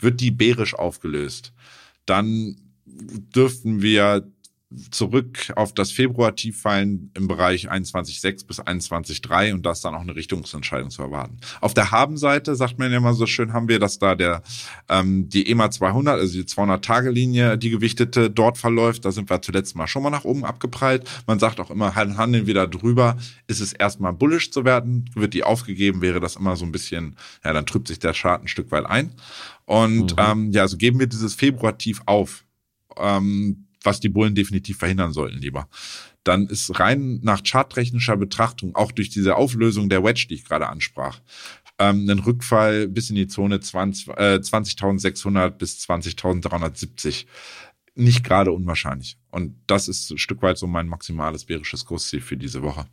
wird 0.00 0.20
die 0.20 0.30
bärisch 0.30 0.74
aufgelöst. 0.74 1.52
Dann 2.06 2.56
dürften 2.86 3.82
wir 3.82 4.26
zurück 4.90 5.52
auf 5.56 5.72
das 5.72 5.90
Februar-Tief 5.90 6.60
fallen 6.60 7.10
im 7.14 7.28
Bereich 7.28 7.70
21,6 7.70 8.46
bis 8.46 8.60
21,3 8.60 9.52
und 9.52 9.64
da 9.64 9.72
ist 9.72 9.84
dann 9.84 9.94
auch 9.94 10.00
eine 10.00 10.14
Richtungsentscheidung 10.14 10.90
zu 10.90 11.02
erwarten. 11.02 11.38
Auf 11.60 11.74
der 11.74 11.90
Habenseite 11.90 12.54
sagt 12.54 12.78
man 12.78 12.90
ja 12.90 12.98
immer 12.98 13.14
so 13.14 13.26
schön, 13.26 13.52
haben 13.52 13.68
wir, 13.68 13.78
dass 13.78 13.98
da 13.98 14.14
der 14.14 14.42
ähm, 14.88 15.28
die 15.28 15.50
EMA 15.50 15.70
200, 15.70 16.18
also 16.20 16.32
die 16.34 16.44
200-Tage-Linie, 16.44 17.58
die 17.58 17.70
gewichtete, 17.70 18.30
dort 18.30 18.58
verläuft. 18.58 19.04
Da 19.04 19.12
sind 19.12 19.30
wir 19.30 19.42
zuletzt 19.42 19.76
mal 19.76 19.86
schon 19.86 20.02
mal 20.02 20.10
nach 20.10 20.24
oben 20.24 20.44
abgeprallt. 20.44 21.08
Man 21.26 21.38
sagt 21.38 21.60
auch 21.60 21.70
immer, 21.70 21.94
handeln 21.94 22.46
wir 22.46 22.54
da 22.54 22.66
drüber, 22.66 23.16
ist 23.46 23.60
es 23.60 23.72
erstmal 23.72 24.12
bullish 24.12 24.50
zu 24.50 24.64
werden, 24.64 25.10
wird 25.14 25.34
die 25.34 25.44
aufgegeben, 25.44 26.02
wäre 26.02 26.20
das 26.20 26.36
immer 26.36 26.56
so 26.56 26.64
ein 26.64 26.72
bisschen, 26.72 27.16
ja, 27.44 27.52
dann 27.52 27.66
trübt 27.66 27.88
sich 27.88 27.98
der 27.98 28.12
Chart 28.12 28.42
ein 28.42 28.48
Stück 28.48 28.70
weit 28.70 28.86
ein. 28.86 29.14
Und 29.64 30.16
mhm. 30.16 30.22
ähm, 30.22 30.52
ja, 30.52 30.68
so 30.68 30.76
geben 30.76 31.00
wir 31.00 31.06
dieses 31.06 31.34
Februar-Tief 31.34 32.02
auf. 32.06 32.44
Ähm, 32.96 33.63
was 33.84 34.00
die 34.00 34.08
Bullen 34.08 34.34
definitiv 34.34 34.78
verhindern 34.78 35.12
sollten 35.12 35.38
lieber. 35.38 35.68
Dann 36.24 36.46
ist 36.46 36.80
rein 36.80 37.20
nach 37.22 37.42
charttechnischer 37.44 38.16
Betrachtung, 38.16 38.74
auch 38.74 38.92
durch 38.92 39.10
diese 39.10 39.36
Auflösung 39.36 39.88
der 39.88 40.02
Wedge, 40.02 40.26
die 40.28 40.34
ich 40.34 40.44
gerade 40.44 40.68
ansprach, 40.68 41.20
ähm, 41.78 42.08
ein 42.08 42.18
Rückfall 42.18 42.88
bis 42.88 43.10
in 43.10 43.16
die 43.16 43.26
Zone 43.26 43.60
20, 43.60 44.08
äh, 44.08 44.40
20.600 44.40 45.50
bis 45.50 45.78
20.370 45.86 47.26
nicht 47.96 48.24
gerade 48.24 48.52
unwahrscheinlich. 48.52 49.18
Und 49.30 49.56
das 49.66 49.88
ist 49.88 50.10
ein 50.10 50.18
Stück 50.18 50.42
weit 50.42 50.58
so 50.58 50.66
mein 50.66 50.88
maximales 50.88 51.44
bärisches 51.44 51.84
Kursziel 51.84 52.20
für 52.20 52.36
diese 52.36 52.62
Woche. 52.62 52.86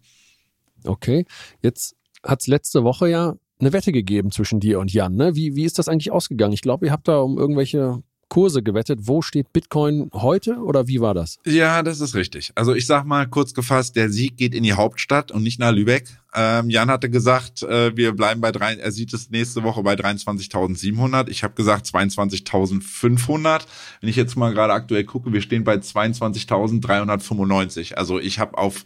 Okay, 0.84 1.26
jetzt 1.62 1.96
hat 2.24 2.42
es 2.42 2.48
letzte 2.48 2.84
Woche 2.84 3.10
ja 3.10 3.36
eine 3.60 3.74
Wette 3.74 3.92
gegeben 3.92 4.32
zwischen 4.32 4.60
dir 4.60 4.80
und 4.80 4.92
Jan. 4.92 5.16
Ne? 5.16 5.36
Wie, 5.36 5.56
wie 5.56 5.66
ist 5.66 5.80
das 5.80 5.88
eigentlich 5.88 6.12
ausgegangen? 6.12 6.54
Ich 6.54 6.62
glaube, 6.62 6.88
ihr 6.88 6.92
habt 6.92 7.08
da 7.08 7.20
um 7.20 7.38
irgendwelche 7.38 8.04
Kurse 8.32 8.64
gewettet. 8.64 9.02
Wo 9.04 9.22
steht 9.22 9.52
Bitcoin 9.52 10.10
heute 10.14 10.56
oder 10.56 10.88
wie 10.88 11.02
war 11.02 11.14
das? 11.14 11.38
Ja, 11.46 11.84
das 11.84 12.00
ist 12.00 12.16
richtig. 12.16 12.54
Also 12.56 12.74
ich 12.74 12.88
sag 12.88 13.04
mal 13.04 13.28
kurz 13.28 13.54
gefasst, 13.54 13.98
der 13.98 14.10
Sieg 14.10 14.38
geht 14.38 14.56
in 14.56 14.64
die 14.64 14.72
Hauptstadt 14.72 15.34
und 15.34 15.44
nicht 15.44 15.60
nach 15.60 15.74
Lübeck. 15.74 16.06
Ähm, 16.34 16.70
Jan 16.70 16.90
hatte 16.90 17.10
gesagt, 17.10 17.62
äh, 17.64 17.94
wir 17.98 18.14
bleiben 18.14 18.40
bei 18.40 18.54
drei, 18.54 18.76
er 18.76 18.94
sieht 18.94 19.14
es 19.14 19.32
nächste 19.32 19.64
Woche 19.64 19.84
bei 19.84 19.96
23.700. 19.96 21.28
Ich 21.28 21.44
habe 21.44 21.56
gesagt 21.56 21.88
22.500. 21.88 23.64
Wenn 24.00 24.10
ich 24.10 24.16
jetzt 24.16 24.38
mal 24.38 24.54
gerade 24.54 24.72
aktuell 24.72 25.04
gucke, 25.04 25.34
wir 25.34 25.42
stehen 25.42 25.66
bei 25.66 25.76
22.395. 25.76 27.96
Also 27.96 28.18
ich 28.18 28.40
habe 28.40 28.58
auf 28.58 28.86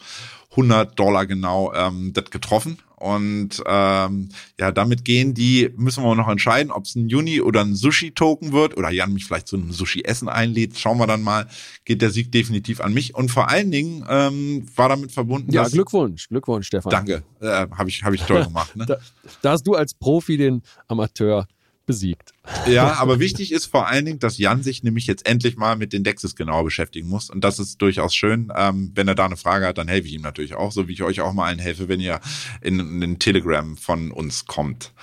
100 0.51 0.97
Dollar 0.97 1.27
genau 1.27 1.71
ähm, 1.75 2.13
das 2.13 2.31
getroffen. 2.31 2.79
Und 2.95 3.62
ähm, 3.65 4.29
ja, 4.60 4.71
damit 4.71 5.03
gehen 5.03 5.34
die, 5.34 5.69
müssen 5.75 6.03
wir 6.03 6.15
noch 6.15 6.29
entscheiden, 6.29 6.71
ob 6.71 6.86
es 6.86 6.95
ein 6.95 7.10
Juni 7.10 7.41
oder 7.41 7.62
ein 7.62 7.75
Sushi-Token 7.75 8.51
wird 8.51 8.77
oder 8.77 8.89
Jan 8.89 9.13
mich 9.13 9.25
vielleicht 9.25 9.47
zu 9.47 9.58
einem 9.58 9.71
Sushi-Essen 9.71 10.29
einlädt. 10.29 10.77
Schauen 10.77 10.97
wir 10.97 11.08
dann 11.08 11.21
mal, 11.21 11.47
geht 11.84 12.01
der 12.01 12.12
Sieg 12.12 12.31
definitiv 12.31 12.81
an 12.81 12.93
mich. 12.93 13.13
Und 13.15 13.29
vor 13.29 13.49
allen 13.49 13.71
Dingen 13.71 14.05
ähm, 14.10 14.65
war 14.75 14.89
damit 14.89 15.12
verbunden. 15.12 15.51
Ja, 15.51 15.67
Glückwunsch, 15.67 16.29
Glückwunsch, 16.29 16.67
Stefan. 16.67 16.89
Danke, 16.89 17.23
äh, 17.41 17.67
habe 17.71 17.89
ich, 17.89 18.03
hab 18.03 18.13
ich 18.13 18.21
toll 18.21 18.45
gemacht. 18.45 18.75
Ne? 18.75 18.86
da, 18.88 18.97
da 19.41 19.51
hast 19.51 19.67
du 19.67 19.75
als 19.75 19.93
Profi 19.93 20.38
den 20.38 20.62
Amateur 20.88 21.47
besiegt. 21.85 22.31
Ja, 22.67 22.93
aber 22.93 23.19
wichtig 23.19 23.51
ist 23.51 23.65
vor 23.65 23.87
allen 23.87 24.05
Dingen, 24.05 24.19
dass 24.19 24.37
Jan 24.37 24.63
sich 24.63 24.83
nämlich 24.83 25.07
jetzt 25.07 25.27
endlich 25.27 25.57
mal 25.57 25.75
mit 25.75 25.93
den 25.93 26.03
Dexes 26.03 26.35
genauer 26.35 26.63
beschäftigen 26.63 27.07
muss. 27.07 27.29
Und 27.29 27.43
das 27.43 27.59
ist 27.59 27.81
durchaus 27.81 28.15
schön. 28.15 28.51
Ähm, 28.55 28.91
wenn 28.95 29.07
er 29.07 29.15
da 29.15 29.25
eine 29.25 29.37
Frage 29.37 29.65
hat, 29.65 29.77
dann 29.77 29.87
helfe 29.87 30.07
ich 30.07 30.13
ihm 30.13 30.21
natürlich 30.21 30.55
auch, 30.55 30.71
so 30.71 30.87
wie 30.87 30.93
ich 30.93 31.03
euch 31.03 31.21
auch 31.21 31.33
mal 31.33 31.45
allen 31.45 31.59
helfe, 31.59 31.87
wenn 31.87 31.99
ihr 31.99 32.19
in, 32.61 32.79
in 32.79 33.01
den 33.01 33.19
Telegram 33.19 33.77
von 33.77 34.11
uns 34.11 34.45
kommt. 34.45 34.93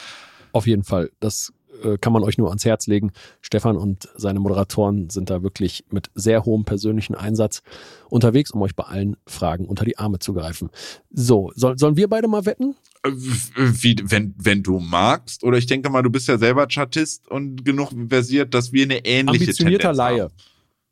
Auf 0.52 0.66
jeden 0.66 0.84
Fall. 0.84 1.10
Das 1.20 1.52
äh, 1.82 1.98
kann 1.98 2.12
man 2.12 2.22
euch 2.22 2.38
nur 2.38 2.48
ans 2.48 2.64
Herz 2.64 2.86
legen. 2.86 3.12
Stefan 3.40 3.76
und 3.76 4.08
seine 4.14 4.40
Moderatoren 4.40 5.10
sind 5.10 5.30
da 5.30 5.42
wirklich 5.42 5.84
mit 5.90 6.10
sehr 6.14 6.44
hohem 6.44 6.64
persönlichen 6.64 7.14
Einsatz 7.14 7.62
unterwegs, 8.08 8.50
um 8.50 8.62
euch 8.62 8.76
bei 8.76 8.84
allen 8.84 9.16
Fragen 9.26 9.66
unter 9.66 9.84
die 9.84 9.98
Arme 9.98 10.18
zu 10.18 10.34
greifen. 10.34 10.70
So, 11.10 11.50
soll, 11.54 11.78
sollen 11.78 11.96
wir 11.96 12.08
beide 12.08 12.28
mal 12.28 12.46
wetten? 12.46 12.76
Wie, 13.04 13.96
wenn, 14.04 14.34
wenn 14.38 14.62
du 14.62 14.78
magst. 14.78 15.42
Oder 15.42 15.58
ich 15.58 15.66
denke 15.66 15.90
mal, 15.90 16.02
du 16.02 16.10
bist 16.10 16.28
ja 16.28 16.38
selber 16.38 16.66
Chartist 16.68 17.28
und 17.28 17.64
genug 17.64 17.90
versiert, 18.08 18.54
dass 18.54 18.72
wir 18.72 18.84
eine 18.84 19.04
ähnliche 19.04 19.42
Ambitionierter 19.42 19.88
Tendenz 19.88 19.98
Laie. 19.98 20.22
haben. 20.22 20.34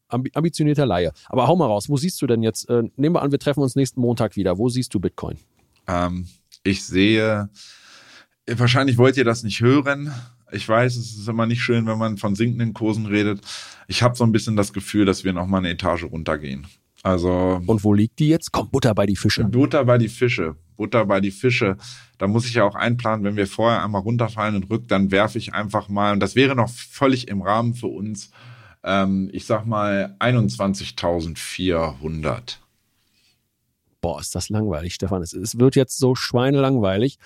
Ambi 0.09 0.31
ambitionierter 0.35 0.87
Laie. 0.87 1.12
Aber 1.27 1.46
hau 1.46 1.55
mal 1.55 1.66
raus, 1.66 1.88
wo 1.88 1.96
siehst 1.96 2.20
du 2.20 2.27
denn 2.27 2.42
jetzt? 2.42 2.68
Äh, 2.68 2.83
nehmen 2.96 3.14
wir 3.14 3.23
an, 3.23 3.31
wir 3.31 3.38
treffen 3.38 3.61
uns 3.61 3.77
nächsten 3.77 4.01
Montag 4.01 4.35
wieder. 4.35 4.59
Wo 4.59 4.68
siehst 4.68 4.92
du 4.92 4.99
Bitcoin? 4.99 5.38
Ähm, 5.87 6.27
ich 6.64 6.85
sehe, 6.85 7.49
wahrscheinlich 8.46 8.99
wollt 8.99 9.16
ihr 9.16 9.25
das 9.25 9.44
nicht 9.44 9.61
hören. 9.61 10.12
Ich 10.53 10.68
weiß, 10.68 10.96
es 10.96 11.16
ist 11.16 11.29
immer 11.29 11.46
nicht 11.46 11.62
schön, 11.62 11.87
wenn 11.87 11.99
man 11.99 12.16
von 12.16 12.35
sinkenden 12.35 12.75
Kursen 12.75 13.07
redet. 13.07 13.40
Ich 13.87 14.03
habe 14.03 14.16
so 14.16 14.25
ein 14.25 14.33
bisschen 14.33 14.57
das 14.57 14.73
Gefühl, 14.73 15.05
dass 15.05 15.23
wir 15.23 15.33
noch 15.33 15.46
mal 15.46 15.59
eine 15.59 15.70
Etage 15.70 16.05
runtergehen. 16.05 16.66
Also 17.03 17.62
Und 17.66 17.85
wo 17.85 17.94
liegt 17.94 18.18
die 18.18 18.29
jetzt? 18.29 18.53
Komm, 18.53 18.68
Butter 18.70 18.94
bei 18.94 19.07
die 19.07 19.16
Fische. 19.16 19.44
Butter 19.44 19.85
bei 19.85 19.96
die 19.96 20.09
Fische. 20.09 20.57
Butter 20.81 21.05
bei 21.05 21.21
die 21.21 21.31
Fische. 21.31 21.77
Da 22.16 22.27
muss 22.27 22.47
ich 22.47 22.55
ja 22.55 22.64
auch 22.64 22.75
einplanen, 22.75 23.23
wenn 23.23 23.37
wir 23.37 23.47
vorher 23.47 23.85
einmal 23.85 24.01
runterfallen 24.01 24.57
und 24.57 24.71
rück, 24.71 24.88
dann 24.88 25.11
werfe 25.11 25.37
ich 25.37 25.53
einfach 25.53 25.90
mal, 25.90 26.14
und 26.14 26.21
das 26.21 26.37
wäre 26.37 26.57
noch 26.57 26.71
völlig 26.71 27.29
im 27.29 27.43
Rahmen 27.43 27.75
für 27.75 27.88
uns, 27.88 28.31
ähm, 28.83 29.29
ich 29.35 29.45
sag 29.45 29.66
mal 29.66 30.16
21.400. 30.19 32.57
Boah, 34.01 34.21
ist 34.21 34.35
das 34.35 34.49
langweilig, 34.49 34.95
Stefan. 34.95 35.21
Es, 35.21 35.35
es 35.35 35.59
wird 35.59 35.77
jetzt 35.77 35.99
so 35.99 36.14
schweinelangweilig, 36.14 37.19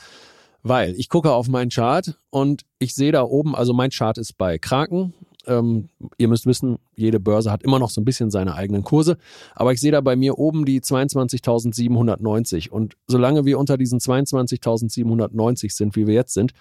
weil 0.65 0.96
ich 0.96 1.09
gucke 1.09 1.31
auf 1.31 1.46
meinen 1.46 1.71
Chart 1.71 2.19
und 2.31 2.63
ich 2.81 2.96
sehe 2.96 3.13
da 3.13 3.23
oben, 3.23 3.55
also 3.55 3.73
mein 3.73 3.90
Chart 3.90 4.19
ist 4.19 4.37
bei 4.37 4.59
Kraken. 4.59 5.15
Ähm, 5.47 5.88
ihr 6.19 6.29
müsst 6.29 6.47
wissen, 6.47 6.79
jede 6.95 7.21
Börse 7.21 7.51
hat 7.51 7.63
immer 7.63 7.79
noch 7.79 7.90
so 7.90 8.01
ein 8.01 8.05
bisschen 8.05 8.31
seine 8.31 8.55
eigenen 8.55 8.85
Kurse. 8.85 9.19
Aber 9.55 9.73
ich 9.73 9.81
sehe 9.81 9.92
da 9.92 10.01
bei 10.01 10.17
mir 10.17 10.38
oben 10.38 10.65
die 10.65 10.81
22.790. 10.81 12.71
Und 12.71 12.97
solange 13.07 13.45
wir 13.45 13.59
unter 13.59 13.77
diesen 13.77 13.99
22.790 13.99 15.73
sind, 15.73 15.97
wie 15.97 16.07
wir 16.07 16.15
jetzt 16.15 16.35
sind, 16.35 16.53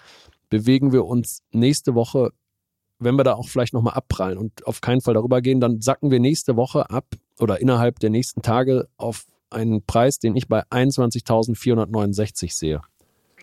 bewegen 0.50 0.92
wir 0.92 1.04
uns 1.04 1.42
nächste 1.52 1.94
Woche, 1.94 2.30
wenn 2.98 3.16
wir 3.16 3.24
da 3.24 3.34
auch 3.34 3.48
vielleicht 3.48 3.74
nochmal 3.74 3.94
abprallen 3.94 4.38
und 4.38 4.66
auf 4.66 4.80
keinen 4.80 5.00
Fall 5.00 5.14
darüber 5.14 5.42
gehen, 5.42 5.60
dann 5.60 5.80
sacken 5.80 6.10
wir 6.10 6.20
nächste 6.20 6.56
Woche 6.56 6.90
ab 6.90 7.06
oder 7.40 7.60
innerhalb 7.60 7.98
der 7.98 8.10
nächsten 8.10 8.42
Tage 8.42 8.88
auf 8.96 9.26
einen 9.50 9.84
Preis, 9.84 10.18
den 10.18 10.36
ich 10.36 10.48
bei 10.48 10.62
21.469 10.64 12.52
sehe. 12.52 12.80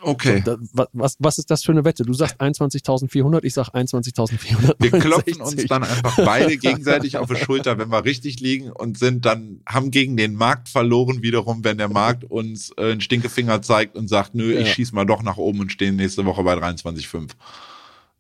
Okay. 0.04 0.42
So, 0.46 0.58
da, 0.74 0.88
was, 0.94 1.16
was 1.20 1.38
ist 1.38 1.52
das 1.52 1.64
für 1.64 1.72
eine 1.72 1.86
Wette? 1.86 2.04
Du 2.04 2.14
sagst 2.14 2.42
21.400, 2.42 3.44
ich 3.44 3.54
sag 3.54 3.70
21.400. 3.70 4.76
Wir 4.80 4.92
klopfen 5.00 5.42
uns 5.42 5.66
dann 5.66 5.84
einfach 5.84 6.16
beide 6.26 6.58
gegenseitig 6.58 7.18
auf 7.18 7.30
die 7.30 7.36
Schulter, 7.36 7.78
wenn 7.78 7.90
wir 7.90 8.04
richtig 8.04 8.40
liegen 8.40 8.72
und 8.72 8.98
sind 8.98 9.26
dann, 9.26 9.62
haben 9.68 9.92
gegen 9.92 10.18
den 10.18 10.34
Markt 10.34 10.70
verloren 10.70 11.22
wiederum, 11.22 11.64
wenn 11.64 11.78
der 11.78 11.90
Markt 11.90 12.24
uns 12.24 12.72
äh, 12.78 12.92
einen 12.92 13.02
Stinkefinger 13.02 13.62
zeigt 13.62 13.96
und 13.96 14.08
sagt, 14.08 14.34
nö, 14.36 14.54
Ja. 14.54 14.62
ich 14.62 14.74
schieß 14.74 14.92
mal 14.92 15.06
doch 15.06 15.24
nach 15.24 15.38
oben 15.38 15.60
und 15.60 15.72
stehe 15.72 15.92
nächste 15.94 16.26
Woche 16.26 16.44
bei 16.44 16.54
23,5. 16.56 17.30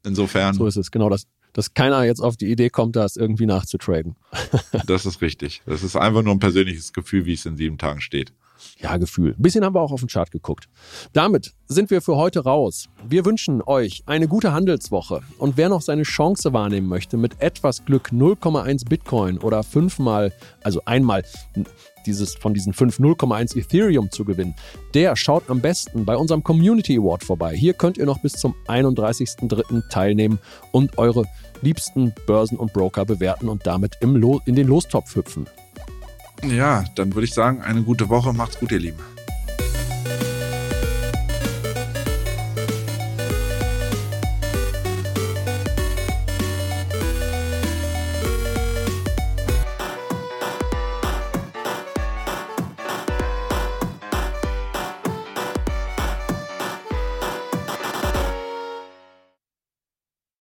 Insofern, 0.03 0.53
So 0.53 0.65
ist 0.67 0.77
es, 0.77 0.91
genau 0.91 1.09
das. 1.09 1.27
Dass 1.53 1.73
keiner 1.73 2.03
jetzt 2.05 2.21
auf 2.21 2.37
die 2.37 2.49
Idee 2.49 2.69
kommt, 2.69 2.95
das 2.95 3.17
irgendwie 3.17 3.45
nachzutraden. 3.45 4.15
das 4.87 5.05
ist 5.05 5.21
richtig. 5.21 5.61
Das 5.65 5.83
ist 5.83 5.95
einfach 5.97 6.23
nur 6.23 6.33
ein 6.33 6.39
persönliches 6.39 6.93
Gefühl, 6.93 7.25
wie 7.25 7.33
es 7.33 7.45
in 7.45 7.57
sieben 7.57 7.77
Tagen 7.77 7.99
steht. 8.01 8.31
Ja, 8.79 8.97
Gefühl. 8.97 9.35
Ein 9.37 9.41
bisschen 9.41 9.63
haben 9.63 9.75
wir 9.75 9.81
auch 9.81 9.91
auf 9.91 10.01
den 10.01 10.09
Chart 10.09 10.31
geguckt. 10.31 10.67
Damit 11.13 11.53
sind 11.67 11.89
wir 11.89 12.01
für 12.01 12.15
heute 12.15 12.43
raus. 12.43 12.89
Wir 13.07 13.25
wünschen 13.25 13.61
euch 13.61 14.03
eine 14.05 14.27
gute 14.27 14.53
Handelswoche. 14.53 15.21
Und 15.37 15.57
wer 15.57 15.69
noch 15.69 15.81
seine 15.81 16.03
Chance 16.03 16.53
wahrnehmen 16.53 16.87
möchte, 16.87 17.17
mit 17.17 17.41
etwas 17.41 17.85
Glück 17.85 18.09
0,1 18.11 18.87
Bitcoin 18.87 19.37
oder 19.37 19.63
fünfmal, 19.63 20.33
also 20.63 20.81
einmal 20.85 21.23
dieses, 22.05 22.35
von 22.35 22.53
diesen 22.53 22.73
5 22.73 22.99
0,1 22.99 23.57
Ethereum 23.57 24.11
zu 24.11 24.25
gewinnen, 24.25 24.55
der 24.93 25.15
schaut 25.15 25.49
am 25.49 25.61
besten 25.61 26.05
bei 26.05 26.15
unserem 26.15 26.43
Community 26.43 26.97
Award 26.97 27.23
vorbei. 27.23 27.55
Hier 27.55 27.73
könnt 27.73 27.97
ihr 27.97 28.05
noch 28.05 28.21
bis 28.21 28.33
zum 28.33 28.55
31.03. 28.67 29.89
teilnehmen 29.89 30.39
und 30.71 30.97
eure 30.97 31.25
liebsten 31.61 32.13
Börsen 32.25 32.57
und 32.57 32.73
Broker 32.73 33.05
bewerten 33.05 33.49
und 33.49 33.65
damit 33.67 33.97
im 34.01 34.21
in 34.45 34.55
den 34.55 34.67
Lostopf 34.67 35.15
hüpfen. 35.15 35.47
Ja, 36.43 36.83
dann 36.95 37.13
würde 37.13 37.25
ich 37.25 37.33
sagen, 37.33 37.61
eine 37.61 37.83
gute 37.83 38.09
Woche. 38.09 38.33
Macht's 38.33 38.59
gut, 38.59 38.71
ihr 38.71 38.79
Lieben. 38.79 38.99